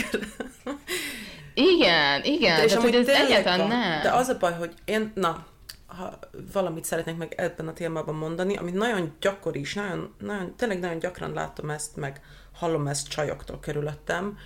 Igen, 1.53 2.23
igen, 2.23 2.57
de 2.57 2.63
és 2.63 2.73
amúgy 2.73 2.95
ez 2.95 3.07
egyáltalán 3.07 3.59
van. 3.59 3.67
nem. 3.67 4.01
De 4.01 4.11
az 4.11 4.27
a 4.27 4.37
baj, 4.37 4.53
hogy 4.53 4.73
én, 4.85 5.11
na, 5.15 5.45
ha 5.85 6.19
valamit 6.53 6.85
szeretnék 6.85 7.17
meg 7.17 7.33
ebben 7.37 7.67
a 7.67 7.73
témában 7.73 8.15
mondani, 8.15 8.55
ami 8.55 8.71
nagyon 8.71 9.15
gyakori 9.19 9.59
is, 9.59 9.73
nagyon, 9.73 10.15
nagyon, 10.19 10.55
tényleg 10.55 10.79
nagyon 10.79 10.99
gyakran 10.99 11.33
látom 11.33 11.69
ezt, 11.69 11.95
meg 11.95 12.21
hallom 12.53 12.87
ezt 12.87 13.07
csajoktól 13.07 13.59
körülöttem, 13.59 14.37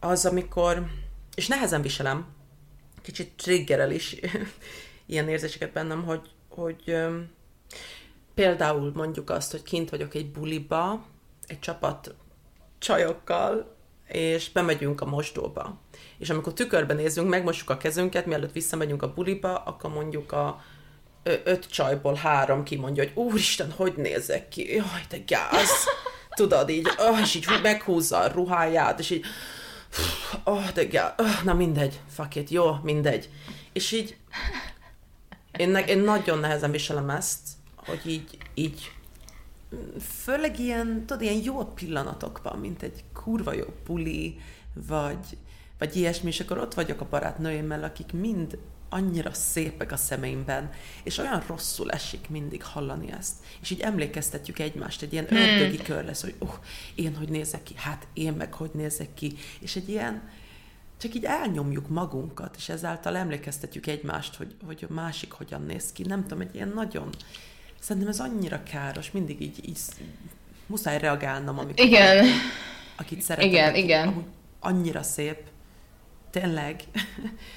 az, 0.00 0.26
amikor, 0.26 0.86
és 1.34 1.46
nehezen 1.46 1.82
viselem, 1.82 2.26
kicsit 3.02 3.32
triggerel 3.36 3.90
is 3.90 4.16
ilyen 5.06 5.28
érzéseket 5.28 5.72
bennem, 5.72 6.04
hogy, 6.04 6.30
hogy 6.48 6.96
például 8.34 8.92
mondjuk 8.94 9.30
azt, 9.30 9.50
hogy 9.50 9.62
kint 9.62 9.90
vagyok 9.90 10.14
egy 10.14 10.30
buliba, 10.30 11.04
egy 11.46 11.58
csapat 11.58 12.14
csajokkal, 12.78 13.76
és 14.08 14.50
bemegyünk 14.50 15.00
a 15.00 15.06
mosdóba. 15.06 15.80
És 16.18 16.30
amikor 16.30 16.52
tükörben 16.52 16.96
nézünk, 16.96 17.28
megmosjuk 17.28 17.70
a 17.70 17.76
kezünket, 17.76 18.26
mielőtt 18.26 18.52
visszamegyünk 18.52 19.02
a 19.02 19.12
buliba, 19.12 19.54
akkor 19.54 19.90
mondjuk 19.90 20.32
a 20.32 20.62
öt 21.44 21.66
csajból 21.70 22.14
három 22.14 22.62
kimondja, 22.62 23.02
hogy 23.02 23.12
úristen, 23.14 23.70
hogy 23.70 23.94
nézek 23.96 24.48
ki? 24.48 24.74
Jaj, 24.74 25.04
te 25.08 25.18
gáz! 25.26 25.70
Tudod, 26.30 26.68
így, 26.68 26.88
oh, 26.98 27.20
és 27.20 27.34
így 27.34 27.46
meghúzza 27.62 28.18
a 28.18 28.28
ruháját, 28.28 28.98
és 28.98 29.10
így, 29.10 29.24
oh, 30.44 30.70
de 30.72 30.84
gáz, 30.84 31.12
oh, 31.16 31.42
na 31.44 31.54
mindegy, 31.54 32.00
fuck 32.14 32.34
it, 32.34 32.50
jó, 32.50 32.76
mindegy. 32.82 33.30
És 33.72 33.92
így, 33.92 34.16
én, 35.56 35.76
én 35.76 35.98
nagyon 35.98 36.38
nehezen 36.38 36.70
viselem 36.70 37.10
ezt, 37.10 37.48
hogy 37.76 38.00
így, 38.06 38.38
így 38.54 38.92
főleg 40.22 40.58
ilyen, 40.58 41.04
tudod, 41.06 41.22
ilyen 41.22 41.42
jó 41.42 41.64
pillanatokban, 41.64 42.58
mint 42.58 42.82
egy 42.82 43.04
kurva 43.24 43.52
jó 43.52 43.66
puli, 43.84 44.40
vagy, 44.86 45.38
vagy 45.78 45.96
ilyesmi, 45.96 46.28
és 46.28 46.40
akkor 46.40 46.58
ott 46.58 46.74
vagyok 46.74 47.00
a 47.00 47.08
barátnőimmel, 47.10 47.84
akik 47.84 48.12
mind 48.12 48.58
annyira 48.88 49.32
szépek 49.32 49.92
a 49.92 49.96
szemeimben, 49.96 50.70
és 51.02 51.18
olyan 51.18 51.42
rosszul 51.46 51.90
esik 51.90 52.28
mindig 52.28 52.64
hallani 52.64 53.12
ezt. 53.12 53.34
És 53.60 53.70
így 53.70 53.80
emlékeztetjük 53.80 54.58
egymást, 54.58 55.02
egy 55.02 55.12
ilyen 55.12 55.26
hmm. 55.26 55.38
ördögi 55.38 55.76
kör 55.76 56.04
lesz, 56.04 56.22
hogy 56.22 56.34
uh, 56.38 56.54
én 56.94 57.16
hogy 57.16 57.28
nézek 57.28 57.62
ki, 57.62 57.74
hát 57.76 58.06
én 58.12 58.32
meg 58.32 58.54
hogy 58.54 58.70
nézek 58.74 59.14
ki, 59.14 59.34
és 59.60 59.76
egy 59.76 59.88
ilyen, 59.88 60.30
csak 60.96 61.14
így 61.14 61.24
elnyomjuk 61.24 61.88
magunkat, 61.88 62.56
és 62.56 62.68
ezáltal 62.68 63.16
emlékeztetjük 63.16 63.86
egymást, 63.86 64.34
hogy, 64.34 64.54
hogy 64.66 64.86
a 64.88 64.92
másik 64.92 65.32
hogyan 65.32 65.62
néz 65.62 65.92
ki. 65.92 66.02
Nem 66.02 66.22
tudom, 66.22 66.40
egy 66.40 66.54
ilyen 66.54 66.72
nagyon, 66.74 67.08
szerintem 67.80 68.10
ez 68.10 68.20
annyira 68.20 68.62
káros, 68.62 69.10
mindig 69.10 69.40
így, 69.40 69.68
így 69.68 69.78
muszáj 70.66 70.98
reagálnom, 70.98 71.58
amikor 71.58 71.86
igen. 71.86 72.26
Akit 72.98 73.22
szeretem, 73.22 73.48
igen, 73.48 73.68
aki, 73.68 73.82
igen. 73.82 74.24
annyira 74.60 75.02
szép, 75.02 75.38
tényleg. 76.30 76.80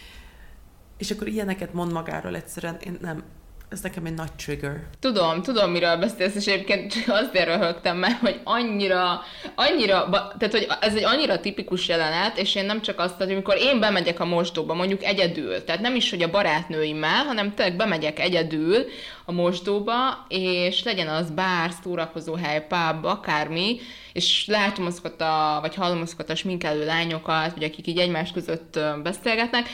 és 0.98 1.12
akkor 1.12 1.28
ilyeneket 1.28 1.74
mond 1.74 1.92
magáról 1.92 2.36
egyszerűen, 2.36 2.78
én 2.78 2.98
nem, 3.02 3.24
ez 3.72 3.82
nekem 3.82 4.06
egy 4.06 4.14
nagy 4.14 4.32
trigger. 4.32 4.82
Tudom, 5.00 5.42
tudom, 5.42 5.72
miről 5.72 5.98
beszélsz, 5.98 6.36
és 6.36 6.46
egyébként 6.46 6.94
csak 6.94 7.08
azért 7.08 7.46
röhögtem 7.46 7.98
meg, 7.98 8.18
hogy 8.20 8.40
annyira, 8.44 9.22
annyira, 9.56 10.10
tehát 10.10 10.52
hogy 10.52 10.68
ez 10.82 10.96
egy 10.96 11.04
annyira 11.04 11.40
tipikus 11.40 11.88
jelenet, 11.88 12.38
és 12.38 12.56
én 12.56 12.66
nem 12.66 12.82
csak 12.82 13.00
azt, 13.00 13.16
hogy 13.16 13.32
amikor 13.32 13.58
én 13.58 13.80
bemegyek 13.80 14.20
a 14.20 14.26
mosdóba, 14.26 14.74
mondjuk 14.74 15.04
egyedül, 15.04 15.64
tehát 15.64 15.82
nem 15.82 15.96
is, 15.96 16.10
hogy 16.10 16.22
a 16.22 16.30
barátnőimmel, 16.30 17.26
hanem 17.26 17.54
tényleg 17.54 17.76
bemegyek 17.76 18.20
egyedül 18.20 18.86
a 19.26 19.32
mosdóba, 19.32 20.26
és 20.28 20.84
legyen 20.84 21.08
az 21.08 21.32
bár, 21.32 21.72
szórakozó 21.84 22.34
hely, 22.34 22.66
pub, 22.68 23.06
akármi, 23.06 23.80
és 24.14 24.46
látom 24.48 24.86
azokat 24.86 25.22
a, 25.22 25.58
vagy 25.62 25.76
hallom 25.76 26.02
azokat 26.02 26.30
a 26.30 26.36
sminkelő 26.36 26.86
lányokat, 26.86 27.54
vagy 27.54 27.64
akik 27.64 27.88
így 27.88 28.00
egymás 28.00 28.32
között 28.32 28.80
beszélgetnek, 29.04 29.70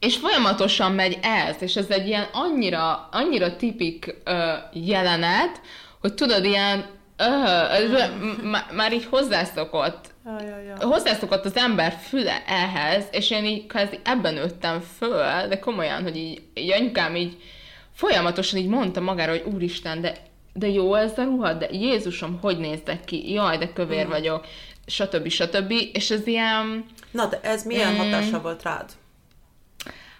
és 0.00 0.16
folyamatosan 0.16 0.92
megy 0.92 1.18
ez, 1.22 1.56
és 1.62 1.76
ez 1.76 1.90
egy 1.90 2.06
ilyen 2.06 2.26
annyira, 2.32 3.08
annyira 3.12 3.56
tipik 3.56 4.14
uh, 4.26 4.86
jelenet, 4.86 5.60
hogy 6.00 6.14
tudod, 6.14 6.44
ilyen 6.44 6.84
ez, 7.70 7.90
m- 8.42 8.72
már 8.72 8.92
így 8.92 9.04
hozzászokott. 9.04 10.04
Ja, 10.24 10.40
ja, 10.40 10.58
ja. 10.58 10.86
Hozzászokott 10.86 11.44
az 11.44 11.56
ember 11.56 11.92
füle 11.92 12.42
ehhez, 12.46 13.04
és 13.10 13.30
én 13.30 13.44
így 13.44 13.66
kvázi 13.66 13.98
ebben 14.04 14.34
nőttem 14.34 14.80
föl, 14.80 15.48
de 15.48 15.58
komolyan, 15.58 16.02
hogy 16.02 16.16
így, 16.16 16.42
így 16.54 16.72
anyukám 16.72 17.16
így 17.16 17.36
folyamatosan 17.94 18.58
így 18.58 18.68
mondta 18.68 19.00
magára, 19.00 19.30
hogy 19.30 19.44
úristen, 19.54 20.00
de, 20.00 20.16
de 20.52 20.68
jó 20.68 20.94
ez 20.94 21.18
a 21.18 21.22
ruha, 21.22 21.52
de 21.52 21.68
Jézusom, 21.70 22.38
hogy 22.40 22.58
néztek 22.58 23.04
ki, 23.04 23.32
jaj, 23.32 23.58
de 23.58 23.72
kövér 23.72 24.06
mm. 24.06 24.10
vagyok, 24.10 24.46
stb. 24.86 25.28
stb. 25.28 25.72
És 25.92 26.10
ez 26.10 26.26
ilyen... 26.26 26.84
Na, 27.10 27.26
de 27.26 27.40
ez 27.42 27.64
milyen 27.64 27.92
mm, 27.92 27.96
hatása 27.96 28.40
volt 28.40 28.62
rád? 28.62 28.90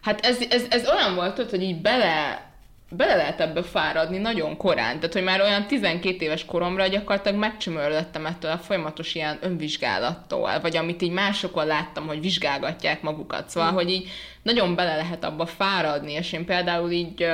Hát 0.01 0.27
ez, 0.27 0.39
ez, 0.51 0.65
ez 0.71 0.89
olyan 0.89 1.15
volt, 1.15 1.35
tudod, 1.35 1.51
hogy 1.51 1.63
így 1.63 1.81
bele, 1.81 2.45
bele 2.91 3.17
lehet 3.17 3.41
ebbe 3.41 3.63
fáradni 3.63 4.19
nagyon 4.19 4.57
korán. 4.57 4.97
Tehát, 4.97 5.13
hogy 5.13 5.23
már 5.23 5.41
olyan 5.41 5.67
12 5.67 6.25
éves 6.25 6.45
koromra 6.45 6.87
gyakorlatilag 6.87 7.39
megcsömörlöttem 7.39 8.27
ettől 8.27 8.51
a 8.51 8.59
folyamatos 8.59 9.15
ilyen 9.15 9.39
önvizsgálattól, 9.41 10.61
vagy 10.61 10.77
amit 10.77 11.03
így 11.03 11.13
másokon 11.13 11.67
láttam, 11.67 12.07
hogy 12.07 12.21
vizsgálgatják 12.21 13.03
magukat. 13.03 13.49
Szóval, 13.49 13.71
mm. 13.71 13.75
hogy 13.75 13.91
így 13.91 14.09
nagyon 14.43 14.75
bele 14.75 14.97
lehet 14.97 15.25
abba 15.25 15.47
fáradni, 15.47 16.13
és 16.13 16.33
én 16.33 16.45
például 16.45 16.91
így 16.91 17.27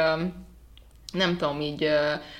nem 1.16 1.36
tudom, 1.36 1.60
így 1.60 1.88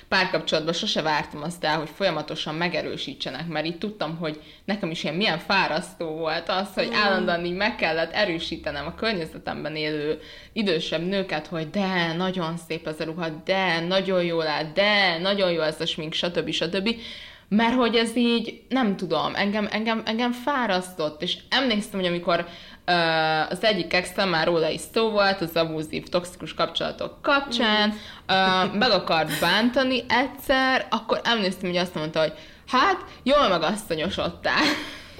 párkapcsolatban 0.07 0.73
sose 0.73 1.01
vártam 1.01 1.43
azt 1.43 1.63
el, 1.63 1.77
hogy 1.77 1.89
folyamatosan 1.95 2.55
megerősítsenek, 2.55 3.47
mert 3.47 3.65
így 3.65 3.77
tudtam, 3.77 4.17
hogy 4.17 4.41
nekem 4.65 4.91
is 4.91 5.03
ilyen 5.03 5.15
milyen 5.15 5.39
fárasztó 5.39 6.05
volt 6.05 6.49
az, 6.49 6.73
hogy 6.73 6.87
mm. 6.87 6.93
állandóan 6.93 7.45
így 7.45 7.55
meg 7.55 7.75
kellett 7.75 8.13
erősítenem 8.13 8.85
a 8.85 8.95
környezetemben 8.95 9.75
élő 9.75 10.19
idősebb 10.53 11.07
nőket, 11.07 11.47
hogy 11.47 11.69
de, 11.69 12.13
nagyon 12.13 12.57
szép 12.67 12.87
ez 12.87 12.99
a 12.99 13.03
ruha, 13.03 13.29
de, 13.45 13.79
nagyon 13.79 14.23
jól 14.23 14.47
áll, 14.47 14.71
de, 14.73 15.17
nagyon 15.17 15.51
jó 15.51 15.61
ez 15.61 15.81
a 15.81 15.85
smink, 15.85 16.13
stb. 16.13 16.49
stb. 16.49 16.95
Mert 17.49 17.75
hogy 17.75 17.95
ez 17.95 18.15
így, 18.15 18.61
nem 18.69 18.95
tudom, 18.95 19.35
engem, 19.35 19.67
engem, 19.71 20.01
engem 20.05 20.31
fárasztott, 20.31 21.21
és 21.21 21.37
emlékszem, 21.49 21.99
hogy 21.99 22.09
amikor 22.09 22.47
az 23.49 23.63
egyik 23.63 23.93
extem 23.93 24.29
már 24.29 24.45
róla 24.45 24.69
is 24.69 24.81
szó 24.93 25.09
volt, 25.09 25.41
az 25.41 25.55
abúzív, 25.55 26.07
toxikus 26.09 26.53
kapcsolatok 26.53 27.21
kapcsán, 27.21 27.93
meg 28.73 28.91
akart 28.91 29.39
bántani 29.39 30.03
egyszer, 30.07 30.87
akkor 30.89 31.21
emlékszem, 31.23 31.69
hogy 31.69 31.77
azt 31.77 31.95
mondta, 31.95 32.19
hogy 32.19 32.33
hát, 32.67 33.05
jól 33.23 33.47
megasszonyosodtál. 33.47 34.63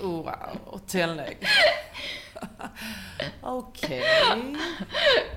Wow, 0.01 0.79
tényleg. 0.91 1.37
Oké. 3.41 3.85
Okay. 3.85 4.51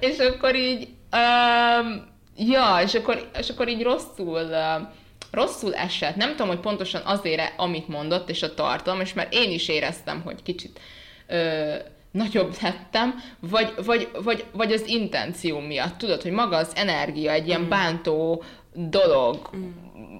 és 0.01 0.19
akkor 0.19 0.55
így, 0.55 0.89
um, 1.13 2.09
ja, 2.37 2.79
és 2.83 2.95
akkor, 2.95 3.31
és 3.39 3.49
akkor 3.49 3.69
így 3.69 3.83
rosszul, 3.83 4.43
uh, 4.43 4.89
rosszul 5.31 5.75
esett. 5.75 6.17
Nem 6.17 6.31
tudom, 6.31 6.49
hogy 6.49 6.61
pontosan 6.61 7.03
azért, 7.05 7.53
amit 7.57 7.89
mondott, 7.89 8.31
és 8.31 8.43
a 8.43 8.55
tartalom, 8.55 9.01
és 9.01 9.13
mert 9.13 9.35
én 9.35 9.51
is 9.51 9.69
éreztem, 9.69 10.23
hogy 10.23 10.43
kicsit 10.43 10.81
uh, 11.29 11.77
nagyobb 12.11 12.57
lettem, 12.63 13.15
vagy, 13.41 13.73
vagy, 13.85 14.09
vagy, 14.23 14.45
vagy 14.53 14.73
az 14.73 14.87
intenció 14.87 15.59
miatt. 15.59 15.99
Tudod, 15.99 16.23
hogy 16.23 16.33
maga 16.33 16.57
az 16.57 16.73
energia 16.75 17.33
egy 17.33 17.47
ilyen 17.47 17.61
mm. 17.61 17.69
bántó 17.69 18.43
dolog, 18.75 19.51
mm. 19.57 19.69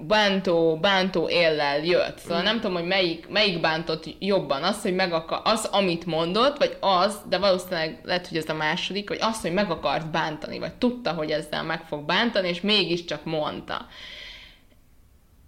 bántó, 0.07 0.79
bántó 0.81 1.29
éllel 1.29 1.85
jött. 1.85 2.19
Szóval 2.19 2.41
mm. 2.41 2.45
nem 2.45 2.61
tudom, 2.61 2.77
hogy 2.77 2.87
melyik, 2.87 3.29
melyik 3.29 3.61
bántott 3.61 4.05
jobban. 4.19 4.63
Az, 4.63 4.83
hogy 4.83 4.95
meg 4.95 5.13
akar, 5.13 5.41
az, 5.45 5.65
amit 5.73 6.07
mondott, 6.07 6.59
vagy 6.59 6.77
az, 6.81 7.21
de 7.29 7.39
valószínűleg 7.39 8.01
lehet, 8.05 8.27
hogy 8.27 8.39
ez 8.39 8.49
a 8.49 8.55
második, 8.55 9.09
vagy 9.09 9.19
az, 9.21 9.41
hogy 9.41 9.53
meg 9.53 9.71
akart 9.71 10.11
bántani, 10.11 10.59
vagy 10.59 10.75
tudta, 10.75 11.13
hogy 11.13 11.31
ezzel 11.31 11.63
meg 11.63 11.83
fog 11.87 12.05
bántani, 12.05 12.49
és 12.49 12.61
mégiscsak 12.61 13.25
mondta. 13.25 13.87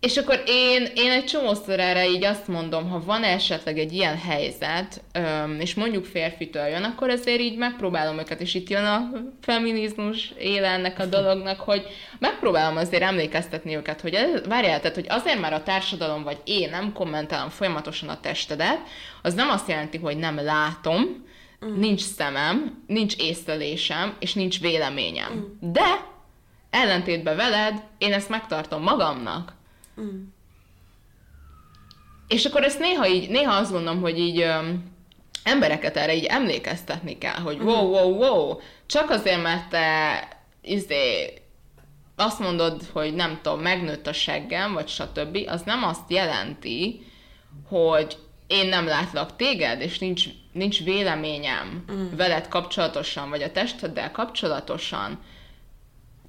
És 0.02 0.16
akkor 0.16 0.42
én, 0.46 0.88
én 0.94 1.10
egy 1.10 1.24
csomószor 1.24 1.80
erre 1.80 2.08
így 2.08 2.24
azt 2.24 2.48
mondom, 2.48 2.90
ha 2.90 3.04
van 3.04 3.24
esetleg 3.24 3.78
egy 3.78 3.92
ilyen 3.92 4.18
helyzet, 4.18 5.02
és 5.58 5.74
mondjuk 5.74 6.04
férfitől 6.04 6.66
jön, 6.66 6.82
akkor 6.82 7.10
azért 7.10 7.40
így 7.40 7.56
megpróbálom 7.56 8.18
őket, 8.18 8.40
és 8.40 8.54
itt 8.54 8.68
jön 8.68 8.84
a 8.84 9.10
feminizmus 9.40 10.32
éle 10.38 10.68
ennek 10.68 10.98
a 10.98 11.06
dolognak, 11.06 11.60
hogy 11.60 11.86
megpróbálom 12.18 12.76
azért 12.76 13.02
emlékeztetni 13.02 13.76
őket, 13.76 14.00
hogy 14.00 14.14
ez, 14.14 14.46
várjál, 14.46 14.80
tehát, 14.80 14.96
hogy 14.96 15.06
azért 15.08 15.40
már 15.40 15.52
a 15.52 15.62
társadalom 15.62 16.22
vagy 16.22 16.38
én 16.44 16.70
nem 16.70 16.92
kommentálom 16.92 17.48
folyamatosan 17.48 18.08
a 18.08 18.20
testedet, 18.20 18.78
az 19.22 19.34
nem 19.34 19.50
azt 19.50 19.68
jelenti, 19.68 19.98
hogy 19.98 20.16
nem 20.16 20.44
látom, 20.44 21.26
uh-huh. 21.60 21.78
nincs 21.78 22.00
szemem, 22.00 22.82
nincs 22.86 23.16
észlelésem, 23.16 24.16
és 24.18 24.34
nincs 24.34 24.60
véleményem. 24.60 25.32
Uh-huh. 25.32 25.72
De 25.72 26.06
ellentétben 26.70 27.36
veled, 27.36 27.82
én 27.98 28.12
ezt 28.12 28.28
megtartom 28.28 28.82
magamnak. 28.82 29.60
Mm. 30.00 30.22
És 32.28 32.44
akkor 32.44 32.64
ezt 32.64 32.78
néha 32.78 33.06
így, 33.06 33.30
néha 33.30 33.54
azt 33.54 33.72
mondom, 33.72 34.00
hogy 34.00 34.18
így 34.18 34.40
öm, 34.40 34.84
embereket 35.42 35.96
erre 35.96 36.14
így 36.14 36.24
emlékeztetni 36.24 37.18
kell, 37.18 37.40
hogy 37.40 37.58
mm. 37.58 37.64
wow, 37.64 37.86
wow, 37.86 38.14
wow, 38.14 38.58
csak 38.86 39.10
azért, 39.10 39.42
mert 39.42 39.68
te 39.68 40.28
izé, 40.62 41.34
azt 42.16 42.38
mondod, 42.38 42.82
hogy 42.92 43.14
nem 43.14 43.38
tudom, 43.42 43.60
megnőtt 43.60 44.06
a 44.06 44.12
seggem, 44.12 44.72
vagy 44.72 44.88
stb., 44.88 45.38
az 45.46 45.62
nem 45.62 45.82
azt 45.82 46.10
jelenti, 46.10 47.06
hogy 47.68 48.16
én 48.46 48.68
nem 48.68 48.86
látlak 48.86 49.36
téged, 49.36 49.80
és 49.80 49.98
nincs, 49.98 50.24
nincs 50.52 50.84
véleményem 50.84 51.84
mm. 51.92 52.16
veled 52.16 52.48
kapcsolatosan, 52.48 53.30
vagy 53.30 53.42
a 53.42 53.52
testeddel 53.52 54.10
kapcsolatosan, 54.10 55.18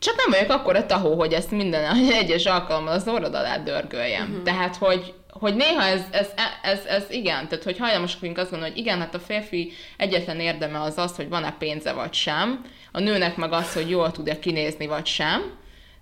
csak 0.04 0.16
nem 0.16 0.30
vagyok 0.30 0.50
akkor 0.50 0.76
a 0.76 0.86
tahó, 0.86 1.16
hogy 1.16 1.34
ezt 1.34 1.52
minden 1.52 1.96
egyes 2.22 2.46
alkalommal 2.46 2.94
az 2.94 3.08
orrod 3.08 3.36
alá 3.36 3.58
dörgöljem. 3.58 4.28
Uh-huh. 4.30 4.44
Tehát, 4.44 4.76
hogy, 4.76 5.14
hogy 5.30 5.56
néha 5.56 5.84
ez, 5.84 6.02
ez, 6.12 6.30
ez, 6.62 6.86
ez, 6.86 7.06
igen, 7.10 7.48
tehát 7.48 7.64
hogy 7.64 7.78
hajlamosak 7.78 8.20
vagyunk 8.20 8.38
azt 8.38 8.50
gondolni, 8.50 8.74
hogy 8.74 8.84
igen, 8.84 9.00
hát 9.00 9.16
a 9.16 9.20
férfi 9.20 9.72
egyetlen 9.98 10.40
érdeme 10.40 10.82
az 10.82 10.98
az, 10.98 11.16
hogy 11.16 11.30
van-e 11.30 11.56
pénze 11.60 11.92
vagy 11.92 12.14
sem, 12.14 12.66
a 12.92 13.00
nőnek 13.00 13.36
meg 13.36 13.52
az, 13.52 13.74
hogy 13.74 13.90
jól 13.90 14.12
tud-e 14.12 14.40
kinézni 14.40 14.88
vagy 14.88 15.06
sem, 15.06 15.42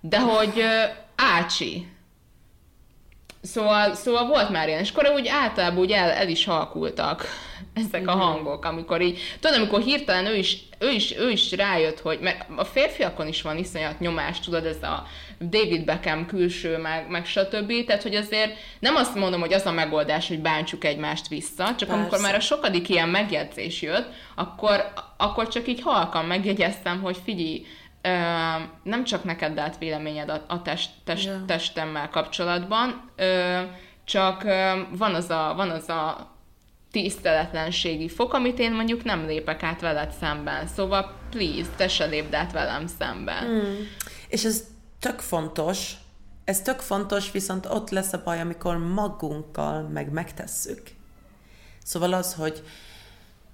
de 0.00 0.20
hogy 0.20 0.64
ácsi. 1.16 1.86
Szóval, 3.42 3.94
szóval 3.94 4.26
volt 4.26 4.50
már 4.50 4.68
ilyen, 4.68 4.80
és 4.80 4.90
akkor 4.90 5.10
úgy 5.14 5.28
általában 5.28 5.78
úgy 5.78 5.90
el, 5.90 6.10
el 6.10 6.28
is 6.28 6.44
halkultak 6.44 7.24
ezek 7.86 8.08
a 8.08 8.12
hangok, 8.12 8.64
amikor 8.64 9.00
így, 9.00 9.20
tudod, 9.40 9.56
amikor 9.56 9.80
hirtelen 9.80 10.26
ő 10.26 10.36
is, 10.36 10.58
ő 10.78 10.90
is, 10.90 11.16
ő 11.16 11.30
is 11.30 11.52
rájött, 11.52 12.00
hogy, 12.00 12.18
mert 12.20 12.46
a 12.56 12.64
férfiakon 12.64 13.26
is 13.26 13.42
van 13.42 13.56
iszonyat 13.56 14.00
nyomás, 14.00 14.40
tudod, 14.40 14.66
ez 14.66 14.82
a 14.82 15.06
David 15.38 15.84
Beckham 15.84 16.26
külső, 16.26 16.76
meg, 16.76 17.08
meg 17.08 17.26
stb. 17.26 17.84
Tehát, 17.86 18.02
hogy 18.02 18.14
azért 18.14 18.56
nem 18.78 18.96
azt 18.96 19.14
mondom, 19.14 19.40
hogy 19.40 19.52
az 19.52 19.66
a 19.66 19.72
megoldás, 19.72 20.28
hogy 20.28 20.40
bántsuk 20.40 20.84
egymást 20.84 21.28
vissza, 21.28 21.64
csak 21.64 21.76
Persze. 21.76 21.94
amikor 21.94 22.20
már 22.20 22.34
a 22.34 22.40
sokadik 22.40 22.88
ilyen 22.88 23.08
megjegyzés 23.08 23.82
jött, 23.82 24.08
akkor, 24.34 24.92
akkor 25.16 25.48
csak 25.48 25.68
így 25.68 25.80
halkan 25.80 26.24
megjegyeztem, 26.24 27.00
hogy 27.00 27.16
figyelj, 27.24 27.66
nem 28.82 29.04
csak 29.04 29.24
neked 29.24 29.54
dát 29.54 29.78
véleményed 29.78 30.28
a, 30.28 30.44
a 30.48 30.62
test, 30.62 30.90
test, 31.04 31.24
yeah. 31.24 31.44
testemmel 31.44 32.08
kapcsolatban, 32.08 33.10
csak 34.04 34.42
van 34.90 35.14
az 35.14 35.30
a, 35.30 35.52
van 35.56 35.70
az 35.70 35.88
a 35.88 36.30
tiszteletlenségi 36.90 38.08
fok, 38.08 38.32
amit 38.32 38.58
én 38.58 38.72
mondjuk 38.72 39.04
nem 39.04 39.26
lépek 39.26 39.62
át 39.62 39.80
veled 39.80 40.12
szemben. 40.20 40.66
Szóval 40.66 41.12
please, 41.30 41.70
te 41.76 41.88
se 41.88 42.04
lépd 42.04 42.34
át 42.34 42.52
velem 42.52 42.86
szemben. 42.98 43.48
Mm. 43.48 43.82
És 44.28 44.44
ez 44.44 44.64
tök 44.98 45.20
fontos, 45.20 45.92
ez 46.44 46.62
tök 46.62 46.80
fontos, 46.80 47.30
viszont 47.30 47.66
ott 47.66 47.90
lesz 47.90 48.12
a 48.12 48.22
baj, 48.24 48.40
amikor 48.40 48.76
magunkkal 48.76 49.82
meg 49.82 50.10
megtesszük. 50.10 50.82
Szóval 51.84 52.12
az, 52.12 52.34
hogy 52.34 52.62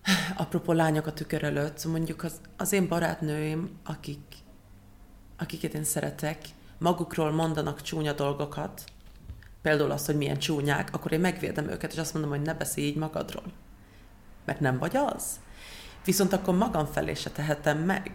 apropó 0.37 0.73
lányok 0.73 1.07
a 1.07 1.13
tükör 1.13 1.45
előtt, 1.45 1.85
mondjuk 1.85 2.25
az, 2.25 2.41
az 2.57 2.73
én 2.73 2.89
barátnőim, 2.89 3.79
akik, 3.85 4.28
akiket 5.39 5.75
én 5.75 5.85
szeretek, 5.85 6.39
magukról 6.79 7.31
mondanak 7.31 7.83
csúnya 7.83 8.13
dolgokat, 8.13 8.85
például 9.63 9.91
azt, 9.91 10.07
hogy 10.07 10.17
milyen 10.17 10.39
csúnyák, 10.39 10.95
akkor 10.95 11.13
én 11.13 11.21
megvédem 11.21 11.69
őket, 11.69 11.93
és 11.93 11.99
azt 11.99 12.13
mondom, 12.13 12.31
hogy 12.31 12.43
ne 12.43 12.55
beszélj 12.55 12.87
így 12.87 12.97
magadról. 12.97 13.53
Mert 14.45 14.61
nem 14.61 14.79
vagy 14.79 14.97
az. 14.97 15.41
Viszont 16.05 16.33
akkor 16.33 16.57
magam 16.57 16.87
felé 16.87 17.15
se 17.15 17.31
tehetem 17.31 17.79
meg. 17.79 18.11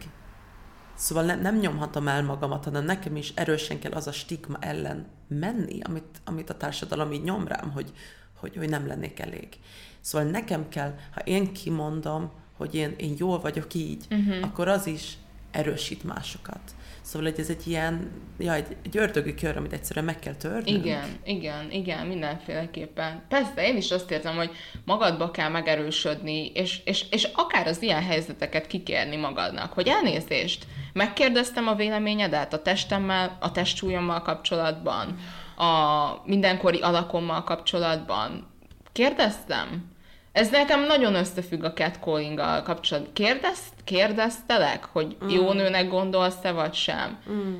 Szóval 0.95 1.23
ne, 1.23 1.35
nem 1.35 1.57
nyomhatom 1.57 2.07
el 2.07 2.23
magamat, 2.23 2.63
hanem 2.63 2.85
nekem 2.85 3.15
is 3.15 3.31
erősen 3.35 3.79
kell 3.79 3.91
az 3.91 4.07
a 4.07 4.11
stigma 4.11 4.57
ellen 4.59 5.07
menni, 5.27 5.81
amit, 5.81 6.21
amit 6.23 6.49
a 6.49 6.57
társadalom 6.57 7.11
így 7.11 7.23
nyom 7.23 7.47
rám, 7.47 7.71
hogy, 7.71 7.93
hogy, 8.39 8.55
hogy 8.55 8.69
nem 8.69 8.87
lennék 8.87 9.19
elég. 9.19 9.47
Szóval 10.01 10.27
nekem 10.27 10.69
kell, 10.69 10.95
ha 11.13 11.21
én 11.21 11.53
kimondom, 11.53 12.31
hogy 12.57 12.75
én, 12.75 12.93
én 12.97 13.15
jól 13.17 13.39
vagyok 13.39 13.73
így, 13.73 14.05
uh-huh. 14.09 14.37
akkor 14.41 14.67
az 14.67 14.87
is 14.87 15.17
erősít 15.51 16.03
másokat. 16.03 16.75
Szóval 17.03 17.29
hogy 17.29 17.39
ez 17.39 17.49
egy 17.49 17.67
ilyen, 17.67 18.11
ja, 18.37 18.53
egy, 18.53 18.77
egy 18.83 18.97
ördögi 18.97 19.33
kör, 19.33 19.57
amit 19.57 19.73
egyszerűen 19.73 20.05
meg 20.05 20.19
kell 20.19 20.33
törni. 20.33 20.71
Igen, 20.71 21.05
igen, 21.23 21.71
igen, 21.71 22.07
mindenféleképpen. 22.07 23.23
Persze, 23.29 23.67
én 23.67 23.77
is 23.77 23.91
azt 23.91 24.11
érzem, 24.11 24.35
hogy 24.35 24.51
magadba 24.85 25.31
kell 25.31 25.49
megerősödni, 25.49 26.51
és, 26.53 26.81
és, 26.85 27.05
és 27.11 27.27
akár 27.33 27.67
az 27.67 27.81
ilyen 27.81 28.03
helyzeteket 28.03 28.67
kikérni 28.67 29.15
magadnak, 29.15 29.73
hogy 29.73 29.87
elnézést, 29.87 30.65
megkérdeztem 30.93 31.67
a 31.67 31.75
véleményedet 31.75 32.53
a 32.53 32.61
testemmel, 32.61 33.37
a 33.39 33.51
testsúlyommal 33.51 34.21
kapcsolatban, 34.21 35.17
a 35.57 36.21
mindenkori 36.25 36.79
alakommal 36.79 37.43
kapcsolatban. 37.43 38.47
Kérdeztem? 38.91 39.92
Ez 40.33 40.49
nekem 40.49 40.85
nagyon 40.85 41.15
összefügg 41.15 41.63
a 41.63 41.73
catcalling-gal 41.73 42.61
kapcsolatban. 42.61 43.13
Kérdez, 43.13 43.59
kérdeztelek, 43.83 44.85
hogy 44.85 45.17
mm. 45.23 45.27
jó 45.29 45.51
nőnek 45.51 45.89
gondolsz-e, 45.89 46.51
vagy 46.51 46.73
sem? 46.73 47.19
Mm. 47.29 47.55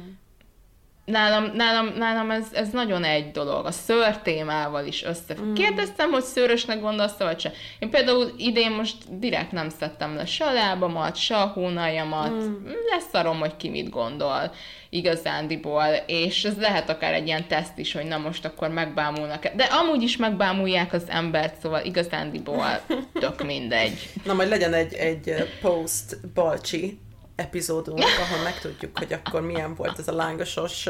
Nálam, 1.06 1.52
nálam, 1.56 1.94
nálam 1.98 2.32
ez, 2.32 2.48
ez 2.54 2.70
nagyon 2.70 3.04
egy 3.04 3.32
dolog. 3.32 3.66
A 3.66 3.72
szőr 3.72 4.18
témával 4.18 4.86
is 4.86 5.04
összefügg. 5.04 5.46
Mm. 5.46 5.54
Kérdeztem, 5.54 6.12
hogy 6.12 6.24
szőrösnek 6.24 6.82
gondolsz 6.82 7.18
vagy 7.18 7.40
sem. 7.40 7.52
Én 7.80 7.90
például 7.90 8.32
idén 8.38 8.72
most 8.72 8.96
direkt 9.20 9.52
nem 9.52 9.70
szedtem 9.70 10.16
le 10.16 10.26
se 10.26 10.46
a 10.46 10.54
lábamat, 10.54 11.16
se 11.16 11.36
a 11.36 11.46
hónaljamat. 11.46 12.32
Mm. 12.32 12.66
Leszarom, 12.90 13.40
hogy 13.40 13.58
ki 13.58 13.70
mit 13.70 13.90
gondol 13.90 14.52
igazándiból, 14.90 16.04
és 16.06 16.44
ez 16.44 16.58
lehet 16.58 16.90
akár 16.90 17.14
egy 17.14 17.28
ilyen 17.28 17.48
teszt 17.48 17.78
is, 17.78 17.94
hogy 17.94 18.06
na 18.06 18.18
most 18.18 18.46
akkor 18.46 18.70
megbámulnak 18.70 19.48
De 19.48 19.64
amúgy 19.64 20.02
is 20.02 20.18
megbámulják 20.18 20.94
az 20.94 21.04
embert, 21.08 21.62
szóval 21.62 21.86
igazándiból 21.86 22.82
tök 23.14 23.44
mindegy. 23.44 24.10
Na 24.26 24.34
majd 24.34 24.50
legyen 24.50 24.74
egy, 24.74 24.94
egy 24.94 25.34
post 25.62 26.32
balcsi 26.34 27.00
epizódunk, 27.36 28.00
ahol 28.00 28.44
megtudjuk, 28.44 28.98
hogy 28.98 29.14
akkor 29.14 29.42
milyen 29.42 29.76
volt 29.76 30.00
ez 30.00 30.08
a 30.08 30.16
lángosos, 30.16 30.90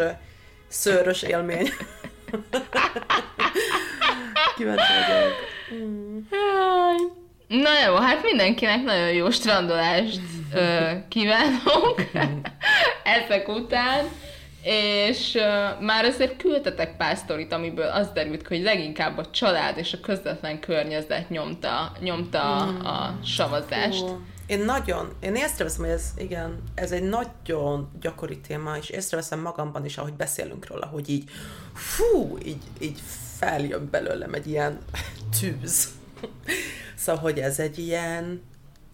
szőrös 0.67 1.21
élmény. 1.21 1.69
Kíváncsi 4.55 4.91
vagyok. 5.07 5.33
Na 7.47 7.69
jó, 7.85 7.95
hát 7.95 8.23
mindenkinek 8.23 8.83
nagyon 8.83 9.13
jó 9.13 9.29
strandolást 9.29 10.19
ö, 10.53 10.91
kívánok 11.09 12.01
ezek 13.25 13.47
után, 13.47 14.05
és 14.63 15.33
uh, 15.33 15.81
már 15.81 16.05
azért 16.05 16.37
küldtetek 16.37 16.97
pár 16.97 17.17
sztorit, 17.17 17.53
amiből 17.53 17.87
az 17.87 18.09
derült 18.13 18.47
hogy 18.47 18.61
leginkább 18.61 19.17
a 19.17 19.29
család 19.29 19.77
és 19.77 19.93
a 19.93 19.99
közvetlen 19.99 20.59
környezet 20.59 21.29
nyomta, 21.29 21.91
nyomta 21.99 22.65
mm. 22.65 22.85
a 22.85 23.19
savazást. 23.23 24.03
Uh. 24.03 24.17
Én 24.45 24.59
nagyon, 24.59 25.13
én 25.19 25.35
észreveszem, 25.35 25.81
hogy 25.81 25.93
ez, 25.93 26.11
igen, 26.17 26.63
ez 26.75 26.91
egy 26.91 27.03
nagyon 27.03 27.89
gyakori 27.99 28.39
téma, 28.39 28.77
és 28.77 28.89
észreveszem 28.89 29.39
magamban 29.39 29.85
is, 29.85 29.97
ahogy 29.97 30.13
beszélünk 30.13 30.67
róla, 30.67 30.85
hogy 30.85 31.09
így, 31.09 31.29
fú, 31.73 32.37
így, 32.45 32.63
így 32.79 33.01
feljön 33.37 33.87
belőlem 33.91 34.33
egy 34.33 34.47
ilyen 34.47 34.77
tűz. 35.39 35.87
szóval, 36.95 37.21
hogy 37.21 37.39
ez 37.39 37.59
egy 37.59 37.77
ilyen, 37.77 38.41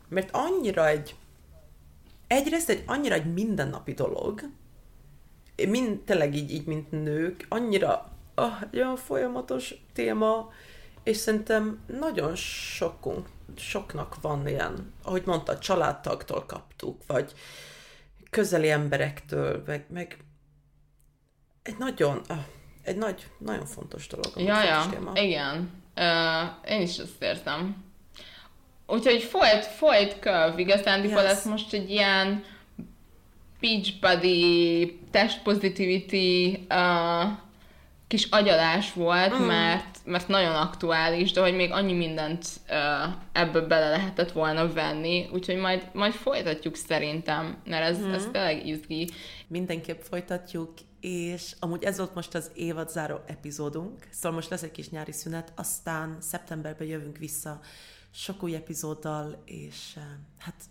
mert 0.08 0.30
annyira 0.32 0.88
egy, 0.88 1.16
egyrészt 2.28 2.70
egy 2.70 2.84
annyira 2.86 3.16
egy 3.16 3.34
mindennapi 3.34 3.94
dolog, 3.94 4.42
mind, 5.68 6.00
tényleg 6.00 6.36
így, 6.36 6.52
így, 6.52 6.66
mint 6.66 6.92
nők, 6.92 7.46
annyira 7.50 8.12
ah, 8.36 8.62
olyan 8.74 8.96
folyamatos 8.96 9.76
téma, 9.94 10.52
és 11.04 11.18
szerintem 11.18 11.80
nagyon 11.88 12.36
sokunk 12.36 13.28
soknak 13.58 14.16
van 14.22 14.48
ilyen, 14.48 14.94
ahogy 15.04 15.24
mondta, 15.26 15.58
családtagtól 15.58 16.46
kaptuk, 16.46 17.02
vagy 17.08 17.34
közeli 18.30 18.70
emberektől, 18.70 19.64
meg, 19.66 19.86
meg 19.90 20.18
egy 21.64 21.78
nagyon, 21.78 22.22
ah, 22.28 22.38
egy 22.84 22.98
nagy, 22.98 23.28
nagyon 23.38 23.66
fontos 23.66 24.08
dolog. 24.08 24.32
Ja, 24.36 24.64
ja, 24.64 25.12
igen. 25.14 25.72
Uh, 25.96 26.72
én 26.72 26.82
is 26.82 26.98
ezt 26.98 27.22
értem. 27.22 27.84
Úgyhogy 28.88 29.24
folyt, 29.24 29.66
folyt 29.66 30.20
köv, 30.20 30.60
igazán 30.60 31.04
yes. 31.04 31.14
lesz 31.14 31.44
most 31.44 31.74
egy 31.74 31.90
ilyen 31.90 32.44
beach 33.60 34.00
body, 34.00 35.00
test 35.12 35.42
positivity 35.42 36.66
uh, 36.70 37.49
kis 38.10 38.26
agyalás 38.30 38.94
volt, 38.94 39.40
mm. 39.40 39.44
mert, 39.44 40.00
mert 40.06 40.28
nagyon 40.28 40.56
aktuális, 40.56 41.32
de 41.32 41.42
hogy 41.42 41.56
még 41.56 41.72
annyi 41.72 41.94
mindent 41.94 42.46
uh, 42.70 43.14
ebből 43.32 43.68
bele 43.68 43.90
lehetett 43.90 44.32
volna 44.32 44.74
venni, 44.74 45.30
úgyhogy 45.34 45.56
majd, 45.56 45.90
majd 45.94 46.14
folytatjuk 46.14 46.76
szerintem, 46.76 47.62
mert 47.66 47.86
ez, 47.86 48.00
mm. 48.00 48.12
ez 48.12 48.28
tényleg 48.32 48.68
izgi. 48.68 49.10
Mindenképp 49.48 50.02
folytatjuk, 50.02 50.74
és 51.00 51.56
amúgy 51.60 51.84
ez 51.84 51.98
volt 51.98 52.16
most 52.16 52.36
az 52.36 52.52
évad 52.56 52.90
záró 52.90 53.20
epizódunk, 53.28 54.08
szóval 54.12 54.32
most 54.32 54.50
lesz 54.50 54.64
egy 54.64 54.72
kis 54.72 54.90
nyári 54.90 55.12
szünet, 55.12 55.52
aztán 55.56 56.18
szeptemberben 56.20 56.88
jövünk 56.88 57.18
vissza 57.18 57.60
sok 58.12 58.44
új 58.44 58.56
epizóddal, 58.56 59.44
és 59.46 59.94
uh, 59.96 60.04
hát 60.38 60.64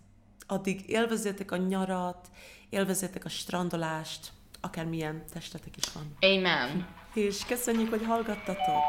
addig 0.47 0.81
élvezétek 0.87 1.53
a 1.53 1.57
nyarat, 1.57 2.29
élvezétek 2.69 3.25
a 3.25 3.29
strandolást, 3.29 4.31
akármilyen 4.61 5.23
testetek 5.33 5.77
is 5.77 5.93
van. 5.93 6.17
Amen. 6.21 6.98
És 7.15 7.37
köszönjük, 7.49 7.91
hogy 7.91 8.05
hallgattatok. 8.07 8.83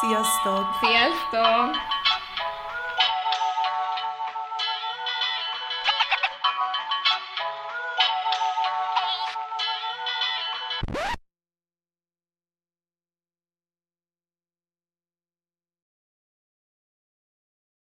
Sziasztok! 0.00 0.64
Sziasztok! 0.80 1.76